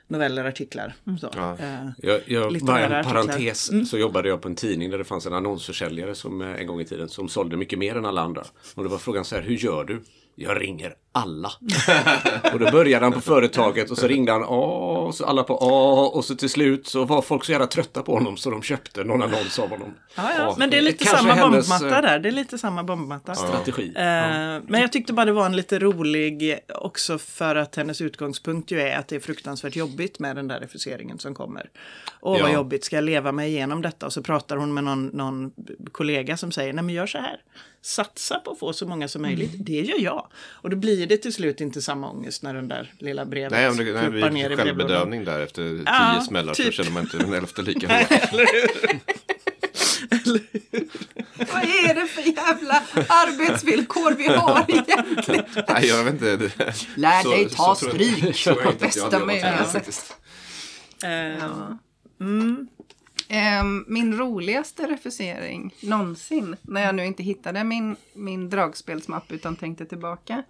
noveller, 0.08 0.46
artiklar. 0.46 0.94
Så. 1.22 1.30
Ja. 1.36 1.58
Eh, 1.60 1.86
Jag, 1.98 2.22
jag, 2.26 2.60
bara 2.62 2.80
en 2.80 2.92
artiklar. 2.94 3.24
parentes 3.24 3.90
så 3.90 3.98
jobbade 3.98 4.30
jag 4.30 4.42
på 4.42 4.48
en 4.48 4.56
tidning 4.56 4.90
där 4.92 4.98
det 4.98 5.04
fanns 5.04 5.26
en 5.26 5.34
annonsförsäljare 5.34 6.16
som 6.16 6.42
eh, 6.42 6.48
en 6.62 6.68
gång 6.68 6.82
i 6.82 6.86
tiden 6.86 7.10
som 7.10 7.30
sålde 7.30 7.58
mycket 7.58 7.80
mer 7.80 7.96
än 7.98 8.06
alla 8.06 8.22
andra. 8.22 8.44
Och 8.76 8.84
det 8.84 8.90
var 8.90 8.98
frågan 8.98 9.26
så 9.26 9.36
här, 9.36 9.42
hur 9.42 9.56
gör 9.56 9.84
du? 9.84 10.02
Jag 10.36 10.62
ringer 10.62 10.94
alla. 11.16 11.52
och 12.54 12.60
då 12.60 12.72
började 12.72 13.06
han 13.06 13.14
på 13.14 13.22
företaget 13.22 13.92
och 13.92 13.98
så 13.98 14.08
ringde 14.08 14.32
han 14.32 14.44
A 14.44 14.48
och 15.08 15.16
så 15.16 15.26
alla 15.26 15.44
på 15.44 15.58
A 15.62 16.10
och 16.18 16.26
så 16.26 16.36
till 16.36 16.50
slut 16.50 16.88
så 16.88 17.06
var 17.06 17.22
folk 17.22 17.46
så 17.46 17.52
jävla 17.52 17.68
trötta 17.68 18.04
på 18.04 18.14
honom 18.14 18.38
så 18.38 18.50
de 18.50 18.62
köpte 18.62 19.04
någon 19.04 19.22
annons 19.22 19.60
av 19.60 19.70
honom. 19.70 19.94
ja, 20.16 20.32
ja. 20.38 20.56
Men 20.58 20.70
det 20.70 20.78
är 20.78 20.82
lite 20.82 21.04
kanske 21.06 21.18
samma 21.18 21.34
hennes, 21.34 21.70
bombmatta 21.70 21.96
eh, 21.96 22.02
där. 22.02 22.20
Det 22.20 22.30
är 22.30 22.34
lite 22.34 22.58
samma 22.58 22.84
bombmatta. 22.84 23.36
Strategi. 23.36 23.88
Eh, 23.96 24.04
Men 24.68 24.82
jag 24.82 24.92
tyckte 24.92 25.14
bara 25.14 25.26
det 25.26 25.32
var 25.32 25.46
en 25.46 25.56
lite 25.56 25.80
rolig 25.80 26.60
också 26.76 27.18
för 27.18 27.56
att 27.56 27.76
hennes 27.76 28.02
utgångspunkt 28.02 28.72
ju 28.72 28.82
är 28.82 28.98
att 29.00 29.08
det 29.08 29.16
är 29.16 29.20
fruktansvärt 29.20 29.76
jobbigt 29.76 30.20
med 30.20 30.36
den 30.36 30.48
där 30.48 30.60
refuseringen 30.60 31.20
som 31.20 31.36
kommer. 31.36 31.70
Åh 32.22 32.42
vad 32.42 32.50
Ja. 32.52 32.54
jobbigt, 32.54 32.84
ska 32.86 32.96
jag 32.96 33.04
leva 33.06 33.32
mig 33.32 33.50
igenom 33.52 33.82
detta? 33.82 34.06
Och 34.06 34.14
så 34.14 34.24
pratar 34.24 34.58
hon 34.58 34.74
med 34.74 34.84
någon, 34.84 35.08
någon 35.08 35.52
kollega 35.92 36.38
som 36.38 36.52
säger, 36.52 36.74
nej 36.74 36.84
men 36.84 36.96
gör 36.96 37.08
så 37.08 37.18
här. 37.18 37.38
Satsa 37.82 38.40
på 38.40 38.52
att 38.52 38.60
få 38.60 38.74
så 38.74 38.88
många 38.88 39.08
som 39.08 39.22
möjligt. 39.22 39.52
Det 39.66 39.82
gör 39.82 40.00
jag. 40.00 40.28
Och 40.52 40.70
då 40.70 40.76
blir 40.78 41.03
det 41.06 41.18
till 41.18 41.34
slut 41.34 41.62
inte 41.62 41.82
samma 41.82 42.10
ångest 42.10 42.44
när 42.44 42.54
den 42.54 42.68
där 42.68 42.94
lilla 43.00 43.26
brevet 43.26 43.52
Nej, 43.52 43.70
om 43.70 43.78
det, 43.78 43.84
nej, 43.84 44.10
pluppar 44.10 44.30
ner 44.30 44.46
i 44.46 44.56
brevlådan. 44.56 44.66
självbedövning 44.66 45.26
där 45.26 45.40
efter 45.40 45.62
tio 45.64 45.84
Ja, 45.86 46.24
smällar 46.28 46.54
så 46.54 46.64
typ. 46.64 46.74
känner 46.74 46.92
man 46.92 47.04
inte 47.04 47.18
den 47.18 47.34
elfte 47.34 47.62
lika 47.62 47.88
hårt. 47.98 48.12
Vad 51.54 51.64
är 51.64 51.96
det 51.96 52.08
för 52.08 52.22
jävla 52.22 52.84
arbetsvillkor 53.08 54.12
vi 54.18 54.28
har 54.28 54.66
egentligen? 54.68 55.46
Nej, 55.70 55.86
jag 55.88 56.04
vet 56.04 56.14
inte. 56.14 56.38
Det, 56.38 56.52
Lär 56.96 57.22
så- 57.24 57.30
dig 57.32 57.50
ta 57.50 57.76
så 57.76 57.86
stryk 57.90 58.46
på 58.64 58.72
bästa 58.80 59.26
möjliga 59.26 59.66
sätt. 59.66 60.16
Eh, 61.04 61.44
Ehm, 63.30 63.86
min 63.88 64.18
roligaste 64.18 64.88
refusering 64.88 65.74
någonsin, 65.82 66.56
när 66.62 66.82
jag 66.86 66.96
nu 66.96 67.06
inte 67.06 67.24
hittade 67.24 67.64
min, 67.64 67.96
min 68.14 68.50
dragspelsmapp 68.50 69.32
utan 69.32 69.56
tänkte 69.56 69.86
tillbaka. 69.86 70.44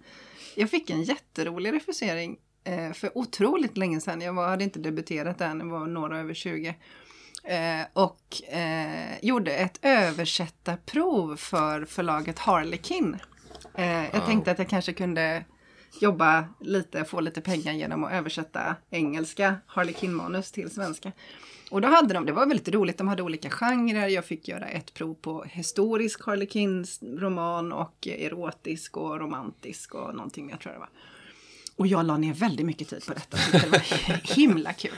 Jag 0.54 0.70
fick 0.70 0.90
en 0.90 1.02
jätterolig 1.02 1.72
refusering 1.72 2.36
eh, 2.64 2.92
för 2.92 3.18
otroligt 3.18 3.76
länge 3.76 4.00
sedan. 4.00 4.20
Jag 4.20 4.32
var, 4.32 4.48
hade 4.48 4.64
inte 4.64 4.78
debuterat 4.78 5.40
än, 5.40 5.60
jag 5.60 5.66
var 5.66 5.86
några 5.86 6.18
över 6.18 6.34
20. 6.34 6.74
Eh, 7.44 7.86
och 7.92 8.42
eh, 8.52 9.18
gjorde 9.22 9.54
ett 9.54 9.78
översättarprov 9.82 11.36
för 11.36 11.84
förlaget 11.84 12.38
Harlequin. 12.38 13.16
Eh, 13.74 14.04
jag 14.04 14.26
tänkte 14.26 14.50
att 14.50 14.58
jag 14.58 14.68
kanske 14.68 14.92
kunde 14.92 15.44
jobba 16.00 16.44
lite, 16.60 17.04
få 17.04 17.20
lite 17.20 17.40
pengar 17.40 17.72
genom 17.72 18.04
att 18.04 18.12
översätta 18.12 18.76
engelska 18.90 19.56
Harlequin-manus 19.66 20.52
till 20.52 20.70
svenska. 20.70 21.12
Och 21.70 21.80
då 21.80 21.88
hade 21.88 22.14
de, 22.14 22.26
det 22.26 22.32
var 22.32 22.46
väldigt 22.46 22.68
roligt, 22.68 22.98
de 22.98 23.08
hade 23.08 23.22
olika 23.22 23.50
genrer. 23.50 24.08
Jag 24.08 24.24
fick 24.24 24.48
göra 24.48 24.66
ett 24.66 24.94
prov 24.94 25.14
på 25.14 25.44
historisk 25.44 26.26
Harlequins 26.26 27.00
roman 27.02 27.72
och 27.72 28.06
erotisk 28.06 28.96
och 28.96 29.20
romantisk 29.20 29.94
och 29.94 30.14
någonting 30.14 30.46
mer 30.46 30.56
tror 30.56 30.72
jag 30.72 30.74
det 30.74 30.80
var. 30.80 30.90
Och 31.76 31.86
jag 31.86 32.06
la 32.06 32.16
ner 32.16 32.34
väldigt 32.34 32.66
mycket 32.66 32.88
tid 32.88 33.06
på 33.06 33.14
detta. 33.14 33.36
Det 33.52 33.70
var 33.70 33.78
himla 34.36 34.72
kul. 34.72 34.92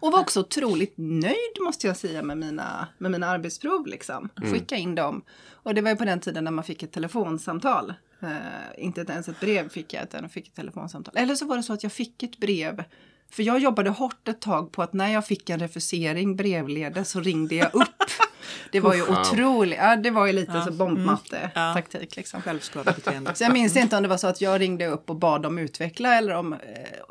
Och 0.00 0.12
var 0.12 0.20
också 0.20 0.40
otroligt 0.40 0.94
nöjd 0.96 1.56
måste 1.60 1.86
jag 1.86 1.96
säga 1.96 2.22
med 2.22 2.38
mina, 2.38 2.88
med 2.98 3.10
mina 3.10 3.26
arbetsprov. 3.26 3.86
Liksom. 3.86 4.28
Skicka 4.52 4.76
in 4.76 4.94
dem. 4.94 5.22
Och 5.50 5.74
det 5.74 5.80
var 5.80 5.90
ju 5.90 5.96
på 5.96 6.04
den 6.04 6.20
tiden 6.20 6.44
när 6.44 6.50
man 6.50 6.64
fick 6.64 6.82
ett 6.82 6.92
telefonsamtal. 6.92 7.94
Eh, 8.22 8.84
inte 8.84 9.00
ens 9.08 9.28
ett 9.28 9.40
brev 9.40 9.68
fick 9.68 9.92
jag, 9.92 10.02
utan 10.02 10.22
jag 10.22 10.32
fick 10.32 10.48
ett 10.48 10.54
telefonsamtal. 10.54 11.14
Eller 11.16 11.34
så 11.34 11.46
var 11.46 11.56
det 11.56 11.62
så 11.62 11.72
att 11.72 11.82
jag 11.82 11.92
fick 11.92 12.22
ett 12.22 12.38
brev. 12.38 12.84
För 13.30 13.42
jag 13.42 13.58
jobbade 13.58 13.90
hårt 13.90 14.28
ett 14.28 14.40
tag 14.40 14.72
på 14.72 14.82
att 14.82 14.92
när 14.92 15.12
jag 15.12 15.26
fick 15.26 15.50
en 15.50 15.58
refusering 15.58 16.36
brevledes 16.36 17.10
så 17.10 17.20
ringde 17.20 17.54
jag 17.54 17.74
upp. 17.74 17.88
Det 18.72 18.80
var 18.80 18.94
ju 18.94 19.02
otroligt, 19.02 19.78
ja 19.78 19.96
det 19.96 20.10
var 20.10 20.26
ju 20.26 20.32
lite 20.32 20.62
så 20.62 20.72
bombmatte-taktik 20.72 22.16
liksom. 22.16 22.42
Självskadebeteende. 22.42 23.34
Så 23.34 23.44
jag 23.44 23.52
minns 23.52 23.76
inte 23.76 23.96
om 23.96 24.02
det 24.02 24.08
var 24.08 24.16
så 24.16 24.26
att 24.26 24.40
jag 24.40 24.60
ringde 24.60 24.86
upp 24.86 25.10
och 25.10 25.16
bad 25.16 25.42
dem 25.42 25.58
utveckla 25.58 26.14
eller 26.14 26.34
om 26.34 26.52
eh, 26.52 26.58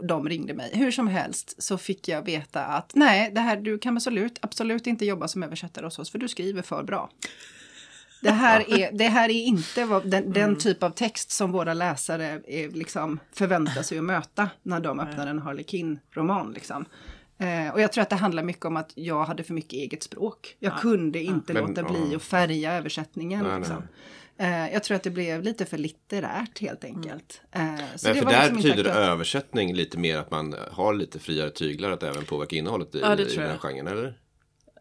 de 0.04 0.30
ringde 0.30 0.54
mig. 0.54 0.72
Hur 0.74 0.92
som 0.92 1.08
helst 1.08 1.64
så 1.64 1.78
fick 1.78 2.08
jag 2.08 2.26
veta 2.26 2.66
att 2.66 2.92
nej, 2.96 3.32
det 3.36 3.42
här, 3.42 3.58
du 3.58 3.78
kan 3.78 3.98
absolut, 3.98 4.40
absolut 4.42 4.88
inte 4.88 5.06
jobba 5.06 5.28
som 5.28 5.44
översättare 5.44 5.86
hos 5.86 6.00
oss 6.00 6.12
för 6.12 6.20
du 6.20 6.28
skriver 6.28 6.62
för 6.62 6.84
bra. 6.84 7.10
Det 8.22 8.32
här 8.32 8.80
är, 8.80 8.92
det 8.92 9.08
här 9.08 9.30
är 9.30 9.44
inte 9.44 9.86
vad, 9.86 10.10
den, 10.10 10.34
den 10.34 10.56
typ 10.56 10.84
av 10.84 10.90
text 10.90 11.32
som 11.32 11.52
våra 11.52 11.74
läsare 11.74 12.42
är, 12.48 12.70
liksom, 12.70 13.20
förväntar 13.34 13.82
sig 13.82 13.98
att 13.98 14.04
möta 14.04 14.50
när 14.64 14.80
de 14.80 15.00
öppnar 15.00 15.28
en 15.28 15.40
Harlequin-roman. 15.40 16.54
Liksom. 16.54 16.86
Eh, 17.38 17.74
och 17.74 17.82
jag 17.82 17.92
tror 17.92 18.02
att 18.02 18.10
det 18.10 18.16
handlar 18.16 18.44
mycket 18.44 18.66
om 18.66 18.78
att 18.78 18.92
jag 18.96 19.24
hade 19.24 19.44
för 19.44 19.54
mycket 19.54 19.74
eget 19.74 20.04
språk. 20.04 20.56
Jag 20.60 20.80
kunde 20.80 21.20
inte 21.20 21.54
Men, 21.54 21.64
låta 21.64 21.82
ja. 21.82 21.88
bli 21.90 22.16
att 22.16 22.24
färga 22.24 22.74
översättningen. 22.74 23.44
Nej, 23.44 23.52
nej. 23.52 23.60
liksom. 23.60 23.84
Eh, 24.38 24.74
jag 24.74 24.84
tror 24.84 24.96
att 24.96 25.04
det 25.04 25.10
blev 25.10 25.44
lite 25.44 25.66
för 25.66 25.78
litterärt 25.78 26.60
helt 26.60 26.84
enkelt. 26.84 27.42
Eh, 27.52 27.62
så 27.96 28.08
Nej, 28.08 28.14
det 28.14 28.20
för 28.20 28.26
var 28.26 28.32
där 28.32 28.52
liksom 28.52 28.72
betyder 28.72 28.86
översättning 28.90 29.74
lite 29.74 29.98
mer 29.98 30.18
att 30.18 30.32
man 30.32 30.56
har 30.72 30.94
lite 30.94 31.20
friare 31.20 31.50
tyglar 31.50 31.92
att 31.92 32.04
även 32.04 32.26
påverka 32.26 32.56
innehållet 32.56 32.96
i, 32.96 33.00
Ja, 33.00 33.14
i 33.14 33.24
den 33.24 33.50
jag. 33.50 33.60
genren, 33.60 33.88
eller? 33.88 34.18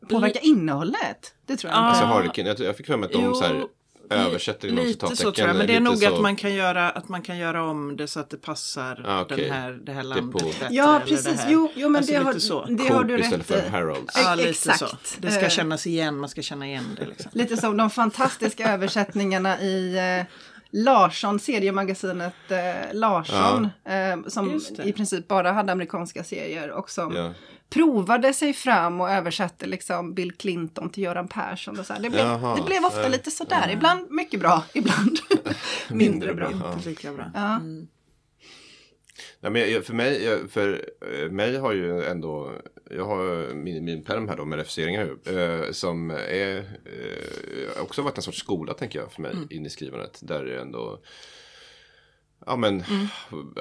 Påverka 0.09 0.38
innehållet? 0.38 1.35
Det 1.47 1.57
tror 1.57 1.73
jag 1.73 1.79
Ja. 1.79 1.88
inte. 1.88 1.88
Alltså 2.01 2.05
Harlequin, 2.05 2.47
jag, 2.47 2.61
jag 2.61 2.77
fick 2.77 2.87
för 2.87 2.97
mig 2.97 3.07
att 3.07 3.12
de 3.12 3.25
Jo, 3.25 3.35
så 3.35 3.45
här, 3.45 3.64
översätter 4.11 4.69
inom 4.69 4.85
Lite 4.85 5.17
så 5.17 5.33
tror 5.33 5.49
jag, 5.49 5.57
men 5.57 5.67
det 5.67 5.75
är 5.77 5.81
nog 5.81 5.97
så- 5.99 6.14
att 6.14 6.21
man, 6.21 6.37
kan 6.37 6.55
göra, 6.55 6.90
att 6.90 7.09
man 7.09 7.23
kan 7.23 7.38
göra 7.38 7.62
om 7.71 7.97
det 7.97 8.07
så 8.07 8.21
att 8.21 8.31
det 8.31 8.37
passar 8.37 9.05
Ah, 9.09 9.21
okej. 9.21 9.37
den 9.37 9.53
här, 9.53 9.73
det 9.73 9.93
här 9.93 10.03
Det 10.03 10.09
är 10.09 10.14
landet 10.14 10.33
på- 10.43 10.47
bättre. 10.49 10.69
Ja, 10.71 11.01
precis. 11.07 11.25
Det. 11.45 11.47
Jo, 11.49 11.71
jo 11.75 11.88
men 11.88 11.97
Alltså 11.97 12.12
det, 12.12 12.19
har, 12.19 12.33
så. 12.33 12.64
det 12.64 12.88
har 12.88 13.05
du 13.05 13.19
istället 13.19 13.51
rätt 13.51 13.61
för 13.61 13.67
i. 13.67 13.71
Harolds. 13.71 14.14
Ja, 14.25 14.35
lite 14.35 14.49
Exakt. 14.49 14.79
så. 14.79 14.87
Det 15.19 15.31
ska 15.31 15.43
Eh, 15.43 15.49
kännas 15.49 15.87
igen, 15.87 16.19
man 16.19 16.29
ska 16.29 16.43
känna 16.43 16.67
igen 16.67 16.97
det. 17.01 17.07
Liksom. 17.07 17.31
Lite 17.35 17.57
som 17.57 17.77
de 17.77 17.90
fantastiska 17.90 18.73
översättningarna 18.73 19.61
i 19.61 19.97
eh, 20.21 20.27
Larsson, 20.71 21.38
seriemagasinet 21.40 22.35
eh, 22.49 22.59
Larsson. 22.93 23.64
Eh, 23.85 24.29
som 24.29 24.61
det. 24.77 24.83
i 24.85 24.93
princip 24.93 25.29
bara 25.29 25.53
hade 25.53 25.73
amerikanska 25.73 26.25
serier 26.25 26.71
och 26.71 26.90
som 26.90 27.17
Ja. 27.17 27.33
Provade 27.70 28.33
sig 28.33 28.53
fram 28.53 29.00
och 29.00 29.11
översatte 29.11 29.66
liksom 29.66 30.14
Bill 30.14 30.33
Clinton 30.33 30.90
till 30.90 31.03
Göran 31.03 31.29
Persson. 31.29 31.79
Och 31.79 31.87
så 31.87 31.92
här. 31.92 32.00
Det, 32.00 32.11
blev, 32.11 32.27
Jaha, 32.27 32.57
det 32.57 32.62
blev 32.62 32.85
ofta 32.85 33.03
ja. 33.03 33.09
lite 33.09 33.31
sådär. 33.31 33.70
Ibland 33.72 34.11
mycket 34.11 34.40
bra, 34.40 34.64
ibland 34.72 35.18
mindre 35.88 36.35
bra. 36.35 36.50
Ja. 36.61 36.72
Inte 36.72 36.88
lika 36.88 37.12
bra. 37.12 37.31
Ja. 37.35 37.61
Nej, 39.40 39.50
men 39.50 39.83
för 39.83 39.94
mig, 39.94 40.48
för 40.48 40.88
eh, 41.22 41.31
mig 41.31 41.57
har 41.57 41.73
ju 41.73 42.04
ändå, 42.04 42.52
jag 42.90 43.04
har 43.04 43.54
min, 43.54 43.85
min 43.85 44.04
perm 44.04 44.29
här 44.29 44.37
då 44.37 44.44
med 44.44 44.58
refuseringar 44.58 45.17
eh, 45.27 45.71
som 45.71 46.10
är 46.10 46.56
eh, 46.85 47.83
också 47.83 48.02
varit 48.02 48.17
en 48.17 48.23
sorts 48.23 48.38
skola 48.38 48.75
tänker 48.75 48.98
jag 48.98 49.12
för 49.12 49.23
mig 49.23 49.35
in 49.50 49.67
i 49.67 49.71
skrivandet. 49.71 50.21
Där 50.23 50.44
det 50.44 50.60
ändå, 50.60 50.98
ja 52.47 52.57
men, 52.57 52.83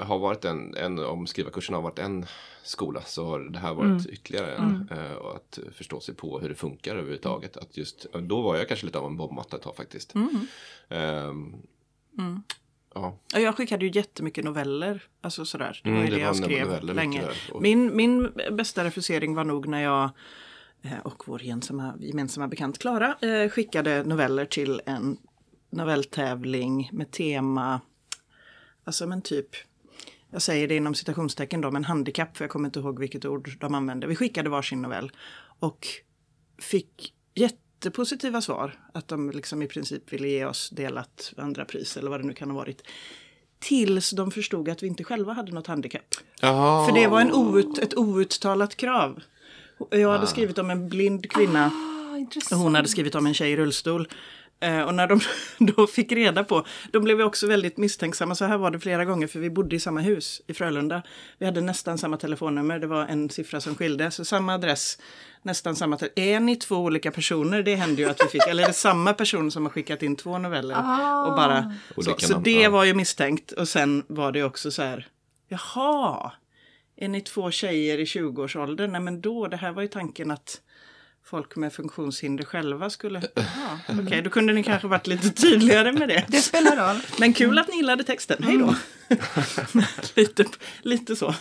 har 0.01 0.19
varit 0.19 0.45
en, 0.45 0.75
en, 0.75 0.99
om 0.99 1.27
skrivarkursen 1.27 1.75
har 1.75 1.81
varit 1.81 1.99
en 1.99 2.25
skola 2.63 3.01
så 3.05 3.25
har 3.25 3.39
det 3.39 3.59
här 3.59 3.73
varit 3.73 4.05
ytterligare 4.05 4.55
en. 4.55 4.89
Eh, 4.91 5.11
och 5.13 5.35
att 5.35 5.59
förstå 5.73 5.99
sig 5.99 6.15
på 6.15 6.39
hur 6.39 6.49
det 6.49 6.55
funkar 6.55 6.91
överhuvudtaget. 6.91 7.57
Att 7.57 7.77
just, 7.77 8.05
då 8.13 8.41
var 8.41 8.55
jag 8.57 8.67
kanske 8.67 8.85
lite 8.85 8.99
av 8.99 9.05
en 9.05 9.17
bombmatta 9.17 9.57
ett 9.57 9.63
tag 9.63 9.75
faktiskt. 9.75 10.13
Ehm, 10.89 11.55
Ja, 12.95 13.17
Ja, 13.33 13.39
Jag 13.39 13.57
skickade 13.57 13.85
ju 13.85 13.91
jättemycket 13.95 14.45
noveller. 14.45 15.03
Alltså 15.21 15.45
sådär. 15.45 15.81
Det 15.83 15.89
var 15.89 15.97
Mm, 15.97 16.05
ju 16.09 16.11
det 16.11 16.17
det, 16.17 16.21
jag 16.23 16.35
skrev 16.35 16.83
länge. 16.83 17.23
Och- 17.51 17.61
Min, 17.61 17.95
min 17.95 18.31
bästa 18.51 18.83
refusering 18.83 19.35
var 19.35 19.43
nog 19.43 19.67
när 19.67 19.81
jag 19.83 20.09
eh, 20.81 20.99
och 21.03 21.23
vår 21.27 21.41
gemensamma, 21.43 21.93
gemensamma 21.99 22.47
bekant 22.47 22.79
Klara 22.79 23.15
eh, 23.21 23.49
skickade 23.49 24.03
noveller 24.03 24.45
till 24.45 24.81
en 24.85 25.17
novelltävling 25.69 26.89
med 26.93 27.11
tema 27.11 27.81
alltså 28.83 29.07
men 29.07 29.21
typ, 29.21 29.47
jag 30.31 30.41
säger 30.41 30.67
det 30.67 30.75
inom 30.75 30.95
citationstecken 30.95 31.61
då, 31.61 31.71
men 31.71 31.83
handikapp, 31.83 32.37
för 32.37 32.43
jag 32.43 32.51
kommer 32.51 32.67
inte 32.67 32.79
ihåg 32.79 32.99
vilket 32.99 33.25
ord 33.25 33.51
de 33.59 33.75
använde. 33.75 34.07
Vi 34.07 34.15
skickade 34.15 34.49
varsin 34.49 34.81
novell 34.81 35.11
och 35.59 35.87
fick 36.57 37.13
jättepositiva 37.35 38.41
svar. 38.41 38.79
Att 38.93 39.07
de 39.07 39.31
liksom 39.31 39.61
i 39.61 39.67
princip 39.67 40.13
ville 40.13 40.27
ge 40.27 40.45
oss 40.45 40.69
delat 40.69 41.33
andra 41.37 41.65
pris 41.65 41.97
eller 41.97 42.09
vad 42.09 42.19
det 42.19 42.27
nu 42.27 42.33
kan 42.33 42.49
ha 42.49 42.57
varit. 42.57 42.83
Tills 43.59 44.11
de 44.11 44.31
förstod 44.31 44.69
att 44.69 44.83
vi 44.83 44.87
inte 44.87 45.03
själva 45.03 45.33
hade 45.33 45.51
något 45.51 45.67
handikapp. 45.67 46.15
Jaha. 46.41 46.85
För 46.85 46.93
det 46.93 47.07
var 47.07 47.21
en 47.21 47.33
out, 47.33 47.77
ett 47.77 47.97
outtalat 47.97 48.75
krav. 48.75 49.23
Jag 49.89 50.11
hade 50.11 50.27
skrivit 50.27 50.57
om 50.57 50.69
en 50.69 50.89
blind 50.89 51.31
kvinna 51.31 51.71
Ah, 52.51 52.55
hon 52.55 52.75
hade 52.75 52.87
skrivit 52.87 53.15
om 53.15 53.25
en 53.25 53.33
tjej 53.33 53.51
i 53.51 53.57
rullstol. 53.57 54.07
Eh, 54.63 54.81
och 54.81 54.95
när 54.95 55.07
de 55.07 55.19
då 55.73 55.87
fick 55.87 56.11
reda 56.11 56.43
på, 56.43 56.65
de 56.91 57.03
blev 57.03 57.21
också 57.21 57.47
väldigt 57.47 57.77
misstänksamma. 57.77 58.35
Så 58.35 58.45
här 58.45 58.57
var 58.57 58.71
det 58.71 58.79
flera 58.79 59.05
gånger 59.05 59.27
för 59.27 59.39
vi 59.39 59.49
bodde 59.49 59.75
i 59.75 59.79
samma 59.79 59.99
hus 60.01 60.41
i 60.47 60.53
Frölunda. 60.53 61.01
Vi 61.37 61.45
hade 61.45 61.61
nästan 61.61 61.97
samma 61.97 62.17
telefonnummer, 62.17 62.79
det 62.79 62.87
var 62.87 63.05
en 63.05 63.29
siffra 63.29 63.61
som 63.61 63.75
skilde. 63.75 64.11
Så 64.11 64.25
samma 64.25 64.53
adress, 64.53 64.97
nästan 65.41 65.75
samma. 65.75 65.97
Är 66.15 66.39
ni 66.39 66.55
två 66.55 66.75
olika 66.75 67.11
personer? 67.11 67.63
Det 67.63 67.75
hände 67.75 68.01
ju 68.01 68.09
att 68.09 68.21
vi 68.23 68.27
fick, 68.27 68.47
eller 68.47 68.63
är 68.63 68.67
det 68.67 68.73
samma 68.73 69.13
person 69.13 69.51
som 69.51 69.63
har 69.65 69.69
skickat 69.69 70.03
in 70.03 70.15
två 70.15 70.37
noveller? 70.37 70.75
Och 71.27 71.35
bara, 71.35 71.73
Och 71.95 72.03
det 72.03 72.11
så 72.21 72.27
så 72.27 72.33
de- 72.33 72.43
det 72.61 72.67
var 72.67 72.83
ju 72.83 72.93
misstänkt. 72.93 73.51
Och 73.51 73.67
sen 73.67 74.03
var 74.07 74.31
det 74.31 74.43
också 74.43 74.71
så 74.71 74.81
här, 74.81 75.07
jaha, 75.47 76.31
är 76.97 77.07
ni 77.07 77.21
två 77.21 77.51
tjejer 77.51 77.97
i 77.97 78.03
20-årsåldern? 78.05 78.91
Nej 78.91 79.01
men 79.01 79.21
då, 79.21 79.47
det 79.47 79.57
här 79.57 79.71
var 79.71 79.81
ju 79.81 79.87
tanken 79.87 80.31
att 80.31 80.61
folk 81.25 81.55
med 81.55 81.73
funktionshinder 81.73 82.43
själva 82.43 82.89
skulle... 82.89 83.21
Jaha, 83.35 83.79
Okej, 84.03 84.21
då 84.21 84.29
kunde 84.29 84.53
ni 84.53 84.63
kanske 84.63 84.87
varit 84.87 85.07
lite 85.07 85.29
tydligare 85.29 85.91
med 85.91 86.09
det. 86.09 86.25
Det 86.27 86.41
spelar 86.41 86.75
roll. 86.75 87.01
Men 87.19 87.33
kul 87.33 87.59
att 87.59 87.67
ni 87.67 87.75
gillade 87.75 88.03
texten, 88.03 88.43
hej 88.43 88.57
då! 88.57 88.75
lite, 90.15 90.45
lite 90.81 91.15
så. 91.15 91.35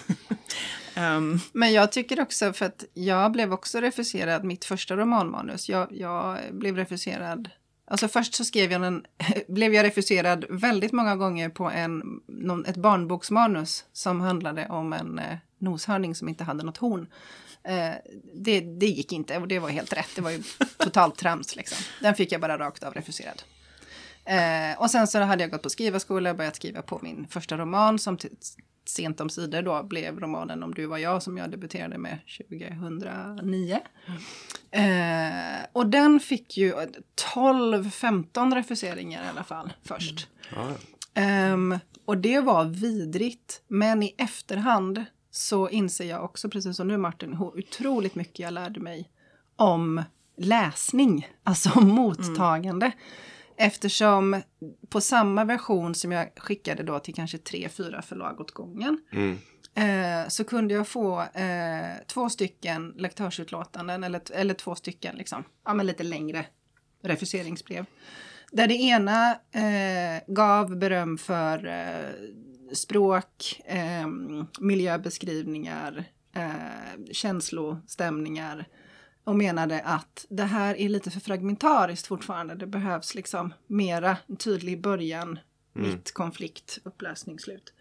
Ehm, 0.94 1.40
Men 1.52 1.72
jag 1.72 1.92
tycker 1.92 2.20
också, 2.20 2.52
för 2.52 2.66
att 2.66 2.84
jag 2.94 3.32
blev 3.32 3.52
också 3.52 3.80
refuserad, 3.80 4.44
mitt 4.44 4.64
första 4.64 4.96
romanmanus, 4.96 5.68
jag, 5.68 5.88
jag 5.90 6.38
blev 6.52 6.76
refuserad 6.76 7.48
Alltså 7.92 8.08
först 8.08 8.34
så 8.34 8.44
skrev 8.44 8.72
jag 8.72 8.84
en, 8.84 9.04
blev 9.48 9.74
jag 9.74 9.84
refuserad 9.84 10.44
väldigt 10.48 10.92
många 10.92 11.16
gånger 11.16 11.48
på 11.48 11.70
en, 11.70 12.20
någon, 12.26 12.66
ett 12.66 12.76
barnboksmanus 12.76 13.84
som 13.92 14.20
handlade 14.20 14.66
om 14.68 14.92
en 14.92 15.18
eh, 15.18 15.38
noshörning 15.58 16.14
som 16.14 16.28
inte 16.28 16.44
hade 16.44 16.64
något 16.64 16.76
horn. 16.76 17.06
Eh, 17.64 17.94
det, 18.34 18.60
det 18.60 18.86
gick 18.86 19.12
inte 19.12 19.38
och 19.38 19.48
det 19.48 19.58
var 19.58 19.68
helt 19.68 19.92
rätt. 19.92 20.10
Det 20.14 20.22
var 20.22 20.30
ju 20.30 20.42
totalt 20.76 21.16
trams 21.16 21.56
liksom. 21.56 21.78
Den 22.00 22.14
fick 22.14 22.32
jag 22.32 22.40
bara 22.40 22.58
rakt 22.58 22.82
av 22.82 22.94
refuserad. 22.94 23.42
Eh, 24.24 24.80
och 24.80 24.90
sen 24.90 25.06
så 25.06 25.18
hade 25.18 25.42
jag 25.42 25.50
gått 25.50 25.62
på 25.62 25.70
skrivarskola 25.70 26.30
och 26.30 26.36
börjat 26.36 26.56
skriva 26.56 26.82
på 26.82 26.98
min 27.02 27.26
första 27.30 27.56
roman 27.56 27.98
som 27.98 28.18
sent 28.84 29.20
om 29.20 29.30
sidor 29.30 29.62
då 29.62 29.82
blev 29.82 30.20
romanen 30.20 30.62
Om 30.62 30.74
du 30.74 30.86
var 30.86 30.98
jag 30.98 31.22
som 31.22 31.38
jag 31.38 31.50
debuterade 31.50 31.98
med 31.98 32.18
2009. 32.50 33.80
Eh, 34.70 35.66
och 35.72 35.86
den 35.86 36.20
fick 36.20 36.56
ju 36.56 36.72
12-15 37.34 38.54
refuseringar 38.54 39.24
i 39.24 39.28
alla 39.28 39.44
fall 39.44 39.72
först. 39.82 40.28
Ehm, 41.14 41.78
och 42.04 42.18
det 42.18 42.40
var 42.40 42.64
vidrigt. 42.64 43.62
Men 43.68 44.02
i 44.02 44.14
efterhand 44.18 45.04
så 45.34 45.68
inser 45.68 46.04
jag 46.04 46.24
också, 46.24 46.50
precis 46.50 46.76
som 46.76 46.88
du 46.88 46.96
Martin, 46.96 47.36
hur 47.36 47.58
otroligt 47.58 48.14
mycket 48.14 48.38
jag 48.38 48.54
lärde 48.54 48.80
mig 48.80 49.10
om 49.56 50.02
läsning, 50.36 51.28
alltså 51.42 51.70
om 51.74 51.88
mottagande. 51.88 52.92
Eftersom 53.56 54.42
på 54.88 55.00
samma 55.00 55.44
version 55.44 55.94
som 55.94 56.12
jag 56.12 56.28
skickade 56.36 56.82
då 56.82 56.98
till 56.98 57.14
kanske 57.14 57.38
tre, 57.38 57.68
fyra 57.68 58.02
förlag 58.02 58.40
åt 58.40 58.50
gången. 58.50 59.00
Eh, 59.74 60.28
så 60.28 60.44
kunde 60.44 60.74
jag 60.74 60.88
få 60.88 61.20
eh, 61.20 62.06
två 62.06 62.28
stycken 62.28 62.94
lektörsutlåtanden 62.96 64.04
eller, 64.04 64.20
eller 64.32 64.54
två 64.54 64.74
stycken 64.74 65.16
liksom, 65.16 65.44
ja 65.64 65.74
men 65.74 65.86
lite 65.86 66.02
längre 66.02 66.46
refuseringsbrev. 67.02 67.86
Där 68.52 68.66
det 68.66 68.74
ena 68.74 69.30
eh, 69.30 70.22
gav 70.26 70.76
beröm 70.76 71.18
för 71.18 71.66
eh, 71.66 72.10
språk, 72.72 73.60
eh, 73.64 74.06
miljöbeskrivningar, 74.60 76.04
eh, 76.34 77.12
känslostämningar 77.12 78.68
och 79.24 79.36
menade 79.36 79.80
att 79.80 80.26
det 80.28 80.44
här 80.44 80.74
är 80.74 80.88
lite 80.88 81.10
för 81.10 81.20
fragmentariskt 81.20 82.06
fortfarande. 82.06 82.54
Det 82.54 82.66
behövs 82.66 83.14
liksom 83.14 83.54
mera 83.66 84.16
tydlig 84.38 84.82
början, 84.82 85.38
mitt, 85.72 86.12
konflikt, 86.14 86.78
upplösning, 86.84 87.38
slut. 87.38 87.72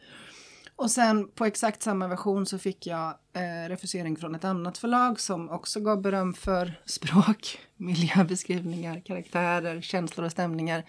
Och 0.82 0.92
sen 0.92 1.28
på 1.28 1.46
exakt 1.46 1.84
samma 1.84 2.08
version 2.08 2.46
så 2.46 2.60
fick 2.60 2.88
jag 2.88 3.08
eh, 3.34 3.70
refusering 3.70 4.18
från 4.18 4.36
ett 4.36 4.44
annat 4.44 4.78
förlag 4.78 5.20
som 5.20 5.50
också 5.50 5.80
gav 5.80 6.02
beröm 6.02 6.34
för 6.34 6.82
språk, 6.86 7.60
miljöbeskrivningar, 7.78 9.02
karaktärer, 9.06 9.82
känslor 9.82 10.26
och 10.26 10.32
stämningar. 10.32 10.84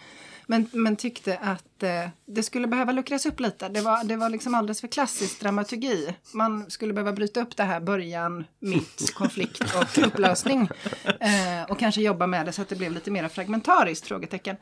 Men, 0.47 0.69
men 0.73 0.97
tyckte 0.97 1.37
att 1.37 1.83
eh, 1.83 2.09
det 2.27 2.43
skulle 2.43 2.67
behöva 2.67 2.93
luckras 2.93 3.27
upp 3.27 3.41
lite. 3.41 3.69
Det 3.69 3.81
var, 3.81 4.05
det 4.05 4.17
var 4.17 4.29
liksom 4.29 4.55
alldeles 4.55 4.81
för 4.81 4.89
klassisk 4.89 5.41
dramaturgi. 5.41 6.15
Man 6.35 6.71
skulle 6.71 6.93
behöva 6.93 7.13
bryta 7.13 7.41
upp 7.41 7.57
det 7.57 7.65
här 7.65 7.81
början, 7.81 8.45
mitt, 8.59 9.15
konflikt 9.15 9.61
och 9.61 10.07
upplösning. 10.07 10.69
Eh, 11.05 11.71
och 11.71 11.79
kanske 11.79 12.03
jobba 12.03 12.27
med 12.27 12.47
det 12.47 12.53
så 12.53 12.63
att 12.63 12.69
det 12.69 12.77
blev 12.77 12.93
lite 12.93 13.11
mer 13.11 13.29
fragmentariskt, 13.29 14.07
frågetecken. 14.07 14.57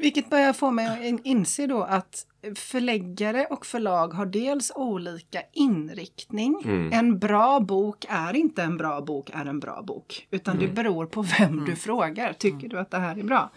Vilket 0.00 0.30
börjar 0.30 0.52
få 0.52 0.70
mig 0.70 0.86
att 0.86 1.00
in- 1.04 1.20
inse 1.24 1.66
då 1.66 1.82
att 1.82 2.26
förläggare 2.56 3.46
och 3.50 3.66
förlag 3.66 4.08
har 4.14 4.26
dels 4.26 4.72
olika 4.74 5.42
inriktning. 5.52 6.60
En 6.92 7.18
bra 7.18 7.60
bok 7.60 8.06
är 8.08 8.36
inte 8.36 8.62
en 8.62 8.76
bra 8.76 9.00
bok 9.00 9.30
är 9.34 9.44
en 9.46 9.60
bra 9.60 9.82
bok. 9.82 10.26
Utan 10.30 10.58
det 10.58 10.68
beror 10.68 11.06
på 11.06 11.22
vem 11.38 11.64
du 11.64 11.76
frågar. 11.76 12.32
Tycker 12.32 12.68
du 12.68 12.78
att 12.78 12.90
det 12.90 12.98
här 12.98 13.18
är 13.18 13.22
bra? 13.22 13.50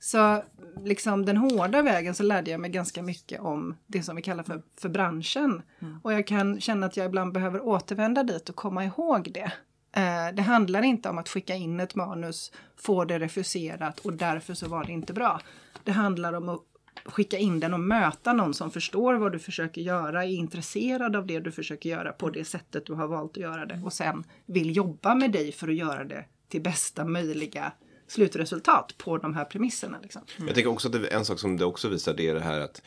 Så 0.00 0.42
liksom 0.84 1.24
den 1.24 1.36
hårda 1.36 1.82
vägen 1.82 2.14
så 2.14 2.22
lärde 2.22 2.50
jag 2.50 2.60
mig 2.60 2.70
ganska 2.70 3.02
mycket 3.02 3.40
om 3.40 3.74
det 3.86 4.02
som 4.02 4.16
vi 4.16 4.22
kallar 4.22 4.42
för, 4.42 4.62
för 4.80 4.88
branschen. 4.88 5.62
Och 6.02 6.12
jag 6.12 6.26
kan 6.26 6.60
känna 6.60 6.86
att 6.86 6.96
jag 6.96 7.06
ibland 7.06 7.32
behöver 7.32 7.60
återvända 7.66 8.22
dit 8.22 8.48
och 8.48 8.56
komma 8.56 8.84
ihåg 8.84 9.30
det. 9.34 9.52
Eh, 9.92 10.34
det 10.34 10.42
handlar 10.42 10.82
inte 10.82 11.08
om 11.08 11.18
att 11.18 11.28
skicka 11.28 11.54
in 11.54 11.80
ett 11.80 11.94
manus, 11.94 12.52
få 12.76 13.04
det 13.04 13.18
refuserat 13.18 13.98
och 13.98 14.12
därför 14.12 14.54
så 14.54 14.68
var 14.68 14.84
det 14.84 14.92
inte 14.92 15.12
bra. 15.12 15.40
Det 15.84 15.92
handlar 15.92 16.32
om 16.32 16.48
att 16.48 16.60
skicka 17.04 17.38
in 17.38 17.60
den 17.60 17.74
och 17.74 17.80
möta 17.80 18.32
någon 18.32 18.54
som 18.54 18.70
förstår 18.70 19.14
vad 19.14 19.32
du 19.32 19.38
försöker 19.38 19.80
göra, 19.80 20.24
är 20.24 20.28
intresserad 20.28 21.16
av 21.16 21.26
det 21.26 21.40
du 21.40 21.52
försöker 21.52 21.90
göra 21.90 22.12
på 22.12 22.30
det 22.30 22.44
sättet 22.44 22.86
du 22.86 22.92
har 22.94 23.06
valt 23.06 23.30
att 23.30 23.42
göra 23.42 23.66
det 23.66 23.80
och 23.84 23.92
sen 23.92 24.24
vill 24.46 24.76
jobba 24.76 25.14
med 25.14 25.32
dig 25.32 25.52
för 25.52 25.68
att 25.68 25.74
göra 25.74 26.04
det 26.04 26.24
till 26.48 26.62
bästa 26.62 27.04
möjliga 27.04 27.72
slutresultat 28.06 28.94
på 28.98 29.18
de 29.18 29.34
här 29.34 29.44
premisserna. 29.44 29.98
Liksom. 30.02 30.22
Jag 30.38 30.54
tänker 30.54 30.70
också 30.70 30.88
att 30.88 30.92
det, 30.92 31.06
en 31.06 31.24
sak 31.24 31.38
som 31.38 31.56
det 31.56 31.64
också 31.64 31.88
visar 31.88 32.14
det 32.14 32.28
är 32.28 32.34
det 32.34 32.40
här 32.40 32.60
att 32.60 32.82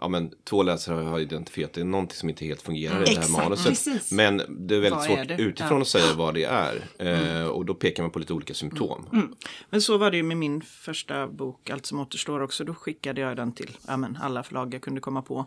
ja, 0.00 0.08
men, 0.08 0.30
två 0.44 0.62
läsare 0.62 0.94
har 1.04 1.18
identifierat 1.20 1.72
det 1.72 1.80
är 1.80 1.84
någonting 1.84 2.16
som 2.16 2.28
inte 2.28 2.44
helt 2.44 2.62
fungerar 2.62 2.94
i 3.02 3.04
det 3.04 3.10
här 3.10 3.18
Exakt, 3.18 3.30
manuset. 3.30 3.66
precis. 3.68 4.12
Men 4.12 4.36
det 4.36 4.74
är 4.76 4.80
väldigt 4.80 4.92
Vad 4.92 5.10
är 5.10 5.16
svårt 5.16 5.28
det? 5.28 5.42
utifrån 5.42 5.78
Ja. 5.78 5.82
att 5.82 5.88
säga 5.88 6.14
vad 6.16 6.34
det 6.34 6.44
är. 6.44 6.82
Eh, 6.98 7.46
och 7.46 7.64
då 7.64 7.74
pekar 7.74 8.02
man 8.02 8.10
på 8.12 8.18
lite 8.18 8.32
olika 8.32 8.54
symptom. 8.54 9.28
Men 9.70 9.82
så 9.82 9.98
var 9.98 10.10
det 10.10 10.16
ju 10.16 10.22
med 10.22 10.36
min 10.36 10.60
första 10.60 11.26
bok, 11.28 11.70
Allt 11.70 11.86
som 11.86 12.00
återstår 12.00 12.40
också. 12.42 12.64
Då 12.64 12.74
skickade 12.74 13.20
jag 13.20 13.36
den 13.36 13.52
till 13.52 13.70
ja, 13.86 14.08
alla 14.20 14.42
förlag 14.42 14.74
jag 14.74 14.82
kunde 14.82 15.00
komma 15.00 15.22
på. 15.22 15.46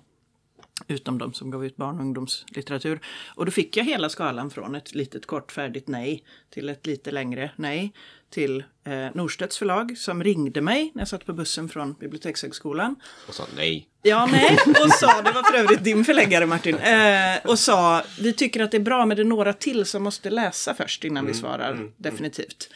Utom 0.88 1.18
de 1.18 1.34
som 1.34 1.52
gav 1.52 1.66
ut 1.66 1.76
barn 1.76 1.96
och 1.96 2.02
ungdomslitteratur. 2.02 3.00
Och 3.36 3.46
då 3.46 3.52
fick 3.52 3.78
jag 3.78 3.84
hela 3.84 4.10
skalan 4.10 4.50
från 4.50 4.76
ett 4.76 4.96
litet 4.96 5.26
kort 5.26 5.52
färdigt 5.52 5.88
nej 5.88 6.24
till 6.50 6.70
ett 6.70 6.88
lite 6.88 7.12
längre 7.12 7.52
nej. 7.56 7.94
Till 8.30 8.64
eh, 8.84 9.08
Norstedts 9.14 9.58
förlag 9.58 9.98
som 9.98 10.24
ringde 10.24 10.62
mig 10.62 10.92
när 10.94 11.02
jag 11.02 11.08
satt 11.08 11.26
på 11.26 11.34
bussen 11.34 11.70
från 11.70 11.94
Bibliotekshögskolan. 11.94 12.96
Och 13.28 13.34
sa 13.34 13.44
nej. 13.56 13.88
Ja, 14.02 14.30
nej. 14.32 14.58
Och 14.68 14.92
sa, 14.92 15.22
det 15.22 15.32
var 15.32 15.52
för 15.52 15.58
övrigt 15.58 15.84
din 15.84 16.06
förläggare 16.06 16.46
Martin, 16.46 16.76
eh, 16.76 17.46
och 17.46 17.60
sa 17.60 18.04
vi 18.20 18.34
tycker 18.34 18.64
att 18.64 18.72
det 18.72 18.78
är 18.78 18.82
bra 18.82 19.06
men 19.06 19.18
det 19.18 19.24
är 19.24 19.26
några 19.26 19.54
till 19.54 19.86
som 19.86 20.04
måste 20.04 20.30
läsa 20.30 20.74
först 20.74 21.04
innan 21.04 21.26
vi 21.26 21.34
svarar 21.34 21.92
definitivt. 21.98 22.70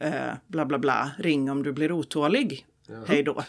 Eh, 0.00 0.12
bla 0.46 0.64
bla 0.66 0.78
bla, 0.78 1.10
ring 1.18 1.50
om 1.50 1.62
du 1.62 1.72
blir 1.72 1.92
otålig. 1.92 2.66
Hej 3.06 3.22
då. 3.22 3.44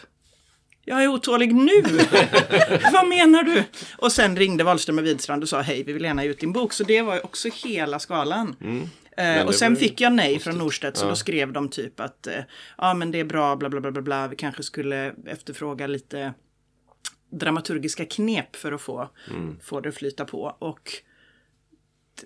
Jag 0.88 1.04
är 1.04 1.08
otålig 1.08 1.54
nu! 1.54 1.82
Vad 2.92 3.08
menar 3.08 3.42
du? 3.42 3.64
Och 3.96 4.12
sen 4.12 4.36
ringde 4.36 4.64
Wahlström 4.64 4.98
och 4.98 5.06
Widstrand 5.06 5.42
och 5.42 5.48
sa 5.48 5.60
hej, 5.60 5.82
vi 5.82 5.92
vill 5.92 6.04
gärna 6.04 6.24
ge 6.24 6.30
ut 6.30 6.40
din 6.40 6.52
bok. 6.52 6.72
Så 6.72 6.84
det 6.84 7.02
var 7.02 7.24
också 7.24 7.48
hela 7.64 7.98
skalan. 7.98 8.56
Eh, 8.60 9.24
det 9.24 9.44
och 9.44 9.54
sen 9.54 9.76
fick 9.76 10.00
jag 10.00 10.12
nej 10.12 10.38
från 10.38 10.58
Norstedt 10.58 10.96
så 10.96 11.08
då 11.08 11.16
skrev 11.16 11.52
de 11.52 11.68
typ 11.68 12.00
att 12.00 12.26
eh, 12.26 12.40
ja 12.78 12.94
men 12.94 13.10
det 13.10 13.20
är 13.20 13.24
bra 13.24 13.56
bla 13.56 13.68
bla 13.68 13.80
bla 13.80 13.90
bla 13.90 14.02
bla 14.02 14.28
vi 14.28 14.36
kanske 14.36 14.62
skulle 14.62 15.14
efterfråga 15.26 15.86
lite 15.86 16.34
dramaturgiska 17.30 18.04
knep 18.04 18.56
för 18.56 18.72
att 18.72 18.80
få, 18.80 19.08
få 19.62 19.80
det 19.80 19.88
att 19.88 19.94
flyta 19.94 20.24
på. 20.24 20.56
Och 20.58 20.92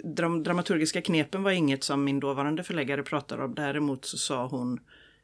de 0.04 0.42
dramaturgiska 0.42 1.02
knepen 1.02 1.42
var 1.42 1.50
inget 1.50 1.84
som 1.84 2.04
min 2.04 2.20
dåvarande 2.20 2.62
förläggare 2.62 3.02
pratade 3.02 3.44
om. 3.44 3.54
Däremot 3.54 4.04
så 4.04 4.18
sa 4.18 4.46
hon 4.46 4.80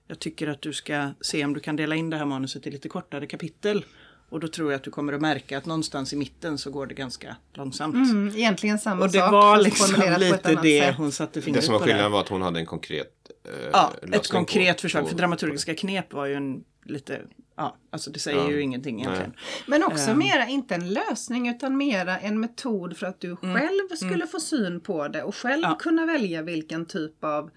jag 0.08 0.18
tycker 0.18 0.48
att 0.48 0.62
du 0.62 0.72
ska 0.72 1.10
se 1.20 1.44
om 1.44 1.52
du 1.54 1.60
kan 1.60 1.76
dela 1.76 1.94
in 1.94 2.10
det 2.10 2.16
här 2.16 2.24
manuset 2.24 2.66
i 2.66 2.70
lite 2.70 2.88
kortare 2.88 3.26
kapitel. 3.26 3.84
Och 4.30 4.40
då 4.40 4.48
tror 4.48 4.72
jag 4.72 4.76
att 4.78 4.84
du 4.84 4.90
kommer 4.90 5.12
att 5.12 5.20
märka 5.20 5.58
att 5.58 5.66
någonstans 5.66 6.12
i 6.12 6.16
mitten 6.16 6.58
så 6.58 6.70
går 6.70 6.86
det 6.86 6.94
ganska 6.94 7.36
långsamt. 7.54 7.94
Mm, 7.94 8.28
egentligen 8.36 8.78
samma 8.78 9.04
Och 9.04 9.12
det 9.12 9.18
sak. 9.18 9.32
var 9.32 9.58
liksom 9.58 9.94
på 9.94 10.18
lite 10.18 10.54
det 10.62 10.80
sätt. 10.82 10.94
hon 10.96 11.12
satte 11.12 11.38
Det 11.40 11.44
fingret 11.44 11.64
som 11.64 11.72
var 11.72 11.78
på. 11.80 11.86
skillnaden 11.86 12.12
var 12.12 12.20
att 12.20 12.28
hon 12.28 12.42
hade 12.42 12.60
en 12.60 12.66
konkret 12.66 13.12
eh, 13.44 13.68
Ja, 13.72 13.92
ett 14.12 14.28
konkret 14.28 14.76
på- 14.76 14.80
förslag. 14.82 15.02
på- 15.02 15.08
För 15.08 15.16
dramaturgiska 15.16 15.74
knep 15.74 16.12
var 16.12 16.26
ju 16.26 16.34
en 16.34 16.64
lite, 16.84 17.20
ja, 17.56 17.76
alltså 17.90 18.10
det 18.10 18.18
säger 18.18 18.38
Ja. 18.38 18.50
ju 18.50 18.62
ingenting 18.62 19.00
egentligen. 19.00 19.32
Men 19.66 19.82
också 19.84 20.10
Ehm. 20.10 20.18
mera, 20.18 20.46
inte 20.48 20.74
en 20.74 20.92
lösning 20.92 21.48
utan 21.48 21.76
mera 21.76 22.18
en 22.18 22.40
metod 22.40 22.96
för 22.96 23.06
att 23.06 23.20
du 23.20 23.36
själv 23.36 23.96
skulle 23.96 24.26
få 24.26 24.40
syn 24.40 24.80
på 24.80 25.08
det 25.08 25.22
och 25.22 25.34
själv 25.36 25.58
Mm. 25.64 25.70
Ja. 25.70 25.76
kunna 25.76 26.06
välja 26.06 26.42
vilken 26.42 26.86
typ 26.86 27.24
av 27.24 27.50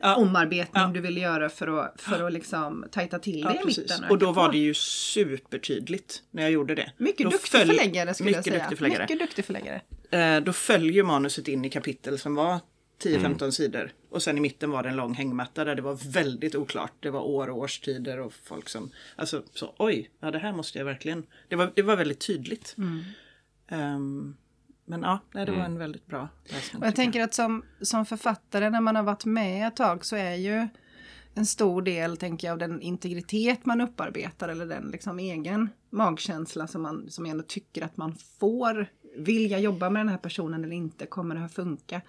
Ja. 0.00 0.16
omarbetning 0.16 0.82
Ja. 0.82 0.90
du 0.94 1.00
vill 1.00 1.16
göra 1.16 1.48
för 1.48 1.80
att, 1.84 2.00
för 2.00 2.26
att 2.26 2.32
liksom 2.32 2.84
tajta 2.92 3.18
till 3.18 3.32
det 3.32 3.38
Ja, 3.40 3.54
i 3.54 3.58
precis. 3.58 3.78
mitten. 3.78 4.04
Och 4.10 4.18
då 4.18 4.26
öka 4.26 4.32
var 4.32 4.52
det 4.52 4.58
ju 4.58 4.74
supertydligt 4.74 6.22
när 6.30 6.42
jag 6.42 6.52
gjorde 6.52 6.74
det. 6.74 6.92
Mycket 6.96 7.24
då 7.24 7.30
duktig 7.30 7.50
följ- 7.60 7.66
förläggare 7.66 8.14
skulle 8.14 8.26
mycket 8.30 8.46
jag 8.46 8.52
säga. 8.54 8.58
Duktig 8.64 8.78
förläggare. 8.78 9.02
Mycket 9.02 9.18
duktig 9.18 9.44
förläggare. 9.44 9.80
Eh, 10.10 10.40
då 10.44 10.52
följer 10.52 11.02
manuset 11.04 11.48
in 11.48 11.64
i 11.64 11.70
kapitel 11.70 12.18
som 12.18 12.34
var 12.34 12.58
10-15 13.02 13.36
Mm. 13.42 13.52
sidor. 13.52 13.90
Och 14.10 14.22
sen 14.22 14.38
i 14.38 14.40
mitten 14.40 14.70
var 14.70 14.82
det 14.82 14.88
en 14.88 14.96
lång 14.96 15.14
hängmatta 15.14 15.64
där 15.64 15.74
det 15.74 15.82
var 15.82 16.12
väldigt 16.12 16.54
oklart. 16.54 16.92
Det 17.00 17.10
var 17.10 17.20
år 17.20 17.48
och 17.50 17.58
årstider 17.58 18.18
och 18.20 18.32
folk 18.44 18.68
som... 18.68 18.90
Alltså 19.16 19.42
så 19.54 19.74
oj, 19.78 20.10
ja 20.20 20.30
det 20.30 20.38
här 20.38 20.52
måste 20.52 20.78
jag 20.78 20.84
verkligen... 20.84 21.26
Det 21.48 21.56
var, 21.56 21.72
det 21.74 21.82
var 21.82 21.96
väldigt 21.96 22.20
tydligt. 22.26 22.74
Mm. 22.78 23.02
Ehm, 23.68 24.36
men 24.86 25.02
ja, 25.02 25.18
nej, 25.32 25.46
det 25.46 25.52
Mm. 25.52 25.60
var 25.60 25.66
en 25.66 25.78
väldigt 25.78 26.06
bra 26.06 26.28
läsning. 26.44 26.80
Och 26.82 26.86
jag 26.88 26.96
tänker 26.96 27.20
att 27.22 27.34
som, 27.34 27.64
som 27.82 28.06
författare 28.06 28.70
när 28.70 28.80
man 28.80 28.96
har 28.96 29.02
varit 29.02 29.24
med 29.24 29.68
ett 29.68 29.76
tag 29.76 30.04
så 30.04 30.16
är 30.16 30.34
ju 30.34 30.68
en 31.34 31.46
stor 31.46 31.82
del, 31.82 32.16
tänker 32.16 32.46
jag, 32.46 32.52
av 32.52 32.58
den 32.58 32.80
integritet 32.82 33.66
man 33.66 33.80
upparbetar 33.80 34.48
eller 34.48 34.66
den 34.66 34.88
liksom 34.92 35.18
egen 35.18 35.68
magkänsla 35.90 36.66
som 36.66 36.82
man 36.82 37.06
som 37.10 37.26
ändå 37.26 37.44
tycker 37.48 37.82
att 37.84 37.96
man 37.96 38.14
får. 38.40 38.86
Vill 39.16 39.50
jag 39.50 39.60
jobba 39.60 39.90
med 39.90 40.00
den 40.00 40.08
här 40.08 40.18
personen 40.18 40.64
eller 40.64 40.74
inte? 40.76 41.06
Kommer 41.06 41.34
det 41.34 41.40
här 41.40 41.48
funka? 41.48 42.00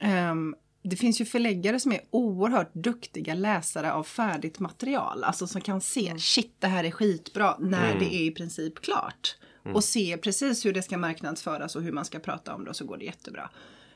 Ehm, 0.00 0.54
det 0.82 0.96
finns 0.96 1.20
ju 1.20 1.24
förläggare 1.24 1.80
som 1.80 1.92
är 1.92 2.00
oerhört 2.10 2.74
duktiga 2.74 3.34
läsare 3.34 3.92
av 3.92 4.02
färdigt 4.04 4.58
material. 4.60 5.24
Alltså 5.24 5.46
som 5.46 5.60
kan 5.60 5.80
se, 5.80 6.18
shit 6.18 6.54
det 6.58 6.66
här 6.66 6.84
är 6.84 6.90
skitbra 6.90 7.56
när 7.58 7.98
det 7.98 8.14
är 8.14 8.22
i 8.22 8.30
princip 8.30 8.80
klart. 8.82 9.36
Och 9.74 9.84
se 9.84 10.16
precis 10.16 10.66
hur 10.66 10.72
det 10.72 10.82
ska 10.82 10.98
marknadsföras 10.98 11.76
och 11.76 11.82
hur 11.82 11.92
man 11.92 12.04
ska 12.04 12.18
prata 12.18 12.54
om 12.54 12.64
det 12.64 12.70
och 12.70 12.76
så 12.76 12.84
går 12.84 12.96
det 12.96 13.04
jättebra. 13.04 13.50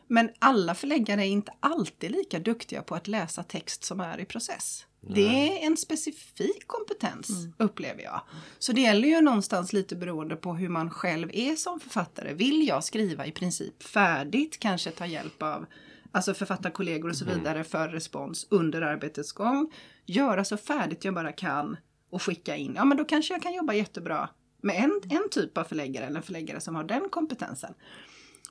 Men 0.07 0.31
alla 0.39 0.75
förläggare 0.75 1.27
är 1.27 1.31
inte 1.31 1.53
alltid 1.61 2.11
lika 2.11 2.39
duktiga 2.39 2.83
på 2.83 2.95
att 2.95 3.09
läsa 3.09 3.43
text 3.43 3.85
som 3.85 4.01
är 4.01 4.21
i 4.21 4.25
process. 4.25 4.87
Det 5.01 5.63
är 5.63 5.67
en 5.67 5.77
specifik 5.77 6.67
kompetens 6.67 7.29
upplever 7.59 8.03
jag. 8.03 8.21
Så 8.59 8.73
det 8.73 8.81
gäller 8.81 9.09
ju 9.09 9.21
någonstans 9.21 9.73
lite 9.73 9.97
beroende 9.97 10.37
på 10.37 10.55
hur 10.55 10.69
man 10.69 10.91
själv 10.91 11.31
är 11.33 11.57
som 11.57 11.81
författare. 11.81 12.35
Vill 12.35 12.69
jag 12.69 12.85
skriva 12.85 13.27
i 13.27 13.33
princip 13.33 13.83
färdigt, 13.83 14.59
kanske 14.59 14.91
ta 14.91 15.07
hjälp 15.07 15.43
av 15.43 15.67
alltså 16.13 16.35
författarkollegor 16.35 17.09
och 17.09 17.17
så 17.17 17.25
vidare 17.25 17.65
för 17.65 17.89
respons 17.89 18.47
under 18.51 18.83
arbetets 18.83 19.33
gång. 19.33 19.73
Göra 20.07 20.45
så 20.45 20.57
färdigt 20.57 21.05
jag 21.05 21.15
bara 21.15 21.33
kan 21.33 21.77
och 22.11 22.23
skicka 22.23 22.57
in. 22.57 22.73
Ja 22.77 22.85
men 22.85 22.99
då 22.99 23.05
kanske 23.05 23.35
jag 23.35 23.43
kan 23.43 23.55
jobba 23.55 23.73
jättebra 23.73 24.29
med 24.63 24.77
en, 24.77 25.01
en 25.09 25.31
typ 25.31 25.59
av 25.59 25.65
förläggare 25.65 26.07
eller 26.07 26.17
en 26.17 26.23
förläggare 26.23 26.61
som 26.61 26.75
har 26.75 26.85
den 26.85 27.09
kompetensen. 27.11 27.75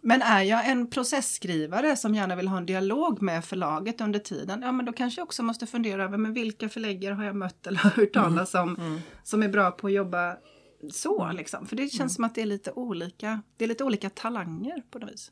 Men 0.02 0.22
är 0.22 0.42
jag 0.42 0.70
en 0.70 0.90
processskrivare 0.90 1.96
som 1.96 2.16
gärna 2.16 2.36
vill 2.36 2.48
ha 2.48 2.58
en 2.58 2.66
dialog 2.66 3.22
med 3.22 3.46
förlaget 3.46 4.02
under 4.02 4.20
tiden, 4.20 4.62
ja 4.62 4.72
men 4.72 4.86
då 4.86 4.94
kanske 4.94 5.22
jag 5.22 5.26
också 5.26 5.44
måste 5.44 5.66
fundera 5.66 6.04
över 6.04 6.18
men 6.18 6.34
vilka 6.34 6.70
förläggare 6.70 7.14
har 7.14 7.24
jag 7.24 7.36
mött 7.36 7.68
eller 7.68 7.80
har 7.84 7.90
hört 7.90 8.14
talas 8.14 8.56
om 8.56 9.02
som 9.24 9.44
är 9.44 9.50
bra 9.50 9.72
på 9.72 9.88
att 9.88 9.94
jobba 9.94 10.38
så 10.92 11.32
liksom. 11.32 11.68
För 11.68 11.76
det 11.76 11.88
känns 11.88 12.16
som 12.16 12.24
att 12.24 12.36
det 12.36 12.42
är 12.42 12.46
lite 12.46 12.72
olika, 12.72 13.42
det 13.58 13.64
är 13.64 13.68
lite 13.68 13.84
olika 13.84 14.10
talanger 14.10 14.84
på 14.92 15.00
något 15.00 15.12
vis. 15.12 15.32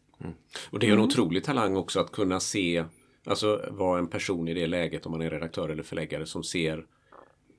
Och 0.70 0.80
det 0.80 0.90
är 0.90 0.94
en 0.94 1.00
otrolig 1.00 1.44
talang 1.44 1.76
också 1.76 2.00
att 2.00 2.12
kunna 2.12 2.40
se, 2.40 2.86
alltså 3.26 3.70
vara 3.72 4.00
en 4.00 4.08
person 4.08 4.48
i 4.48 4.54
det 4.54 4.68
läget 4.68 5.06
om 5.06 5.12
man 5.12 5.22
är 5.22 5.30
redaktör 5.30 5.70
eller 5.70 5.84
förläggare 5.84 6.26
som 6.26 6.44
ser 6.44 6.86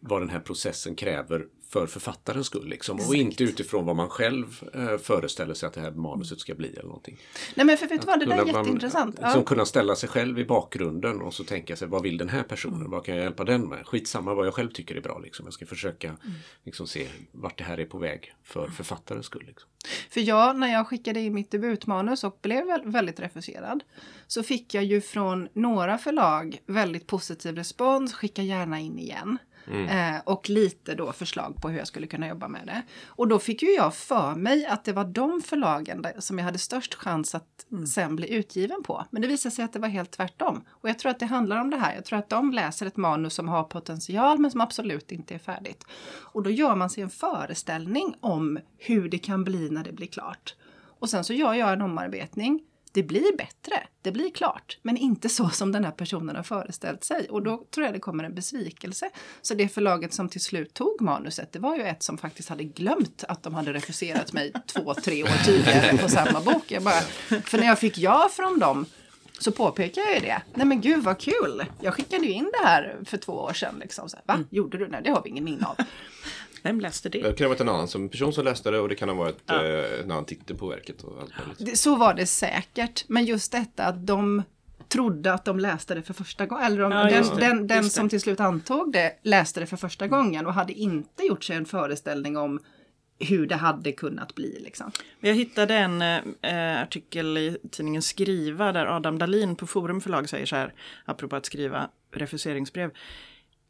vad 0.00 0.22
den 0.22 0.28
här 0.28 0.40
processen 0.40 0.94
kräver 0.94 1.46
för 1.68 1.86
författarens 1.86 2.46
skull. 2.46 2.68
Liksom. 2.68 2.96
Och 3.08 3.14
inte 3.14 3.44
utifrån 3.44 3.86
vad 3.86 3.96
man 3.96 4.08
själv 4.08 4.46
eh, 4.74 4.98
föreställer 4.98 5.54
sig 5.54 5.66
att 5.66 5.72
det 5.72 5.80
här 5.80 5.90
manuset 5.90 6.40
ska 6.40 6.54
bli 6.54 6.68
eller 6.68 6.82
någonting. 6.82 7.18
Nej 7.54 7.66
men 7.66 7.76
för 7.76 7.86
vet 7.86 8.00
du 8.00 8.06
vad, 8.06 8.18
det 8.20 8.24
där 8.26 8.32
är 8.32 8.38
Kunna- 8.38 8.52
man- 8.52 8.62
jätteintressant. 8.64 9.16
Som 9.16 9.24
Ja. 9.28 9.42
kunna 9.42 9.64
ställa 9.64 9.96
sig 9.96 10.08
själv 10.08 10.38
i 10.38 10.44
bakgrunden 10.44 11.20
och 11.22 11.34
så 11.34 11.44
tänka 11.44 11.76
sig 11.76 11.88
vad 11.88 12.02
vill 12.02 12.18
den 12.18 12.28
här 12.28 12.42
personen? 12.42 12.90
Vad 12.90 13.04
kan 13.04 13.14
jag 13.14 13.24
hjälpa 13.24 13.44
den 13.44 13.68
med? 13.68 13.86
Skitsamma 13.86 14.34
vad 14.34 14.46
jag 14.46 14.54
själv 14.54 14.70
tycker 14.70 14.94
är 14.96 15.00
bra. 15.00 15.18
Liksom. 15.18 15.46
Jag 15.46 15.52
ska 15.52 15.66
försöka 15.66 16.16
liksom, 16.64 16.86
se 16.86 17.08
vart 17.32 17.58
det 17.58 17.64
här 17.64 17.80
är 17.80 17.86
på 17.86 17.98
väg 17.98 18.32
för 18.44 18.66
författarens 18.68 19.26
skull. 19.26 19.44
Liksom. 19.46 19.70
För 20.10 20.20
jag, 20.20 20.56
när 20.56 20.72
jag 20.72 20.86
skickade 20.86 21.20
in 21.20 21.34
mitt 21.34 21.50
debutmanus 21.50 22.24
och 22.24 22.38
blev 22.42 22.66
väl- 22.66 22.82
väldigt 22.84 23.20
refuserad, 23.20 23.82
så 24.26 24.42
fick 24.42 24.74
jag 24.74 24.84
ju 24.84 25.00
från 25.00 25.48
några 25.52 25.98
förlag 25.98 26.58
väldigt 26.66 27.06
positiv 27.06 27.56
respons, 27.56 28.14
skicka 28.14 28.42
gärna 28.42 28.80
in 28.80 28.98
igen. 28.98 29.38
Eh, 29.70 30.20
och 30.24 30.50
lite 30.50 30.94
då 30.94 31.12
förslag 31.12 31.56
på 31.62 31.68
hur 31.68 31.78
jag 31.78 31.86
skulle 31.86 32.06
kunna 32.06 32.28
jobba 32.28 32.48
med 32.48 32.66
det. 32.66 32.82
Och 33.06 33.28
då 33.28 33.38
fick 33.38 33.62
ju 33.62 33.70
jag 33.70 33.94
för 33.94 34.34
mig 34.34 34.66
att 34.66 34.84
det 34.84 34.92
var 34.92 35.04
de 35.04 35.42
förlagen 35.42 36.02
där, 36.02 36.12
som 36.18 36.38
jag 36.38 36.44
hade 36.44 36.58
störst 36.58 36.94
chans 36.94 37.34
att 37.34 37.66
sen 37.94 38.16
bli 38.16 38.34
utgiven 38.34 38.82
på. 38.82 39.04
Men 39.10 39.22
det 39.22 39.28
visade 39.28 39.54
sig 39.54 39.64
att 39.64 39.72
det 39.72 39.78
var 39.78 39.88
helt 39.88 40.10
tvärtom. 40.10 40.64
Och 40.68 40.88
jag 40.88 40.98
tror 40.98 41.10
att 41.10 41.20
det 41.20 41.26
handlar 41.26 41.60
om 41.60 41.70
det 41.70 41.76
här. 41.76 41.94
Jag 41.94 42.04
tror 42.04 42.18
att 42.18 42.28
de 42.28 42.52
läser 42.52 42.86
ett 42.86 42.96
manus 42.96 43.34
som 43.34 43.48
har 43.48 43.64
potential 43.64 44.38
men 44.38 44.50
som 44.50 44.60
absolut 44.60 45.12
inte 45.12 45.34
är 45.34 45.38
färdigt. 45.38 45.84
Och 46.20 46.42
då 46.42 46.50
gör 46.50 46.74
man 46.74 46.90
sig 46.90 47.02
en 47.02 47.10
föreställning 47.10 48.14
om 48.20 48.58
hur 48.78 49.08
det 49.08 49.18
kan 49.18 49.44
bli 49.44 49.70
när 49.70 49.84
det 49.84 49.92
blir 49.92 50.06
klart. 50.06 50.54
Och 50.98 51.10
sen 51.10 51.24
så 51.24 51.32
gör 51.32 51.54
jag 51.54 51.72
en 51.72 51.82
omarbetning. 51.82 52.60
Det 52.92 53.02
blir 53.02 53.36
bättre, 53.36 53.86
det 54.02 54.12
blir 54.12 54.30
klart, 54.30 54.78
men 54.82 54.96
inte 54.96 55.28
så 55.28 55.48
som 55.48 55.72
den 55.72 55.84
här 55.84 55.92
personen 55.92 56.36
har 56.36 56.42
föreställt 56.42 57.04
sig. 57.04 57.28
Och 57.30 57.42
då 57.42 57.64
tror 57.74 57.86
jag 57.86 57.94
det 57.94 58.00
kommer 58.00 58.24
en 58.24 58.34
besvikelse. 58.34 59.10
Så 59.42 59.54
det 59.54 59.68
förlaget 59.68 60.14
som 60.14 60.28
till 60.28 60.40
slut 60.40 60.74
tog 60.74 61.00
manuset, 61.00 61.52
det 61.52 61.58
var 61.58 61.76
ju 61.76 61.82
ett 61.82 62.02
som 62.02 62.18
faktiskt 62.18 62.48
hade 62.48 62.64
glömt 62.64 63.24
att 63.28 63.42
de 63.42 63.54
hade 63.54 63.72
refuserat 63.72 64.32
mig 64.32 64.52
två, 64.66 64.94
tre 64.94 65.22
år 65.22 65.44
tidigare 65.44 65.98
på 65.98 66.08
samma 66.08 66.40
bok. 66.40 66.64
Jag 66.70 66.82
bara, 66.82 67.00
för 67.44 67.58
när 67.58 67.66
jag 67.66 67.78
fick 67.78 67.98
ja 67.98 68.28
från 68.32 68.58
dem 68.58 68.86
så 69.38 69.52
påpekar 69.52 70.02
jag 70.02 70.14
ju 70.14 70.20
det. 70.20 70.42
Nej 70.54 70.66
men 70.66 70.80
gud 70.80 71.04
vad 71.04 71.18
kul! 71.18 71.64
Jag 71.80 71.94
skickade 71.94 72.26
ju 72.26 72.32
in 72.32 72.50
det 72.52 72.68
här 72.68 72.96
för 73.04 73.16
två 73.16 73.32
år 73.32 73.52
sedan. 73.52 73.74
Liksom. 73.80 74.08
Så, 74.08 74.16
här, 74.16 74.36
Va? 74.36 74.44
Gjorde 74.50 74.78
du? 74.78 74.88
Nej, 74.88 75.00
det 75.04 75.10
har 75.10 75.22
vi 75.22 75.30
ingen 75.30 75.44
minne 75.44 75.66
av. 75.66 75.76
Vem 76.68 76.80
läste 76.80 77.08
det? 77.08 77.22
Det 77.22 77.32
kan 77.32 77.44
ha 77.44 77.48
varit 77.48 77.60
en 77.60 77.68
annan 77.68 77.88
som, 77.88 78.08
person 78.08 78.32
som 78.32 78.44
läste 78.44 78.70
det 78.70 78.80
och 78.80 78.88
det 78.88 78.94
kan 78.94 79.08
ha 79.08 79.16
varit 79.16 79.50
eh, 79.50 80.00
en 80.00 80.10
annan 80.10 80.24
titel 80.24 80.56
på 80.56 80.68
verket. 80.68 81.02
Och 81.02 81.20
allt 81.20 81.32
möjligt. 81.58 81.78
Så 81.78 81.96
var 81.96 82.14
det 82.14 82.26
säkert. 82.26 83.04
Men 83.08 83.24
just 83.24 83.52
detta 83.52 83.84
att 83.84 84.06
de 84.06 84.42
trodde 84.88 85.32
att 85.32 85.44
de 85.44 85.58
läste 85.58 85.94
det 85.94 86.02
för 86.02 86.14
första 86.14 86.46
gången. 86.46 86.64
Eller 86.64 86.82
om, 86.82 86.92
Ja, 86.92 87.04
den, 87.04 87.24
det, 87.24 87.40
den, 87.40 87.66
den 87.66 87.90
som 87.90 88.08
till 88.08 88.20
slut 88.20 88.40
antog 88.40 88.92
det 88.92 89.18
läste 89.22 89.60
det 89.60 89.66
för 89.66 89.76
första 89.76 90.06
gången 90.06 90.46
och 90.46 90.54
hade 90.54 90.72
inte 90.72 91.22
gjort 91.22 91.44
sig 91.44 91.56
en 91.56 91.64
föreställning 91.64 92.36
om 92.36 92.60
hur 93.18 93.46
det 93.46 93.56
hade 93.56 93.92
kunnat 93.92 94.34
bli. 94.34 94.60
Liksom. 94.60 94.90
Jag 95.20 95.34
hittade 95.34 95.74
en 95.74 96.02
eh, 96.02 96.82
artikel 96.82 97.38
i 97.38 97.58
tidningen 97.70 98.02
Skriva 98.02 98.72
där 98.72 98.86
Adam 98.86 99.18
Dahlin 99.18 99.56
på 99.56 99.66
Forum 99.66 100.00
förlag 100.00 100.28
säger 100.28 100.46
så 100.46 100.56
här, 100.56 100.74
apropå 101.04 101.36
att 101.36 101.46
skriva 101.46 101.90
refuseringsbrev. 102.12 102.90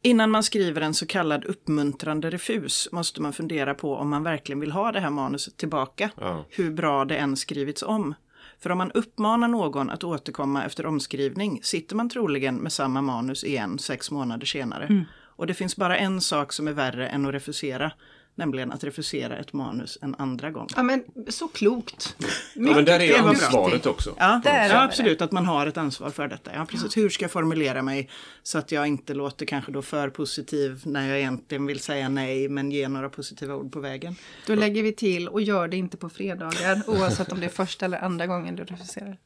Innan 0.03 0.31
man 0.31 0.43
skriver 0.43 0.81
en 0.81 0.95
så 0.95 1.07
kallad 1.07 1.45
uppmuntrande 1.45 2.31
refus 2.31 2.89
måste 2.93 3.23
man 3.23 3.33
fundera 3.33 3.75
på 3.75 3.95
om 3.95 4.09
man 4.09 4.23
verkligen 4.23 4.61
vill 4.61 4.73
ha 4.73 4.93
det 4.93 5.01
här 5.01 5.11
manuset 5.11 5.57
tillbaka, 5.57 6.11
Ja. 6.21 6.45
hur 6.51 6.71
bra 6.71 7.05
det 7.05 7.17
än 7.17 7.37
skrivits 7.37 7.83
om. 7.83 8.15
För 8.61 8.71
om 8.71 8.79
man 8.79 8.93
uppmanar 8.93 9.49
någon 9.49 9.91
att 9.91 10.05
återkomma 10.05 10.65
efter 10.65 10.87
omskrivning 10.87 11.61
sitter 11.63 11.97
man 11.97 12.09
troligen 12.09 12.57
med 12.57 12.73
samma 12.73 13.03
manus 13.03 13.45
igen 13.45 13.79
sex 13.79 14.11
månader 14.11 14.47
senare. 14.47 15.05
Och 15.21 15.47
det 15.47 15.55
finns 15.55 15.77
bara 15.77 15.99
en 15.99 16.21
sak 16.21 16.53
som 16.53 16.69
är 16.69 16.73
värre 16.73 17.09
än 17.09 17.27
att 17.27 17.33
refusera, 17.35 17.93
nämligen 18.39 18.73
att 18.73 18.85
refusera 18.85 19.37
ett 19.37 19.53
manus 19.53 19.99
en 20.03 20.15
andra 20.19 20.51
gång. 20.51 20.69
Ja 20.77 20.83
men 20.83 21.05
så 21.29 21.49
klokt. 21.49 22.17
Ja, 22.19 22.27
men 22.55 22.85
där 22.85 23.01
är 23.01 23.19
ansvaret 23.19 23.87
också. 23.87 24.15
Ja, 24.19 24.41
ja 24.45 24.83
absolut, 24.83 25.23
att 25.23 25.33
man 25.33 25.47
har 25.47 25.67
ett 25.67 25.77
ansvar 25.77 26.11
för 26.11 26.29
detta. 26.29 26.51
Ja, 26.55 26.65
precis. 26.65 26.97
Hur 26.97 27.09
ska 27.09 27.25
jag 27.25 27.31
formulera 27.31 27.83
mig 27.83 28.11
så 28.43 28.59
att 28.59 28.73
jag 28.73 28.87
inte 28.87 29.15
låter 29.15 29.47
kanske 29.47 29.73
då 29.73 29.83
för 29.83 30.09
positiv 30.11 30.83
när 30.85 31.09
jag 31.09 31.19
egentligen 31.19 31.67
vill 31.67 31.81
säga 31.81 32.09
nej, 32.09 32.49
men 32.49 32.71
ge 32.71 32.89
några 32.89 33.09
positiva 33.09 33.55
ord 33.55 33.73
på 33.73 33.81
vägen. 33.81 34.17
Då 34.47 34.55
lägger 34.55 34.83
vi 34.83 34.93
till 34.93 35.29
och 35.29 35.41
gör 35.41 35.69
det 35.69 35.77
inte 35.77 35.97
på 35.97 36.09
fredagar 36.09 36.83
oavsett 36.87 37.33
om 37.33 37.41
det 37.41 37.47
är 37.47 37.51
första 37.51 37.85
eller 37.85 37.99
andra 37.99 38.27
gången 38.27 38.57
du 38.57 38.65
refuserar. 38.65 39.17